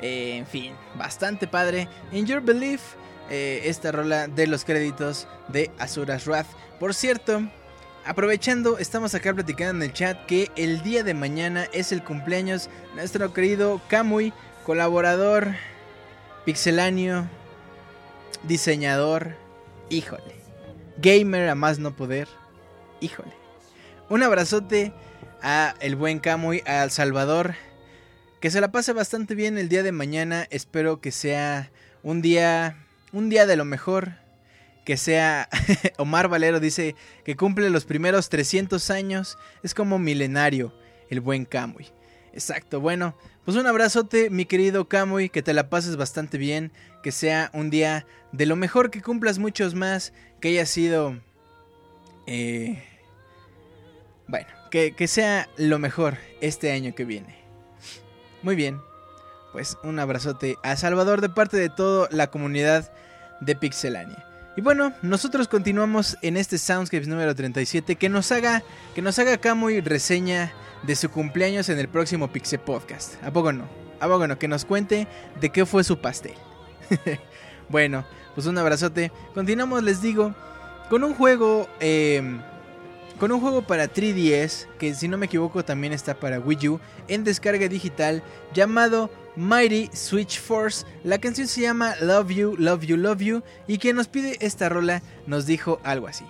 eh, 0.00 0.36
en 0.36 0.46
fin, 0.46 0.74
bastante 0.96 1.48
padre. 1.48 1.88
In 2.12 2.24
Your 2.24 2.40
Belief, 2.40 2.80
eh, 3.30 3.62
esta 3.64 3.90
rola 3.90 4.28
de 4.28 4.46
los 4.46 4.64
créditos 4.64 5.26
de 5.48 5.72
Azura's 5.78 6.24
Wrath. 6.28 6.46
Por 6.78 6.94
cierto, 6.94 7.42
Aprovechando, 8.06 8.78
estamos 8.78 9.14
acá 9.14 9.34
platicando 9.34 9.84
en 9.84 9.90
el 9.90 9.94
chat 9.94 10.24
que 10.24 10.50
el 10.56 10.82
día 10.82 11.04
de 11.04 11.12
mañana 11.12 11.66
es 11.74 11.92
el 11.92 12.02
cumpleaños 12.02 12.70
de 12.90 12.96
nuestro 12.96 13.32
querido 13.34 13.80
Kamui, 13.88 14.32
colaborador, 14.64 15.54
pixeláneo, 16.44 17.28
diseñador, 18.42 19.36
híjole, 19.88 20.34
gamer 20.98 21.48
a 21.48 21.54
más 21.54 21.78
no 21.78 21.94
poder, 21.96 22.28
híjole. 23.00 23.32
Un 24.08 24.22
abrazote 24.22 24.92
a 25.42 25.74
el 25.80 25.96
buen 25.96 26.18
Kamui, 26.18 26.62
a 26.66 26.82
El 26.82 26.90
Salvador, 26.90 27.54
que 28.40 28.50
se 28.50 28.60
la 28.60 28.72
pase 28.72 28.92
bastante 28.92 29.34
bien 29.34 29.58
el 29.58 29.68
día 29.68 29.82
de 29.82 29.92
mañana, 29.92 30.46
espero 30.50 31.00
que 31.00 31.12
sea 31.12 31.70
un 32.02 32.22
día, 32.22 32.76
un 33.12 33.28
día 33.28 33.46
de 33.46 33.56
lo 33.56 33.64
mejor, 33.64 34.14
que 34.84 34.96
sea 34.96 35.48
Omar 35.98 36.28
Valero 36.28 36.58
dice 36.58 36.96
que 37.24 37.36
cumple 37.36 37.70
los 37.70 37.84
primeros 37.84 38.28
300 38.28 38.90
años, 38.90 39.38
es 39.62 39.74
como 39.74 39.98
milenario 39.98 40.74
el 41.10 41.20
buen 41.20 41.44
Kamui. 41.44 41.92
Exacto, 42.32 42.80
bueno, 42.80 43.14
pues 43.44 43.56
un 43.56 43.66
abrazote 43.66 44.30
mi 44.30 44.44
querido 44.44 44.88
Kamui, 44.88 45.28
que 45.30 45.42
te 45.42 45.52
la 45.52 45.68
pases 45.68 45.96
bastante 45.96 46.38
bien, 46.38 46.70
que 47.02 47.10
sea 47.12 47.50
un 47.52 47.70
día 47.70 48.06
de 48.32 48.46
lo 48.46 48.56
mejor, 48.56 48.90
que 48.90 49.02
cumplas 49.02 49.38
muchos 49.38 49.74
más, 49.74 50.12
que 50.40 50.48
haya 50.48 50.66
sido... 50.66 51.18
eh, 52.26 52.84
bueno, 54.28 54.46
que, 54.70 54.92
que 54.92 55.08
sea 55.08 55.48
lo 55.56 55.80
mejor 55.80 56.18
este 56.40 56.70
año 56.70 56.94
que 56.94 57.04
viene. 57.04 57.36
Muy 58.42 58.54
bien, 58.54 58.80
pues 59.52 59.76
un 59.82 59.98
abrazote 59.98 60.56
a 60.62 60.76
Salvador 60.76 61.20
de 61.20 61.28
parte 61.28 61.56
de 61.56 61.68
toda 61.68 62.08
la 62.12 62.30
comunidad 62.30 62.92
de 63.40 63.56
Pixelania. 63.56 64.24
Y 64.56 64.60
bueno, 64.60 64.92
nosotros 65.02 65.48
continuamos 65.48 66.16
en 66.22 66.36
este 66.36 66.58
Soundscapes 66.58 67.08
número 67.08 67.34
37 67.34 67.96
que 67.96 68.08
nos 68.08 68.30
haga 68.32 68.62
que 68.94 69.02
nos 69.02 69.18
haga 69.18 69.38
Kamui 69.38 69.80
reseña 69.80 70.52
de 70.82 70.96
su 70.96 71.10
cumpleaños 71.10 71.68
en 71.68 71.78
el 71.78 71.88
próximo 71.88 72.32
Pixel 72.32 72.60
Podcast. 72.60 73.22
¿A 73.22 73.30
poco 73.30 73.52
no? 73.52 73.68
¿A 74.00 74.08
poco 74.08 74.26
no? 74.26 74.38
Que 74.38 74.48
nos 74.48 74.64
cuente 74.64 75.06
de 75.40 75.50
qué 75.50 75.66
fue 75.66 75.84
su 75.84 76.00
pastel. 76.00 76.34
bueno, 77.68 78.04
pues 78.34 78.46
un 78.46 78.58
abrazote. 78.58 79.12
Continuamos, 79.34 79.82
les 79.82 80.00
digo, 80.00 80.34
con 80.88 81.04
un 81.04 81.14
juego 81.14 81.68
eh, 81.80 82.22
con 83.20 83.30
un 83.32 83.40
juego 83.40 83.60
para 83.60 83.92
3DS, 83.92 84.66
que 84.78 84.94
si 84.94 85.06
no 85.06 85.18
me 85.18 85.26
equivoco 85.26 85.62
también 85.62 85.92
está 85.92 86.14
para 86.14 86.40
Wii 86.40 86.68
U, 86.70 86.80
en 87.06 87.22
descarga 87.22 87.68
digital, 87.68 88.22
llamado 88.54 89.10
Mighty 89.36 89.90
Switch 89.92 90.40
Force. 90.40 90.86
La 91.04 91.18
canción 91.18 91.46
se 91.46 91.60
llama 91.60 91.94
Love 92.00 92.30
You, 92.30 92.56
Love 92.56 92.86
You, 92.86 92.96
Love 92.96 93.20
You, 93.20 93.42
y 93.66 93.76
quien 93.76 93.96
nos 93.96 94.08
pide 94.08 94.38
esta 94.40 94.70
rola 94.70 95.02
nos 95.26 95.44
dijo 95.44 95.80
algo 95.84 96.06
así. 96.06 96.24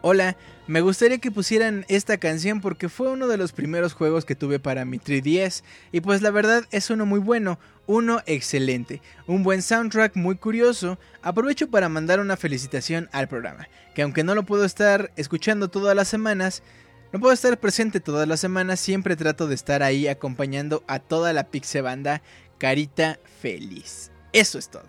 Hola, 0.00 0.36
me 0.68 0.80
gustaría 0.80 1.18
que 1.18 1.32
pusieran 1.32 1.84
esta 1.88 2.18
canción 2.18 2.60
porque 2.60 2.88
fue 2.88 3.10
uno 3.10 3.26
de 3.26 3.36
los 3.36 3.50
primeros 3.50 3.94
juegos 3.94 4.24
que 4.24 4.36
tuve 4.36 4.60
para 4.60 4.84
mi 4.84 5.00
3DS 5.00 5.64
y 5.90 6.00
pues 6.00 6.22
la 6.22 6.30
verdad 6.30 6.64
es 6.70 6.90
uno 6.90 7.04
muy 7.04 7.18
bueno, 7.18 7.58
uno 7.88 8.22
excelente, 8.26 9.02
un 9.26 9.42
buen 9.42 9.60
soundtrack 9.60 10.14
muy 10.14 10.36
curioso. 10.36 11.00
Aprovecho 11.20 11.68
para 11.68 11.88
mandar 11.88 12.20
una 12.20 12.36
felicitación 12.36 13.08
al 13.10 13.26
programa, 13.26 13.68
que 13.96 14.02
aunque 14.02 14.22
no 14.22 14.36
lo 14.36 14.44
puedo 14.44 14.64
estar 14.64 15.10
escuchando 15.16 15.68
todas 15.68 15.96
las 15.96 16.06
semanas, 16.06 16.62
no 17.12 17.18
puedo 17.18 17.34
estar 17.34 17.58
presente 17.58 17.98
todas 17.98 18.28
las 18.28 18.38
semanas, 18.38 18.78
siempre 18.78 19.16
trato 19.16 19.48
de 19.48 19.56
estar 19.56 19.82
ahí 19.82 20.06
acompañando 20.06 20.84
a 20.86 21.00
toda 21.00 21.32
la 21.32 21.48
Pixe 21.50 21.80
Banda 21.80 22.22
Carita 22.58 23.18
Feliz. 23.40 24.12
Eso 24.32 24.60
es 24.60 24.68
todo. 24.70 24.86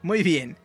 Muy 0.00 0.22
bien, 0.22 0.56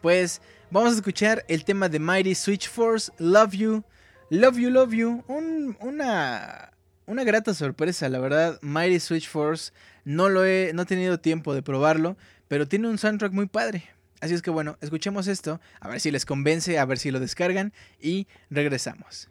pues 0.00 0.40
vamos 0.70 0.92
a 0.92 0.96
escuchar 0.96 1.44
el 1.48 1.64
tema 1.64 1.88
de 1.88 1.98
Mighty 1.98 2.34
Switch 2.34 2.68
Force, 2.68 3.12
Love 3.18 3.52
You, 3.52 3.84
Love 4.30 4.56
You, 4.58 4.70
Love 4.70 4.92
You, 4.92 5.24
un- 5.28 5.76
una, 5.80 6.72
una 7.06 7.24
grata 7.24 7.54
sorpresa, 7.54 8.08
la 8.08 8.18
verdad, 8.18 8.58
Mighty 8.62 9.00
Switch 9.00 9.28
Force, 9.28 9.72
no 10.04 10.28
lo 10.28 10.44
he, 10.44 10.72
no 10.74 10.82
he 10.82 10.86
tenido 10.86 11.18
tiempo 11.20 11.54
de 11.54 11.62
probarlo, 11.62 12.16
pero 12.48 12.66
tiene 12.68 12.88
un 12.88 12.98
soundtrack 12.98 13.32
muy 13.32 13.46
padre. 13.46 13.84
Así 14.20 14.34
es 14.34 14.42
que 14.42 14.50
bueno, 14.50 14.78
escuchemos 14.80 15.26
esto, 15.26 15.60
a 15.80 15.88
ver 15.88 16.00
si 16.00 16.10
les 16.10 16.24
convence, 16.24 16.78
a 16.78 16.84
ver 16.86 16.98
si 16.98 17.10
lo 17.10 17.20
descargan 17.20 17.72
y 18.00 18.26
regresamos. 18.50 19.28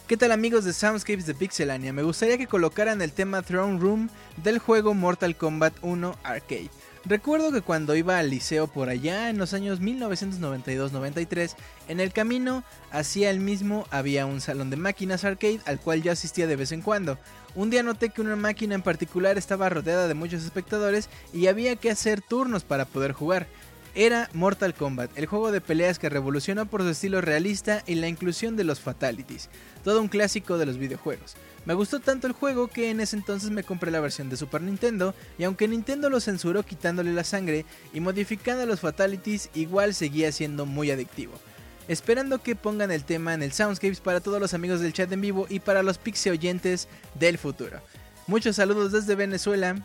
¿Qué 0.08 0.18
tal 0.18 0.32
amigos 0.32 0.66
de 0.66 0.74
Soundscapes 0.74 1.28
de 1.28 1.36
Pixelania? 1.36 1.94
Me 1.94 2.04
gustaría 2.04 2.38
que 2.38 2.48
colocaran 2.48 3.02
el 3.02 3.14
tema 3.14 3.42
Throne 3.44 3.80
Room 3.80 4.10
del 4.44 4.60
juego 4.60 4.94
Mortal 4.94 5.38
Kombat 5.38 5.74
1 5.84 6.18
Arcade. 6.24 6.70
Recuerdo 7.04 7.52
que 7.52 7.62
cuando 7.62 7.96
iba 7.96 8.20
al 8.20 8.30
liceo 8.30 8.68
por 8.68 8.90
allá 8.90 9.30
en 9.30 9.40
los 9.40 9.56
años 9.56 9.82
1992-93, 9.82 11.56
en 11.88 12.00
el 12.00 12.14
camino 12.14 12.64
hacia 12.92 13.32
el 13.32 13.40
mismo 13.40 13.88
había 13.90 14.28
un 14.28 14.40
salón 14.40 14.70
de 14.70 14.78
máquinas 14.78 15.24
arcade 15.24 15.62
al 15.66 15.80
cual 15.80 16.04
yo 16.04 16.12
asistía 16.12 16.46
de 16.46 16.56
vez 16.56 16.72
en 16.72 16.84
cuando. 16.84 17.18
Un 17.56 17.72
día 17.72 17.82
noté 17.82 18.10
que 18.10 18.22
una 18.22 18.36
máquina 18.36 18.76
en 18.76 18.84
particular 18.84 19.40
estaba 19.40 19.70
rodeada 19.70 20.08
de 20.08 20.14
muchos 20.14 20.44
espectadores 20.44 21.10
y 21.34 21.48
había 21.48 21.76
que 21.76 21.90
hacer 21.90 22.22
turnos 22.22 22.64
para 22.64 22.86
poder 22.86 23.14
jugar. 23.14 23.48
Era 23.96 24.30
Mortal 24.34 24.76
Kombat, 24.76 25.10
el 25.18 25.26
juego 25.26 25.52
de 25.52 25.60
peleas 25.60 25.98
que 25.98 26.08
revolucionó 26.08 26.68
por 26.68 26.84
su 26.84 26.90
estilo 26.90 27.20
realista 27.20 27.84
y 27.88 27.96
la 27.96 28.10
inclusión 28.10 28.56
de 28.56 28.64
los 28.64 28.80
fatalities, 28.80 29.50
todo 29.84 30.02
un 30.02 30.08
clásico 30.08 30.60
de 30.60 30.68
los 30.68 30.78
videojuegos. 30.78 31.36
Me 31.66 31.76
gustó 31.76 32.00
tanto 32.00 32.26
el 32.26 32.34
juego 32.34 32.68
que 32.68 32.90
en 32.90 33.00
ese 33.00 33.16
entonces 33.16 33.52
me 33.52 33.64
compré 33.64 33.92
la 33.92 34.00
versión 34.00 34.30
de 34.30 34.38
Super 34.38 34.62
Nintendo 34.62 35.14
y 35.38 35.44
aunque 35.44 35.68
Nintendo 35.68 36.10
lo 36.10 36.20
censuró 36.20 36.64
quitándole 36.64 37.14
la 37.14 37.24
sangre 37.24 37.66
y 37.94 38.00
modificando 38.00 38.66
los 38.66 38.80
fatalities, 38.80 39.50
igual 39.54 39.94
seguía 39.94 40.32
siendo 40.32 40.66
muy 40.66 40.90
adictivo. 40.90 41.34
Esperando 41.88 42.42
que 42.42 42.56
pongan 42.56 42.90
el 42.90 43.04
tema 43.04 43.34
en 43.34 43.44
el 43.44 43.52
Soundscapes 43.52 44.00
para 44.00 44.22
todos 44.22 44.40
los 44.40 44.54
amigos 44.54 44.80
del 44.80 44.94
chat 44.94 45.12
en 45.12 45.22
vivo 45.22 45.46
y 45.50 45.60
para 45.60 45.84
los 45.84 45.98
pixie 46.00 46.32
oyentes 46.32 46.88
del 47.16 47.38
futuro. 47.38 47.80
Muchos 48.26 48.56
saludos 48.56 48.92
desde 48.92 49.16
Venezuela. 49.16 49.76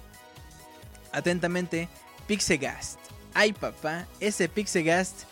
Atentamente, 1.12 1.88
Pixegast. 2.26 2.98
Ay 3.34 3.52
papá, 3.52 4.06
ese 4.20 4.48
Pixegast 4.48 5.24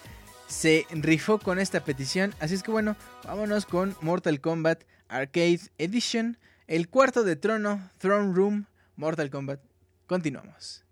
se 0.46 0.86
rifó 0.90 1.38
con 1.38 1.58
esta 1.58 1.84
petición. 1.84 2.34
Así 2.40 2.54
es 2.54 2.62
que 2.62 2.70
bueno, 2.70 2.96
vámonos 3.24 3.66
con 3.66 3.96
Mortal 4.00 4.40
Kombat 4.40 4.84
Arcade 5.08 5.60
Edition, 5.78 6.38
el 6.66 6.88
cuarto 6.88 7.24
de 7.24 7.36
trono, 7.36 7.90
Throne 7.98 8.34
Room, 8.34 8.66
Mortal 8.96 9.30
Kombat. 9.30 9.60
Continuamos. 10.06 10.83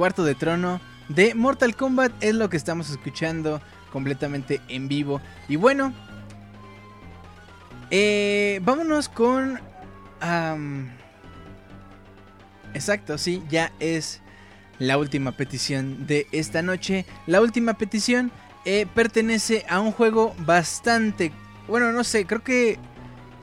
Cuarto 0.00 0.24
de 0.24 0.34
trono 0.34 0.80
de 1.10 1.34
Mortal 1.34 1.76
Kombat 1.76 2.10
es 2.22 2.34
lo 2.34 2.48
que 2.48 2.56
estamos 2.56 2.88
escuchando 2.88 3.60
completamente 3.92 4.62
en 4.68 4.88
vivo. 4.88 5.20
Y 5.46 5.56
bueno, 5.56 5.92
eh, 7.90 8.60
vámonos 8.62 9.10
con... 9.10 9.60
exacto, 12.72 13.18
sí, 13.18 13.42
ya 13.50 13.72
es 13.78 14.22
la 14.78 14.96
última 14.96 15.32
petición 15.32 16.06
de 16.06 16.26
esta 16.32 16.62
noche. 16.62 17.04
La 17.26 17.42
última 17.42 17.74
petición 17.74 18.32
eh, 18.64 18.86
pertenece 18.94 19.66
a 19.68 19.80
un 19.80 19.92
juego 19.92 20.34
bastante... 20.38 21.30
Bueno, 21.68 21.92
no 21.92 22.04
sé, 22.04 22.24
creo 22.24 22.42
que 22.42 22.78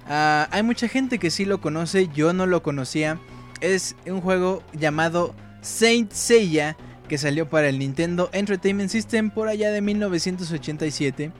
ah, 0.09 0.47
hay 0.49 0.63
mucha 0.63 0.87
gente 0.87 1.19
que 1.19 1.29
sí 1.29 1.45
lo 1.45 1.61
conoce, 1.61 2.07
yo 2.07 2.33
no 2.33 2.47
lo 2.47 2.63
conocía. 2.63 3.19
Es 3.61 3.95
un 4.07 4.21
juego 4.21 4.63
llamado 4.73 5.35
Saint 5.61 6.11
Seiya 6.11 6.77
que 7.07 7.17
salió 7.17 7.49
para 7.49 7.69
el 7.69 7.79
Nintendo 7.79 8.29
Entertainment 8.33 8.89
System 8.89 9.29
por 9.29 9.47
allá 9.47 9.71
de 9.71 9.81
1987. 9.81 11.31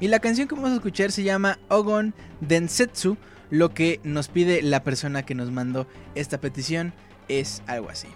Y 0.00 0.08
la 0.08 0.18
canción 0.18 0.48
que 0.48 0.54
vamos 0.54 0.70
a 0.70 0.76
escuchar 0.76 1.12
se 1.12 1.22
llama 1.22 1.58
Ogon 1.68 2.14
Densetsu. 2.40 3.16
Lo 3.50 3.74
que 3.74 4.00
nos 4.02 4.28
pide 4.28 4.62
la 4.62 4.82
persona 4.82 5.24
que 5.24 5.34
nos 5.34 5.50
mandó 5.50 5.86
esta 6.14 6.40
petición 6.40 6.94
es 7.28 7.62
algo 7.66 7.90
así. 7.90 8.08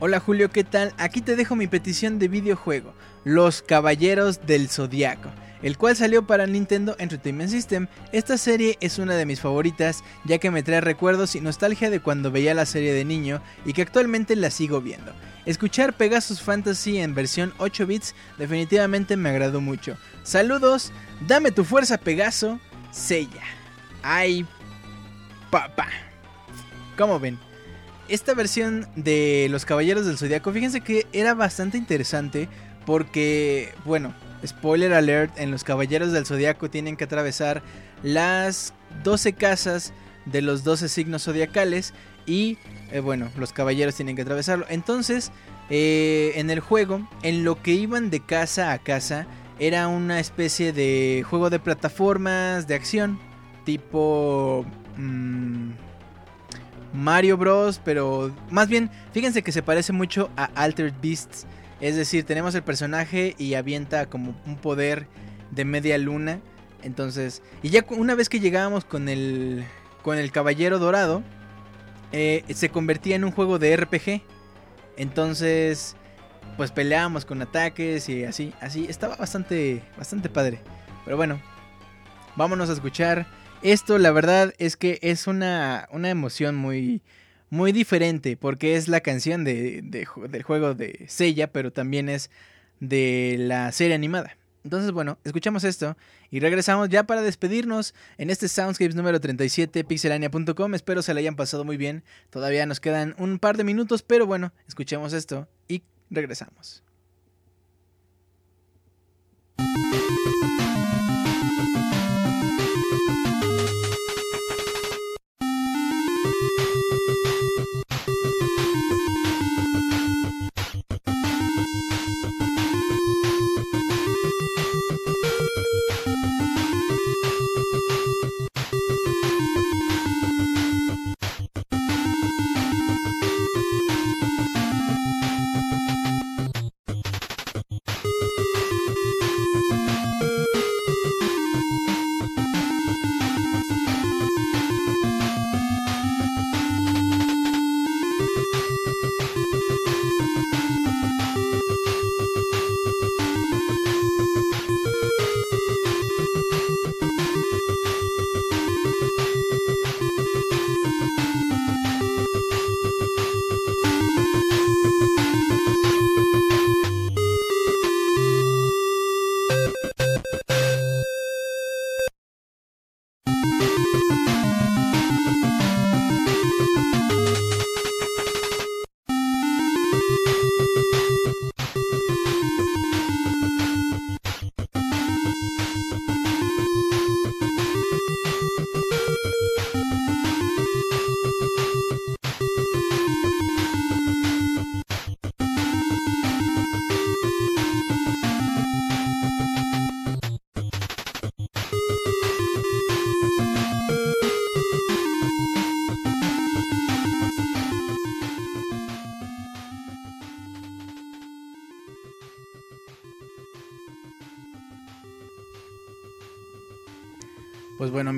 Hola 0.00 0.20
Julio, 0.20 0.48
¿qué 0.48 0.62
tal? 0.62 0.94
Aquí 0.96 1.20
te 1.20 1.34
dejo 1.34 1.56
mi 1.56 1.66
petición 1.66 2.20
de 2.20 2.28
videojuego, 2.28 2.94
Los 3.24 3.62
Caballeros 3.62 4.46
del 4.46 4.68
Zodiaco, 4.68 5.28
el 5.60 5.76
cual 5.76 5.96
salió 5.96 6.24
para 6.24 6.46
Nintendo 6.46 6.94
Entertainment 7.00 7.50
System. 7.50 7.88
Esta 8.12 8.38
serie 8.38 8.78
es 8.80 9.00
una 9.00 9.16
de 9.16 9.26
mis 9.26 9.40
favoritas, 9.40 10.04
ya 10.24 10.38
que 10.38 10.52
me 10.52 10.62
trae 10.62 10.80
recuerdos 10.80 11.34
y 11.34 11.40
nostalgia 11.40 11.90
de 11.90 11.98
cuando 11.98 12.30
veía 12.30 12.54
la 12.54 12.64
serie 12.64 12.92
de 12.92 13.04
niño 13.04 13.42
y 13.64 13.72
que 13.72 13.82
actualmente 13.82 14.36
la 14.36 14.52
sigo 14.52 14.80
viendo. 14.80 15.12
Escuchar 15.46 15.96
Pegasus 15.96 16.40
Fantasy 16.42 16.98
en 16.98 17.16
versión 17.16 17.52
8 17.58 17.84
bits 17.84 18.14
definitivamente 18.38 19.16
me 19.16 19.30
agradó 19.30 19.60
mucho. 19.60 19.96
Saludos, 20.22 20.92
dame 21.26 21.50
tu 21.50 21.64
fuerza 21.64 21.98
Pegaso, 21.98 22.60
Sella. 22.92 23.42
Ay, 24.04 24.46
papá. 25.50 25.88
¿Cómo 26.96 27.18
ven? 27.18 27.47
Esta 28.08 28.32
versión 28.32 28.86
de 28.96 29.48
Los 29.50 29.66
Caballeros 29.66 30.06
del 30.06 30.16
Zodiaco, 30.16 30.50
fíjense 30.50 30.80
que 30.80 31.06
era 31.12 31.34
bastante 31.34 31.76
interesante 31.76 32.48
porque, 32.86 33.74
bueno, 33.84 34.14
spoiler 34.46 34.94
alert, 34.94 35.38
en 35.38 35.50
Los 35.50 35.62
Caballeros 35.62 36.12
del 36.12 36.24
Zodiaco 36.24 36.70
tienen 36.70 36.96
que 36.96 37.04
atravesar 37.04 37.62
las 38.02 38.72
12 39.04 39.34
casas 39.34 39.92
de 40.24 40.40
los 40.40 40.64
12 40.64 40.88
signos 40.88 41.24
zodiacales 41.24 41.92
y, 42.24 42.56
eh, 42.92 43.00
bueno, 43.00 43.28
los 43.36 43.52
caballeros 43.52 43.94
tienen 43.94 44.16
que 44.16 44.22
atravesarlo. 44.22 44.64
Entonces, 44.70 45.30
eh, 45.68 46.32
en 46.36 46.48
el 46.48 46.60
juego, 46.60 47.06
en 47.22 47.44
lo 47.44 47.62
que 47.62 47.72
iban 47.72 48.08
de 48.08 48.20
casa 48.20 48.72
a 48.72 48.78
casa, 48.78 49.26
era 49.58 49.86
una 49.86 50.18
especie 50.18 50.72
de 50.72 51.26
juego 51.28 51.50
de 51.50 51.58
plataformas 51.58 52.66
de 52.66 52.74
acción, 52.74 53.18
tipo... 53.66 54.64
mm, 54.96 55.87
Mario 56.92 57.36
Bros, 57.36 57.80
pero 57.84 58.34
más 58.50 58.68
bien, 58.68 58.90
fíjense 59.12 59.42
que 59.42 59.52
se 59.52 59.62
parece 59.62 59.92
mucho 59.92 60.30
a 60.36 60.44
Altered 60.54 60.94
Beasts. 61.02 61.46
Es 61.80 61.96
decir, 61.96 62.24
tenemos 62.24 62.54
el 62.54 62.62
personaje 62.62 63.34
y 63.38 63.54
avienta 63.54 64.06
como 64.06 64.34
un 64.46 64.56
poder 64.56 65.06
de 65.50 65.64
media 65.64 65.98
luna. 65.98 66.40
Entonces, 66.82 67.42
y 67.62 67.70
ya 67.70 67.84
una 67.90 68.14
vez 68.14 68.28
que 68.28 68.40
llegábamos 68.40 68.84
con 68.84 69.08
el, 69.08 69.64
con 70.02 70.18
el 70.18 70.32
Caballero 70.32 70.78
Dorado, 70.78 71.22
eh, 72.12 72.44
se 72.52 72.70
convertía 72.70 73.16
en 73.16 73.24
un 73.24 73.32
juego 73.32 73.58
de 73.58 73.76
RPG. 73.76 74.22
Entonces, 74.96 75.96
pues 76.56 76.72
peleábamos 76.72 77.24
con 77.24 77.40
ataques 77.42 78.08
y 78.08 78.24
así, 78.24 78.52
así. 78.60 78.86
Estaba 78.88 79.16
bastante, 79.16 79.82
bastante 79.96 80.28
padre. 80.28 80.60
Pero 81.04 81.16
bueno, 81.16 81.40
vámonos 82.36 82.70
a 82.70 82.72
escuchar 82.72 83.26
esto. 83.62 83.98
La 83.98 84.12
verdad 84.12 84.54
es 84.58 84.76
que 84.76 84.98
es 85.02 85.26
una, 85.26 85.88
una 85.92 86.10
emoción 86.10 86.56
muy, 86.56 87.02
muy 87.50 87.72
diferente 87.72 88.36
porque 88.36 88.76
es 88.76 88.88
la 88.88 89.00
canción 89.00 89.44
de, 89.44 89.82
del 89.82 90.42
juego 90.42 90.74
de 90.74 91.04
Seiya, 91.08 91.52
pero 91.52 91.72
también 91.72 92.08
es 92.08 92.30
de 92.80 93.36
la 93.38 93.72
serie 93.72 93.94
animada. 93.94 94.36
Entonces, 94.64 94.92
bueno, 94.92 95.18
escuchamos 95.24 95.64
esto 95.64 95.96
y 96.30 96.40
regresamos 96.40 96.88
ya 96.88 97.04
para 97.04 97.22
despedirnos 97.22 97.94
en 98.18 98.28
este 98.28 98.48
Soundscapes 98.48 98.94
número 98.94 99.20
37, 99.20 99.84
pixelania.com. 99.84 100.74
Espero 100.74 101.00
se 101.00 101.14
la 101.14 101.20
hayan 101.20 101.36
pasado 101.36 101.64
muy 101.64 101.76
bien. 101.76 102.02
Todavía 102.30 102.66
nos 102.66 102.80
quedan 102.80 103.14
un 103.18 103.38
par 103.38 103.56
de 103.56 103.64
minutos, 103.64 104.02
pero 104.02 104.26
bueno, 104.26 104.52
escuchemos 104.66 105.12
esto 105.12 105.48
y 105.68 105.82
regresamos. 106.10 106.82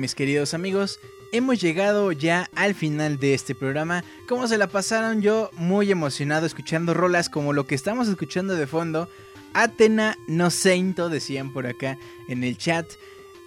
Mis 0.01 0.15
queridos 0.15 0.55
amigos, 0.55 0.99
hemos 1.31 1.61
llegado 1.61 2.11
ya 2.11 2.49
al 2.55 2.73
final 2.73 3.19
de 3.19 3.35
este 3.35 3.53
programa. 3.53 4.03
¿Cómo 4.27 4.47
se 4.47 4.57
la 4.57 4.65
pasaron? 4.65 5.21
Yo 5.21 5.51
muy 5.53 5.91
emocionado 5.91 6.47
escuchando 6.47 6.95
rolas 6.95 7.29
como 7.29 7.53
lo 7.53 7.67
que 7.67 7.75
estamos 7.75 8.07
escuchando 8.07 8.55
de 8.55 8.65
fondo. 8.65 9.07
Atena 9.53 10.17
no 10.27 10.49
Sainto, 10.49 11.07
decían 11.07 11.53
por 11.53 11.67
acá 11.67 11.99
en 12.27 12.43
el 12.43 12.57
chat. 12.57 12.87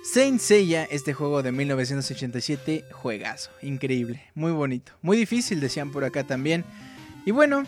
Saint 0.04 0.40
Seiya, 0.40 0.84
este 0.84 1.12
juego 1.12 1.42
de 1.42 1.50
1987, 1.50 2.84
juegazo, 2.92 3.50
increíble, 3.60 4.22
muy 4.34 4.52
bonito, 4.52 4.92
muy 5.02 5.16
difícil, 5.16 5.60
decían 5.60 5.90
por 5.90 6.04
acá 6.04 6.22
también. 6.22 6.64
Y 7.26 7.32
bueno, 7.32 7.64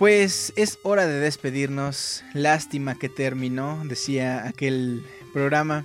pues 0.00 0.52
es 0.56 0.80
hora 0.82 1.06
de 1.06 1.20
despedirnos. 1.20 2.24
Lástima 2.34 2.98
que 2.98 3.08
terminó, 3.08 3.82
decía 3.84 4.48
aquel 4.48 5.04
programa 5.32 5.84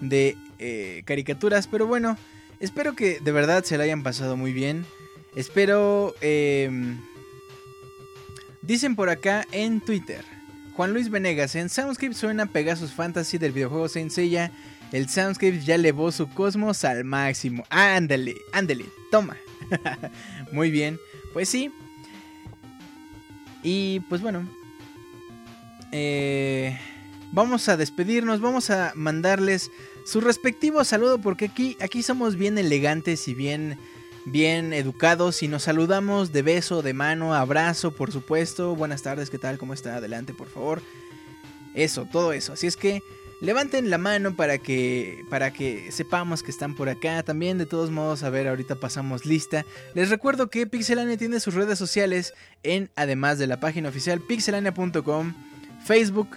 de 0.00 0.36
eh, 0.58 1.02
caricaturas. 1.04 1.66
Pero 1.66 1.86
bueno, 1.86 2.16
espero 2.60 2.94
que 2.94 3.20
de 3.20 3.32
verdad 3.32 3.64
se 3.64 3.78
la 3.78 3.84
hayan 3.84 4.02
pasado 4.02 4.36
muy 4.36 4.52
bien. 4.52 4.84
Espero 5.34 6.14
eh, 6.20 6.70
Dicen 8.68 8.96
por 8.96 9.08
acá 9.08 9.46
en 9.50 9.80
Twitter. 9.80 10.22
Juan 10.74 10.92
Luis 10.92 11.08
Venegas, 11.08 11.54
en 11.54 11.70
Soundscape 11.70 12.12
suena 12.12 12.44
Pegasus 12.44 12.92
Fantasy 12.92 13.38
del 13.38 13.52
videojuego 13.52 13.88
Saint 13.88 14.10
Seiya. 14.10 14.52
El 14.92 15.08
Soundscape 15.08 15.60
ya 15.60 15.76
elevó 15.76 16.12
su 16.12 16.28
cosmos 16.28 16.84
al 16.84 17.02
máximo. 17.02 17.64
Ándale, 17.70 18.36
ándale, 18.52 18.84
toma. 19.10 19.38
Muy 20.52 20.70
bien, 20.70 20.98
pues 21.32 21.48
sí. 21.48 21.72
Y 23.62 24.00
pues 24.00 24.20
bueno. 24.20 24.46
Eh, 25.92 26.78
vamos 27.32 27.70
a 27.70 27.78
despedirnos, 27.78 28.42
vamos 28.42 28.68
a 28.68 28.92
mandarles 28.94 29.70
su 30.08 30.22
respectivo 30.22 30.84
saludo 30.84 31.18
porque 31.18 31.44
aquí, 31.44 31.76
aquí 31.80 32.02
somos 32.02 32.36
bien 32.36 32.56
elegantes 32.56 33.28
y 33.28 33.34
bien, 33.34 33.78
bien 34.24 34.72
educados 34.72 35.42
y 35.42 35.48
nos 35.48 35.64
saludamos 35.64 36.32
de 36.32 36.40
beso, 36.40 36.80
de 36.80 36.94
mano, 36.94 37.34
abrazo, 37.34 37.90
por 37.90 38.10
supuesto. 38.10 38.74
Buenas 38.74 39.02
tardes, 39.02 39.28
¿qué 39.28 39.36
tal? 39.36 39.58
¿Cómo 39.58 39.74
está? 39.74 39.96
Adelante, 39.96 40.32
por 40.32 40.48
favor. 40.48 40.80
Eso, 41.74 42.06
todo 42.10 42.32
eso. 42.32 42.54
Así 42.54 42.66
es 42.66 42.78
que 42.78 43.02
levanten 43.42 43.90
la 43.90 43.98
mano 43.98 44.34
para 44.34 44.56
que 44.56 45.26
para 45.28 45.52
que 45.52 45.92
sepamos 45.92 46.42
que 46.42 46.52
están 46.52 46.74
por 46.74 46.88
acá. 46.88 47.22
También 47.22 47.58
de 47.58 47.66
todos 47.66 47.90
modos, 47.90 48.22
a 48.22 48.30
ver, 48.30 48.48
ahorita 48.48 48.76
pasamos 48.76 49.26
lista. 49.26 49.66
Les 49.94 50.08
recuerdo 50.08 50.48
que 50.48 50.66
Pixelania 50.66 51.18
tiene 51.18 51.38
sus 51.38 51.52
redes 51.52 51.78
sociales 51.78 52.32
en 52.62 52.90
además 52.96 53.38
de 53.38 53.46
la 53.46 53.60
página 53.60 53.90
oficial 53.90 54.22
pixelania.com, 54.22 55.34
Facebook, 55.84 56.28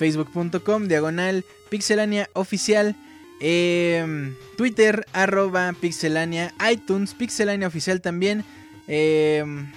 facebook.com 0.00 0.88
diagonal 0.88 1.44
pixelania 1.68 2.28
oficial. 2.32 2.96
Em, 3.40 4.36
Twitter, 4.56 5.04
arroba 5.12 5.74
pixelania, 5.80 6.54
iTunes, 6.70 7.14
pixelania 7.14 7.66
oficial 7.66 8.00
también. 8.00 8.44
em, 8.86 9.72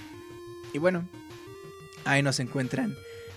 y 0.72 0.78
bueno, 0.78 1.08
ahí 2.04 2.22
nos 2.22 2.38
encuentran. 2.40 2.94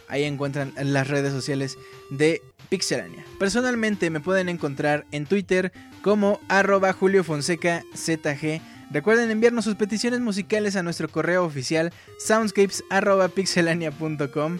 Ahí 0.08 0.24
encuentran 0.24 0.74
las 0.76 1.08
redes 1.08 1.34
sociales 1.34 1.78
de 2.10 2.42
Pixelania. 2.70 3.26
Personalmente 3.40 4.10
me 4.10 4.22
pueden 4.22 4.50
encontrar 4.50 5.06
en 5.12 5.26
Twitter 5.26 5.72
como 6.02 6.40
arroba 6.48 6.94
Julio 6.94 7.24
Fonseca 7.24 7.84
ZG. 7.96 8.62
Recuerden 8.92 9.32
enviarnos 9.32 9.66
sus 9.66 9.76
peticiones 9.76 10.22
musicales 10.22 10.78
a 10.78 10.84
nuestro 10.84 11.10
correo 11.10 11.44
oficial 11.44 11.92
soundscapes.pixelania.com 12.20 14.60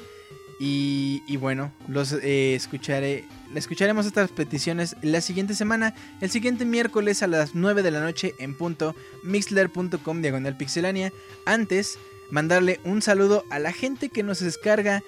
y, 0.60 1.22
y 1.28 1.38
bueno, 1.38 1.72
los 1.88 2.14
eh, 2.14 2.56
escucharé. 2.56 3.24
Escucharemos 3.56 4.06
estas 4.06 4.32
peticiones 4.32 4.96
la 5.02 5.22
siguiente 5.22 5.56
semana, 5.56 5.96
el 6.22 6.30
siguiente 6.30 6.66
miércoles 6.66 7.24
a 7.24 7.28
las 7.28 7.56
9 7.56 7.82
de 7.82 7.92
la 7.92 8.02
noche 8.02 8.36
en 8.40 8.56
punto, 8.56 8.96
mixler.com 9.24 10.22
diagonal 10.22 10.58
pixelania. 10.58 11.12
Antes, 11.46 11.98
mandarle 12.30 12.80
un 12.84 13.02
saludo 13.02 13.46
a 13.50 13.60
la 13.60 13.72
gente 13.72 14.10
que 14.10 14.24
nos 14.24 14.40
descarga 14.40 15.04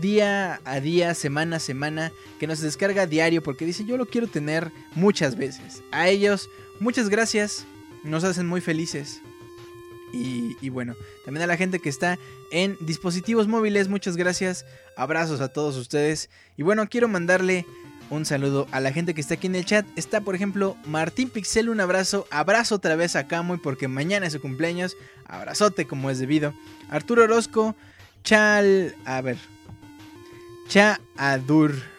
día 0.00 0.60
a 0.64 0.80
día, 0.80 1.14
semana 1.14 1.56
a 1.56 1.60
semana, 1.60 2.12
que 2.40 2.46
nos 2.46 2.60
descarga 2.60 3.06
diario 3.06 3.42
porque 3.42 3.64
dice 3.64 3.84
yo 3.84 3.96
lo 3.96 4.06
quiero 4.06 4.26
tener 4.26 4.72
muchas 4.94 5.36
veces. 5.36 5.82
A 5.90 6.08
ellos, 6.08 6.50
muchas 6.80 7.08
gracias, 7.08 7.64
nos 8.02 8.24
hacen 8.24 8.46
muy 8.46 8.60
felices. 8.60 9.22
Y, 10.12 10.68
bueno, 10.70 10.94
también 11.24 11.44
a 11.44 11.46
la 11.46 11.56
gente 11.56 11.80
que 11.80 11.88
está 11.88 12.18
en 12.50 12.76
dispositivos 12.80 13.48
móviles, 13.48 13.88
muchas 13.88 14.16
gracias. 14.16 14.64
Abrazos 14.96 15.40
a 15.40 15.48
todos 15.48 15.76
ustedes. 15.76 16.30
Y 16.56 16.62
bueno, 16.62 16.88
quiero 16.88 17.08
mandarle 17.08 17.66
un 18.10 18.24
saludo 18.24 18.66
a 18.70 18.80
la 18.80 18.92
gente 18.92 19.14
que 19.14 19.20
está 19.20 19.34
aquí 19.34 19.46
en 19.46 19.54
el 19.54 19.64
chat. 19.64 19.86
Está, 19.96 20.20
por 20.20 20.34
ejemplo, 20.34 20.76
Martín 20.86 21.28
Pixel, 21.28 21.68
un 21.68 21.80
abrazo. 21.80 22.26
Abrazo 22.30 22.76
otra 22.76 22.96
vez 22.96 23.16
a 23.16 23.26
Camuy 23.26 23.58
porque 23.58 23.88
mañana 23.88 24.26
es 24.26 24.32
su 24.32 24.40
cumpleaños. 24.40 24.96
Abrazote 25.26 25.86
como 25.86 26.10
es 26.10 26.18
debido. 26.18 26.54
Arturo 26.88 27.24
Orozco, 27.24 27.76
Chal. 28.24 28.94
A 29.04 29.20
ver. 29.20 29.36
Cha 30.68 31.00
Adur. 31.16 31.97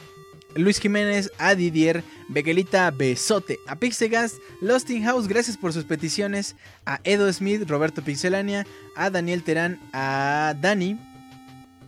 Luis 0.55 0.79
Jiménez, 0.79 1.31
a 1.37 1.55
Didier, 1.55 2.03
Bequelita, 2.27 2.89
Besote, 2.91 3.59
a 3.67 3.75
Pixegast, 3.75 4.37
Lost 4.61 4.89
in 4.89 5.03
House, 5.03 5.27
gracias 5.27 5.57
por 5.57 5.73
sus 5.73 5.85
peticiones, 5.85 6.55
a 6.85 6.99
Edo 7.03 7.31
Smith, 7.31 7.69
Roberto 7.69 8.01
Pixelania, 8.01 8.65
a 8.95 9.09
Daniel 9.09 9.43
Terán, 9.43 9.79
a 9.93 10.55
Dani, 10.59 10.97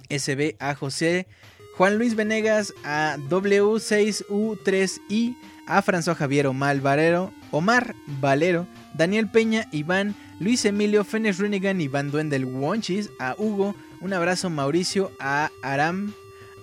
SB, 0.09 0.55
a 0.59 0.75
José, 0.75 1.27
Juan 1.77 1.97
Luis 1.97 2.15
Venegas, 2.15 2.73
a 2.83 3.17
W6U3I, 3.29 5.35
a 5.67 5.81
François 5.81 6.15
Javier 6.15 6.47
Omar 6.47 6.79
Valero, 6.81 7.31
Omar 7.51 7.95
Valero, 8.19 8.67
Daniel 8.93 9.31
Peña, 9.31 9.67
Iván, 9.71 10.15
Luis 10.39 10.65
Emilio, 10.65 11.03
Fenes 11.03 11.39
Runigan, 11.39 11.81
Iván 11.81 12.11
Duendel 12.11 12.45
Wonchis, 12.45 13.09
a 13.19 13.35
Hugo, 13.38 13.75
un 14.01 14.13
abrazo 14.13 14.49
Mauricio, 14.49 15.11
a 15.19 15.49
Aram, 15.61 16.13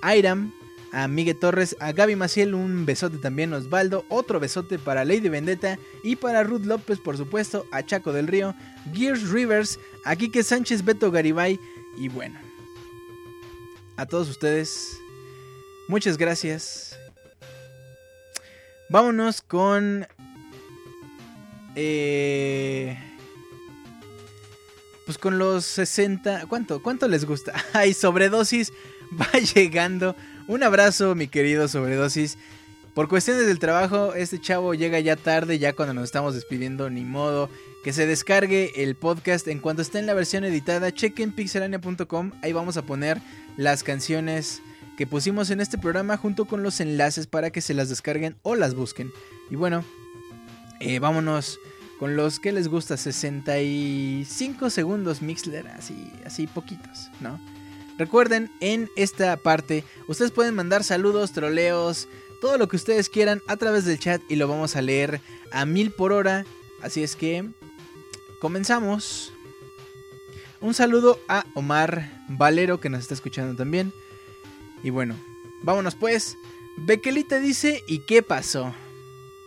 Airam, 0.02 0.52
a 0.93 1.09
Miguel 1.09 1.39
Torres, 1.39 1.77
a 1.81 1.93
Gaby 1.93 2.16
Maciel, 2.16 2.55
un 2.55 2.86
besote 2.86 3.19
también, 3.19 3.52
Osvaldo, 3.52 4.05
otro 4.09 4.40
besote 4.40 4.78
para 4.78 5.05
Lady 5.05 5.28
Vendetta 5.28 5.78
y 6.02 6.16
para 6.16 6.43
Ruth 6.43 6.65
López, 6.65 6.98
por 6.98 7.16
supuesto, 7.16 7.66
a 7.70 7.82
Chaco 7.85 8.12
del 8.12 8.27
Río, 8.27 8.55
Gears 8.94 9.31
Rivers, 9.31 9.78
a 10.05 10.16
Quique 10.16 10.43
Sánchez, 10.43 10.85
Beto 10.85 11.10
Garibay 11.10 11.59
y 11.97 12.09
bueno, 12.09 12.39
a 13.97 14.06
todos 14.06 14.28
ustedes, 14.28 14.98
muchas 15.89 16.16
gracias. 16.16 16.98
Vámonos 18.89 19.43
con... 19.43 20.06
Eh, 21.74 22.98
pues 25.05 25.19
con 25.19 25.39
los 25.39 25.65
60... 25.65 26.47
¿Cuánto? 26.48 26.82
¿Cuánto 26.82 27.06
les 27.06 27.24
gusta? 27.24 27.52
Ay, 27.73 27.93
sobredosis 27.93 28.73
va 29.20 29.31
llegando. 29.39 30.16
Un 30.48 30.62
abrazo, 30.62 31.14
mi 31.14 31.28
querido 31.28 31.68
sobredosis. 31.68 32.38
Por 32.94 33.06
cuestiones 33.06 33.46
del 33.46 33.58
trabajo, 33.58 34.14
este 34.14 34.40
chavo 34.40 34.72
llega 34.72 34.98
ya 34.98 35.14
tarde, 35.14 35.58
ya 35.58 35.74
cuando 35.74 35.92
nos 35.92 36.04
estamos 36.04 36.34
despidiendo, 36.34 36.88
ni 36.88 37.02
modo. 37.02 37.50
Que 37.84 37.92
se 37.92 38.06
descargue 38.06 38.82
el 38.82 38.96
podcast 38.96 39.46
en 39.46 39.60
cuanto 39.60 39.82
esté 39.82 39.98
en 39.98 40.06
la 40.06 40.14
versión 40.14 40.44
editada. 40.44 40.90
Chequen 40.90 41.32
pixelania.com. 41.32 42.32
Ahí 42.42 42.54
vamos 42.54 42.78
a 42.78 42.82
poner 42.82 43.20
las 43.58 43.82
canciones 43.82 44.62
que 44.96 45.06
pusimos 45.06 45.50
en 45.50 45.60
este 45.60 45.76
programa 45.76 46.16
junto 46.16 46.46
con 46.46 46.62
los 46.62 46.80
enlaces 46.80 47.26
para 47.26 47.50
que 47.50 47.60
se 47.60 47.74
las 47.74 47.90
descarguen 47.90 48.36
o 48.40 48.54
las 48.54 48.74
busquen. 48.74 49.12
Y 49.50 49.56
bueno, 49.56 49.84
eh, 50.80 50.98
vámonos 50.98 51.60
con 51.98 52.16
los 52.16 52.40
que 52.40 52.52
les 52.52 52.68
gusta 52.68 52.96
65 52.96 54.70
segundos 54.70 55.20
Mixler, 55.20 55.68
así, 55.68 56.10
así 56.24 56.46
poquitos, 56.46 57.10
¿no? 57.20 57.38
Recuerden, 57.98 58.50
en 58.60 58.88
esta 58.94 59.36
parte 59.36 59.84
ustedes 60.06 60.30
pueden 60.30 60.54
mandar 60.54 60.84
saludos, 60.84 61.32
troleos, 61.32 62.06
todo 62.40 62.56
lo 62.56 62.68
que 62.68 62.76
ustedes 62.76 63.08
quieran 63.08 63.42
a 63.48 63.56
través 63.56 63.84
del 63.84 63.98
chat 63.98 64.22
y 64.28 64.36
lo 64.36 64.46
vamos 64.46 64.76
a 64.76 64.82
leer 64.82 65.20
a 65.50 65.66
mil 65.66 65.90
por 65.90 66.12
hora. 66.12 66.46
Así 66.80 67.02
es 67.02 67.16
que 67.16 67.44
comenzamos. 68.40 69.32
Un 70.60 70.74
saludo 70.74 71.18
a 71.28 71.44
Omar 71.54 72.24
Valero 72.28 72.80
que 72.80 72.88
nos 72.88 73.00
está 73.00 73.14
escuchando 73.14 73.56
también. 73.56 73.92
Y 74.84 74.90
bueno, 74.90 75.16
vámonos 75.62 75.96
pues. 75.96 76.36
Bequelita 76.76 77.40
dice, 77.40 77.82
¿y 77.88 78.00
qué 78.06 78.22
pasó? 78.22 78.72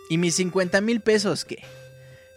¿Y 0.09 0.17
mis 0.17 0.35
50 0.35 0.81
mil 0.81 0.99
pesos 0.99 1.45
qué? 1.45 1.63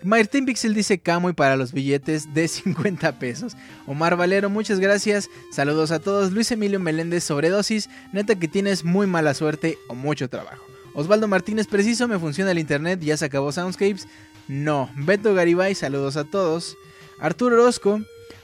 Martín 0.05 0.45
Pixel 0.45 0.75
dice 0.75 0.99
Camo 0.99 1.31
y 1.31 1.33
para 1.33 1.57
los 1.57 1.73
billetes 1.73 2.35
de 2.35 2.47
50 2.49 3.19
pesos. 3.19 3.57
Omar 3.87 4.17
Valero, 4.17 4.51
muchas 4.51 4.79
gracias. 4.79 5.31
Saludos 5.51 5.91
a 5.91 5.99
todos. 5.99 6.33
Luis 6.33 6.53
Emilio 6.53 6.79
Meléndez, 6.79 7.25
sobredosis. 7.25 7.89
Neta 8.13 8.35
que 8.35 8.47
tienes 8.47 8.85
muy 8.85 9.07
mala 9.07 9.33
suerte 9.33 9.79
o 9.89 9.95
mucho 9.95 10.29
trabajo. 10.29 10.63
Osvaldo 10.93 11.27
Martínez, 11.27 11.67
preciso, 11.67 12.07
me 12.07 12.19
funciona 12.19 12.51
el 12.51 12.59
internet, 12.59 13.01
ya 13.01 13.17
se 13.17 13.25
acabó 13.25 13.51
Soundscapes. 13.51 14.07
No. 14.47 14.91
Beto 14.95 15.33
Garibay, 15.35 15.75
saludos 15.75 16.19
a 16.19 16.25
todos. 16.25 16.77
Arturo 17.19 17.57
Orozco, 17.57 18.03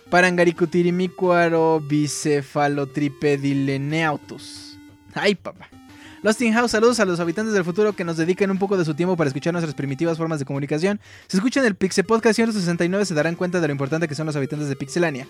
Parangaricutirimícuaro 0.09 1.81
bicefalotripedileneutus. 1.81 4.79
Ay, 5.15 5.35
papá. 5.35 5.69
Lost 6.23 6.43
in 6.43 6.53
House, 6.53 6.73
saludos 6.73 7.01
a 7.01 7.07
los 7.07 7.19
habitantes 7.19 7.55
del 7.55 7.65
futuro 7.65 7.95
que 7.95 8.05
nos 8.05 8.19
dedican 8.19 8.51
un 8.51 8.59
poco 8.59 8.77
de 8.77 8.85
su 8.85 8.95
tiempo 8.95 9.17
para 9.17 9.29
escuchar 9.29 9.55
nuestras 9.55 9.75
primitivas 9.75 10.19
formas 10.19 10.39
de 10.39 10.45
comunicación. 10.45 11.01
Si 11.29 11.39
escuchan 11.39 11.65
el 11.65 11.77
Pixel 11.77 12.05
Podcast 12.05 12.37
169 12.37 13.07
se 13.07 13.15
darán 13.15 13.37
cuenta 13.37 13.59
de 13.59 13.69
lo 13.69 13.73
importante 13.73 14.07
que 14.07 14.15
son 14.15 14.27
los 14.27 14.37
habitantes 14.37 14.69
de 14.69 14.77
Pixelania. 14.77 15.27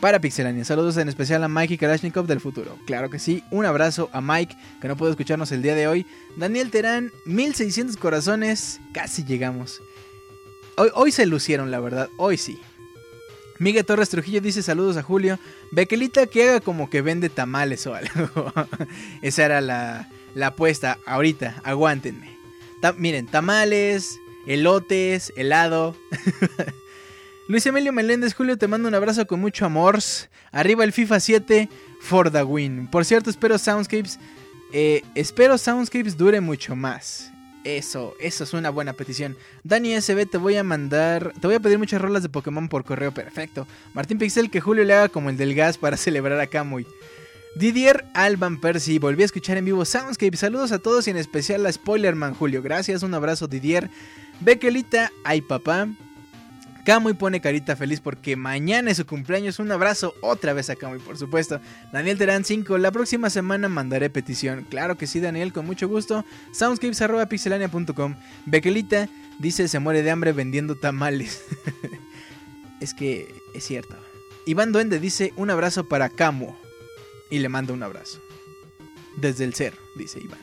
Para 0.00 0.20
Pixelania, 0.20 0.64
saludos 0.64 0.96
en 0.98 1.08
especial 1.08 1.42
a 1.42 1.48
Mike 1.48 1.74
y 1.74 1.78
Kalashnikov 1.78 2.28
del 2.28 2.38
futuro. 2.38 2.78
Claro 2.86 3.10
que 3.10 3.18
sí, 3.18 3.42
un 3.50 3.66
abrazo 3.66 4.08
a 4.12 4.20
Mike 4.20 4.56
que 4.80 4.86
no 4.86 4.96
pudo 4.96 5.10
escucharnos 5.10 5.50
el 5.50 5.62
día 5.62 5.74
de 5.74 5.88
hoy. 5.88 6.06
Daniel 6.36 6.70
Terán, 6.70 7.10
1600 7.24 7.96
corazones, 7.96 8.80
casi 8.92 9.24
llegamos. 9.24 9.82
Hoy, 10.76 10.90
hoy 10.94 11.10
se 11.10 11.26
lucieron, 11.26 11.72
la 11.72 11.80
verdad, 11.80 12.08
hoy 12.18 12.36
sí. 12.36 12.56
Miguel 13.58 13.84
Torres 13.84 14.08
Trujillo 14.08 14.40
dice 14.40 14.62
saludos 14.62 14.96
a 14.96 15.02
Julio. 15.02 15.40
Bequelita 15.72 16.28
que 16.28 16.48
haga 16.48 16.60
como 16.60 16.88
que 16.88 17.02
vende 17.02 17.28
tamales 17.30 17.84
o 17.88 17.94
algo. 17.96 18.52
Esa 19.22 19.44
era 19.44 19.60
la, 19.60 20.08
la 20.34 20.48
apuesta. 20.48 20.98
Ahorita, 21.06 21.60
aguántenme. 21.64 22.30
Miren, 22.96 23.26
tamales, 23.26 24.18
elotes, 24.46 25.32
helado. 25.36 25.96
Luis 27.48 27.66
Emilio 27.66 27.92
Meléndez, 27.92 28.34
Julio, 28.34 28.56
te 28.56 28.68
mando 28.68 28.88
un 28.88 28.94
abrazo 28.94 29.26
con 29.26 29.40
mucho 29.40 29.66
amor. 29.66 29.98
Arriba 30.52 30.84
el 30.84 30.92
FIFA 30.92 31.20
7 31.20 31.68
for 32.00 32.30
the 32.30 32.42
win. 32.42 32.86
Por 32.86 33.04
cierto, 33.04 33.28
espero 33.28 33.58
Soundscapes. 33.58 34.18
eh, 34.72 35.02
espero 35.14 35.58
Soundscapes 35.58 36.16
dure 36.16 36.40
mucho 36.40 36.76
más. 36.76 37.30
Eso, 37.62 38.14
eso 38.20 38.44
es 38.44 38.54
una 38.54 38.70
buena 38.70 38.94
petición. 38.94 39.36
Dani 39.64 40.00
SB, 40.00 40.24
te 40.26 40.38
voy 40.38 40.56
a 40.56 40.64
mandar. 40.64 41.34
Te 41.40 41.46
voy 41.46 41.56
a 41.56 41.60
pedir 41.60 41.78
muchas 41.78 42.00
rolas 42.00 42.22
de 42.22 42.30
Pokémon 42.30 42.68
por 42.68 42.84
correo. 42.84 43.12
Perfecto. 43.12 43.66
Martín 43.92 44.18
Pixel, 44.18 44.50
que 44.50 44.60
Julio 44.62 44.84
le 44.84 44.94
haga 44.94 45.08
como 45.10 45.28
el 45.28 45.36
del 45.36 45.54
gas 45.54 45.76
para 45.76 45.96
celebrar 45.98 46.40
a 46.40 46.46
Kamui. 46.46 46.86
Didier 47.56 48.04
Alban 48.14 48.60
Percy, 48.60 48.98
volví 48.98 49.22
a 49.22 49.26
escuchar 49.26 49.56
en 49.56 49.64
vivo 49.64 49.84
Soundscape. 49.84 50.36
Saludos 50.36 50.70
a 50.70 50.78
todos 50.78 51.08
y 51.08 51.10
en 51.10 51.16
especial 51.16 51.66
a 51.66 51.72
Spoilerman 51.72 52.34
Julio. 52.34 52.62
Gracias, 52.62 53.02
un 53.02 53.12
abrazo 53.12 53.48
Didier. 53.48 53.90
Bequelita, 54.40 55.10
ay 55.24 55.40
papá. 55.40 55.88
Camuy 56.84 57.12
pone 57.14 57.40
carita 57.40 57.74
feliz 57.74 58.00
porque 58.00 58.36
mañana 58.36 58.92
es 58.92 58.98
su 58.98 59.06
cumpleaños. 59.06 59.58
Un 59.58 59.72
abrazo 59.72 60.14
otra 60.22 60.52
vez 60.52 60.70
a 60.70 60.76
Camuy, 60.76 61.00
por 61.00 61.18
supuesto. 61.18 61.60
Daniel 61.92 62.18
Terán 62.18 62.44
5, 62.44 62.78
la 62.78 62.92
próxima 62.92 63.30
semana 63.30 63.68
mandaré 63.68 64.10
petición. 64.10 64.64
Claro 64.70 64.96
que 64.96 65.08
sí, 65.08 65.18
Daniel, 65.18 65.52
con 65.52 65.66
mucho 65.66 65.88
gusto. 65.88 66.24
Soundscapes.pixelania.com. 66.52 68.14
Bequelita 68.46 69.08
dice 69.40 69.66
se 69.66 69.78
muere 69.80 70.02
de 70.02 70.10
hambre 70.12 70.32
vendiendo 70.32 70.76
tamales. 70.76 71.42
es 72.80 72.94
que 72.94 73.34
es 73.54 73.64
cierto. 73.64 73.96
Iván 74.46 74.70
Duende 74.70 75.00
dice 75.00 75.32
un 75.36 75.50
abrazo 75.50 75.88
para 75.88 76.08
Camu. 76.08 76.54
Y 77.30 77.38
le 77.38 77.48
manda 77.48 77.72
un 77.72 77.82
abrazo. 77.82 78.20
Desde 79.16 79.44
el 79.44 79.54
ser, 79.54 79.74
dice 79.96 80.20
Iván. 80.20 80.40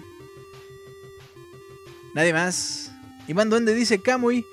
Nadie 2.13 2.33
más. 2.33 2.91
Iván 3.27 3.49
Duende 3.49 3.73
dice 3.73 4.01
Camuy. 4.01 4.45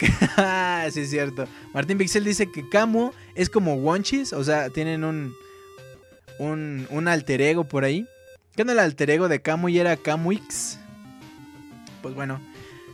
Ah, 0.36 0.88
sí, 0.90 1.00
es 1.00 1.10
cierto. 1.10 1.46
Martín 1.74 1.98
Pixel 1.98 2.24
dice 2.24 2.50
que 2.50 2.66
Camu 2.66 3.12
es 3.34 3.50
como 3.50 3.74
Wonchis, 3.74 4.32
o 4.32 4.42
sea, 4.42 4.70
tienen 4.70 5.04
un, 5.04 5.34
un, 6.38 6.86
un 6.88 7.08
alter 7.08 7.42
ego 7.42 7.64
por 7.64 7.84
ahí. 7.84 8.06
¿Qué 8.56 8.64
no 8.64 8.72
el 8.72 8.78
alter 8.78 9.10
ego 9.10 9.28
de 9.28 9.42
Camu 9.42 9.68
y 9.68 9.78
era 9.78 9.96
Camuix? 9.96 10.78
Pues 12.00 12.14
bueno. 12.14 12.40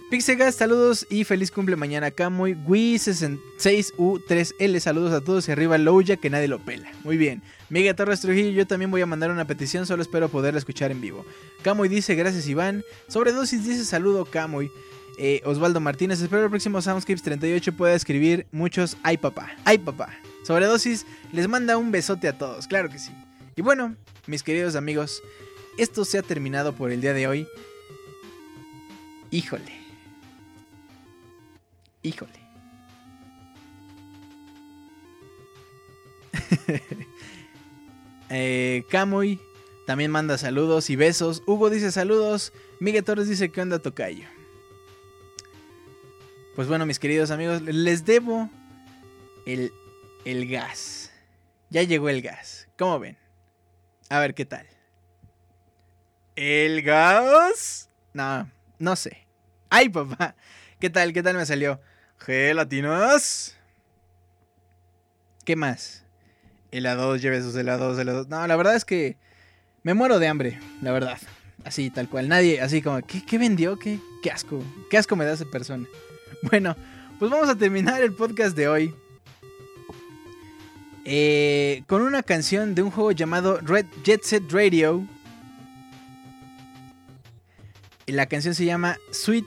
Pixegas, 0.08 0.54
saludos 0.54 1.04
y 1.10 1.24
feliz 1.24 1.50
cumple 1.50 1.74
mañana 1.74 2.12
Camuy. 2.12 2.54
Wii66U3L, 2.54 4.78
saludos 4.78 5.12
a 5.12 5.20
todos 5.20 5.48
y 5.48 5.52
arriba 5.52 5.78
Louya 5.78 6.16
que 6.16 6.30
nadie 6.30 6.46
lo 6.46 6.60
pela. 6.60 6.88
Muy 7.02 7.16
bien. 7.16 7.42
Miguel 7.70 7.96
Torres 7.96 8.20
Trujillo, 8.20 8.50
yo 8.50 8.68
también 8.68 8.92
voy 8.92 9.00
a 9.00 9.06
mandar 9.06 9.32
una 9.32 9.48
petición, 9.48 9.84
solo 9.84 10.02
espero 10.02 10.28
poderla 10.28 10.60
escuchar 10.60 10.92
en 10.92 11.00
vivo. 11.00 11.26
Camuy 11.62 11.88
dice 11.88 12.14
gracias 12.14 12.46
Iván. 12.46 12.84
Sobredosis 13.08 13.66
dice 13.66 13.84
saludo 13.84 14.26
Camuy. 14.26 14.70
Eh, 15.18 15.42
Osvaldo 15.44 15.80
Martínez, 15.80 16.20
espero 16.20 16.44
el 16.44 16.50
próximo 16.50 16.80
Soundscapes 16.80 17.22
38 17.22 17.72
pueda 17.72 17.94
escribir 17.94 18.46
muchos 18.52 18.96
ay 19.02 19.16
papá, 19.16 19.56
ay 19.64 19.78
papá. 19.78 20.16
Sobredosis 20.44 21.04
les 21.32 21.48
manda 21.48 21.76
un 21.78 21.90
besote 21.90 22.28
a 22.28 22.38
todos, 22.38 22.68
claro 22.68 22.90
que 22.90 23.00
sí. 23.00 23.10
Y 23.56 23.62
bueno, 23.62 23.96
mis 24.28 24.44
queridos 24.44 24.76
amigos, 24.76 25.20
esto 25.78 26.04
se 26.04 26.18
ha 26.18 26.22
terminado 26.22 26.74
por 26.74 26.92
el 26.92 27.00
día 27.00 27.12
de 27.12 27.26
hoy. 27.26 27.48
Híjole. 29.32 29.85
Híjole. 32.06 32.38
eh, 38.30 38.84
Camuy 38.88 39.40
también 39.88 40.12
manda 40.12 40.38
saludos 40.38 40.88
y 40.88 40.94
besos. 40.94 41.42
Hugo 41.46 41.68
dice 41.68 41.90
saludos. 41.90 42.52
Miguel 42.78 43.02
Torres 43.02 43.28
dice 43.28 43.50
que 43.50 43.60
onda 43.60 43.80
tocayo. 43.80 44.24
Pues 46.54 46.68
bueno, 46.68 46.86
mis 46.86 47.00
queridos 47.00 47.32
amigos, 47.32 47.62
les 47.62 48.04
debo 48.04 48.50
el, 49.44 49.72
el 50.24 50.48
gas. 50.48 51.10
Ya 51.70 51.82
llegó 51.82 52.08
el 52.08 52.22
gas. 52.22 52.68
¿Cómo 52.78 53.00
ven? 53.00 53.18
A 54.10 54.20
ver 54.20 54.34
qué 54.34 54.44
tal. 54.44 54.68
¿El 56.36 56.82
gas? 56.82 57.90
No, 58.12 58.48
no 58.78 58.94
sé. 58.94 59.26
¡Ay, 59.70 59.88
papá! 59.88 60.36
¿Qué 60.78 60.88
tal? 60.88 61.12
¿Qué 61.12 61.24
tal 61.24 61.36
me 61.36 61.44
salió? 61.46 61.80
¿Gelatinas? 62.18 63.56
¿Qué 65.44 65.56
más? 65.56 66.02
Helados, 66.72 67.22
lleve 67.22 67.40
sus 67.42 67.54
helados, 67.56 67.98
helados. 67.98 68.28
No, 68.28 68.46
la 68.46 68.56
verdad 68.56 68.74
es 68.74 68.84
que 68.84 69.16
me 69.82 69.94
muero 69.94 70.18
de 70.18 70.28
hambre, 70.28 70.58
la 70.82 70.92
verdad. 70.92 71.18
Así, 71.64 71.90
tal 71.90 72.08
cual. 72.08 72.28
Nadie, 72.28 72.60
así 72.60 72.82
como, 72.82 73.00
¿qué, 73.06 73.24
qué 73.24 73.38
vendió? 73.38 73.78
¿Qué, 73.78 73.98
¿Qué 74.22 74.30
asco? 74.30 74.62
¿Qué 74.90 74.98
asco 74.98 75.16
me 75.16 75.24
da 75.24 75.32
esa 75.34 75.44
persona? 75.46 75.86
Bueno, 76.42 76.76
pues 77.18 77.30
vamos 77.30 77.48
a 77.48 77.56
terminar 77.56 78.02
el 78.02 78.12
podcast 78.12 78.54
de 78.56 78.68
hoy. 78.68 78.94
eh, 81.04 81.82
con 81.86 82.02
una 82.02 82.22
canción 82.22 82.74
de 82.74 82.82
un 82.82 82.90
juego 82.90 83.10
llamado 83.12 83.58
Red 83.62 83.86
Jet 84.04 84.22
Set 84.22 84.42
Radio. 84.52 85.06
La 88.06 88.26
canción 88.26 88.54
se 88.54 88.64
llama 88.66 88.98
Sweet 89.12 89.46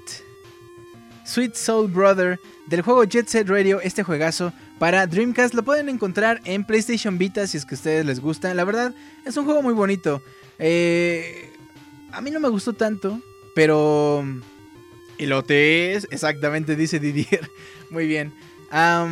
Sweet 1.26 1.54
Soul 1.54 1.90
Brother 1.92 2.40
del 2.70 2.84
juego 2.84 3.04
Jet 3.04 3.28
Set 3.28 3.50
Radio, 3.50 3.82
este 3.82 4.04
juegazo 4.04 4.54
para 4.78 5.08
Dreamcast. 5.08 5.56
Lo 5.56 5.64
pueden 5.64 5.90
encontrar 5.90 6.40
en 6.46 6.64
PlayStation 6.64 7.18
Vita 7.18 7.48
si 7.48 7.58
es 7.58 7.66
que 7.66 7.76
a 7.76 7.78
ustedes 7.78 8.06
les 8.06 8.20
gusta. 8.20 8.54
La 8.54 8.64
verdad, 8.64 8.94
es 9.26 9.36
un 9.38 9.46
juego 9.46 9.64
muy 9.64 9.74
bonito. 9.74 10.22
Eh, 10.60 11.52
a 12.12 12.22
mí 12.22 12.30
no 12.32 12.40
me 12.40 12.50
gustó 12.50 12.74
tanto, 12.74 13.20
pero... 13.56 14.24
Elotes, 15.18 16.08
exactamente, 16.12 16.78
dice 16.78 16.98
Didier. 17.00 17.52
Muy 17.90 18.08
bien. 18.08 18.32
A 18.72 19.06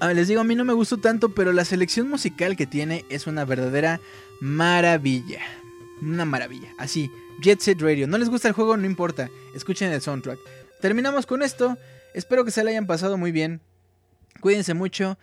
ver, 0.00 0.16
les 0.16 0.28
digo, 0.28 0.42
a 0.42 0.44
mí 0.44 0.54
no 0.54 0.66
me 0.66 0.74
gustó 0.74 0.98
tanto, 0.98 1.30
pero 1.30 1.52
la 1.52 1.64
selección 1.64 2.10
musical 2.10 2.56
que 2.56 2.66
tiene 2.66 3.06
es 3.08 3.26
una 3.26 3.46
verdadera 3.46 4.00
maravilla. 4.40 5.40
Una 6.02 6.26
maravilla. 6.26 6.68
Así, 6.76 7.10
Jet 7.40 7.60
Set 7.60 7.80
Radio. 7.80 8.06
¿No 8.06 8.18
les 8.18 8.28
gusta 8.28 8.48
el 8.48 8.54
juego? 8.54 8.76
No 8.76 8.84
importa. 8.84 9.30
Escuchen 9.54 9.90
el 9.92 10.02
soundtrack. 10.02 10.38
Terminamos 10.82 11.24
con 11.24 11.42
esto. 11.42 11.78
Espero 12.14 12.44
que 12.44 12.50
se 12.50 12.62
la 12.64 12.70
hayan 12.70 12.86
pasado 12.86 13.16
muy 13.18 13.32
bien. 13.32 13.60
Cuídense 14.40 14.74
mucho. 14.74 15.18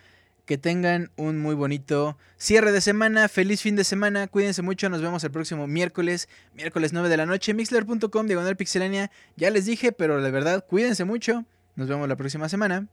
Que 0.46 0.58
tengan 0.58 1.12
un 1.16 1.38
muy 1.38 1.54
bonito 1.54 2.18
cierre 2.36 2.72
de 2.72 2.80
semana. 2.80 3.28
Feliz 3.28 3.62
fin 3.62 3.76
de 3.76 3.84
semana. 3.84 4.26
Cuídense 4.26 4.62
mucho. 4.62 4.88
Nos 4.88 5.00
vemos 5.00 5.22
el 5.22 5.30
próximo 5.30 5.66
miércoles. 5.68 6.28
Miércoles 6.54 6.92
9 6.92 7.08
de 7.08 7.16
la 7.16 7.26
noche. 7.26 7.54
Mixler.com, 7.54 8.26
diagonal 8.26 8.56
pixelania. 8.56 9.10
Ya 9.36 9.50
les 9.50 9.66
dije, 9.66 9.92
pero 9.92 10.20
de 10.20 10.30
verdad, 10.30 10.64
cuídense 10.66 11.04
mucho. 11.04 11.44
Nos 11.76 11.88
vemos 11.88 12.08
la 12.08 12.16
próxima 12.16 12.48
semana. 12.48 12.88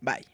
Bye. 0.00 0.33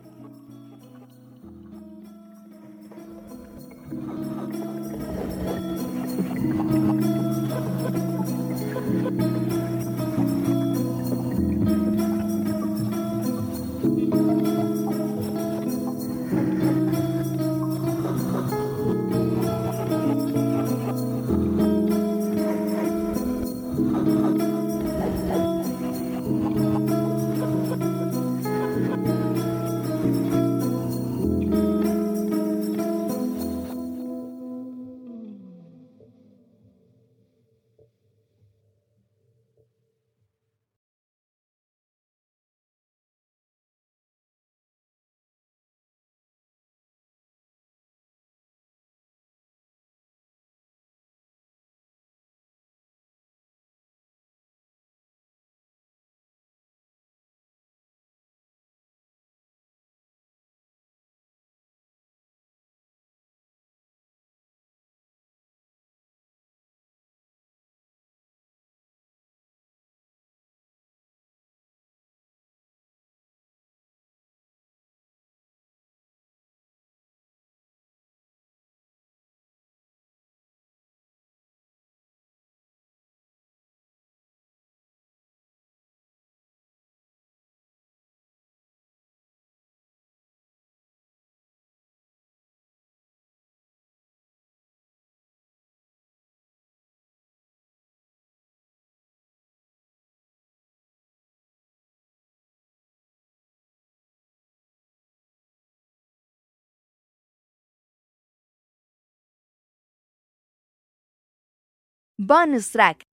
Bonus 112.21 112.69
track. 112.69 113.10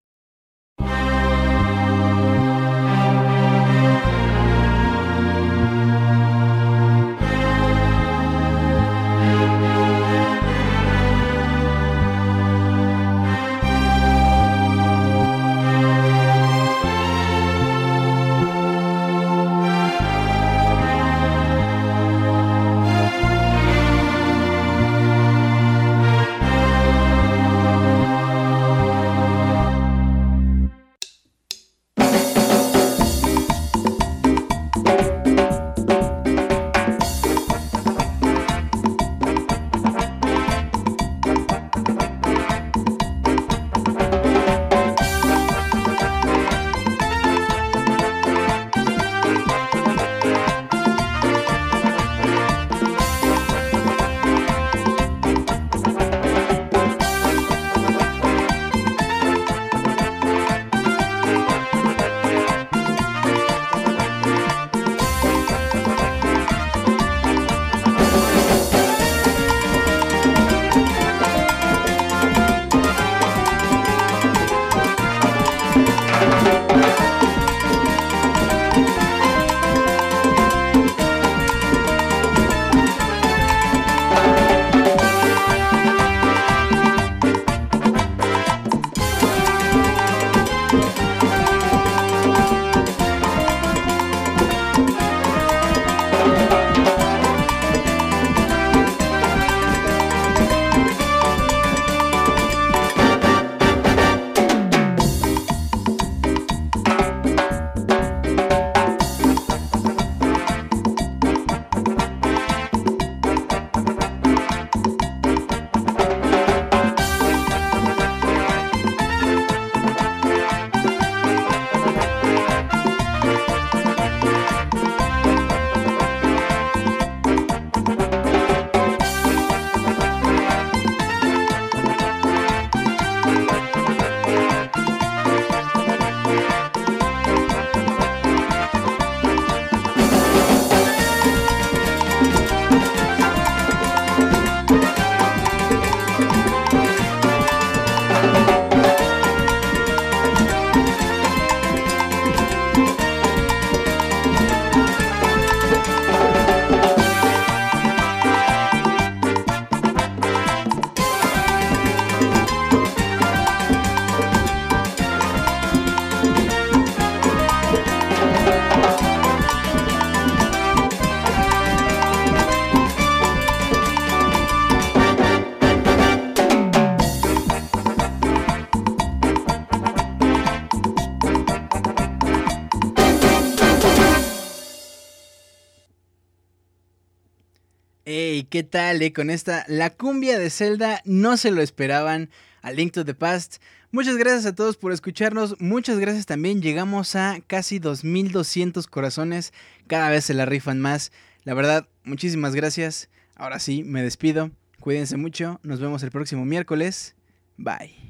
¿Qué 188.50 188.64
tal? 188.64 189.02
eh? 189.02 189.14
Con 189.14 189.30
esta, 189.30 189.66
la 189.68 189.90
cumbia 189.90 190.40
de 190.40 190.50
Zelda 190.50 191.02
no 191.06 191.38
se 191.38 191.52
lo 191.52 191.62
esperaban. 191.62 192.30
A 192.62 192.72
Link 192.72 192.92
to 192.92 193.06
the 193.06 193.14
Past. 193.14 193.58
Muchas 193.92 194.18
gracias 194.18 194.46
a 194.46 194.54
todos 194.56 194.76
por 194.76 194.92
escucharnos. 194.92 195.56
Muchas 195.62 196.00
gracias 196.00 196.26
también. 196.26 196.62
Llegamos 196.62 197.16
a 197.16 197.40
casi 197.48 197.80
2200 197.80 198.88
corazones. 198.88 199.54
Cada 199.88 200.10
vez 200.10 200.26
se 200.26 200.34
la 200.34 200.46
rifan 200.46 200.82
más. 200.82 201.12
La 201.46 201.54
verdad, 201.54 201.88
muchísimas 202.04 202.56
gracias. 202.56 203.10
Ahora 203.36 203.60
sí, 203.60 203.84
me 203.84 204.02
despido. 204.04 204.52
Cuídense 204.82 205.16
mucho. 205.16 205.60
Nos 205.64 205.80
vemos 205.80 206.04
el 206.04 206.12
próximo 206.12 206.46
miércoles. 206.46 207.16
Bye. 207.56 208.07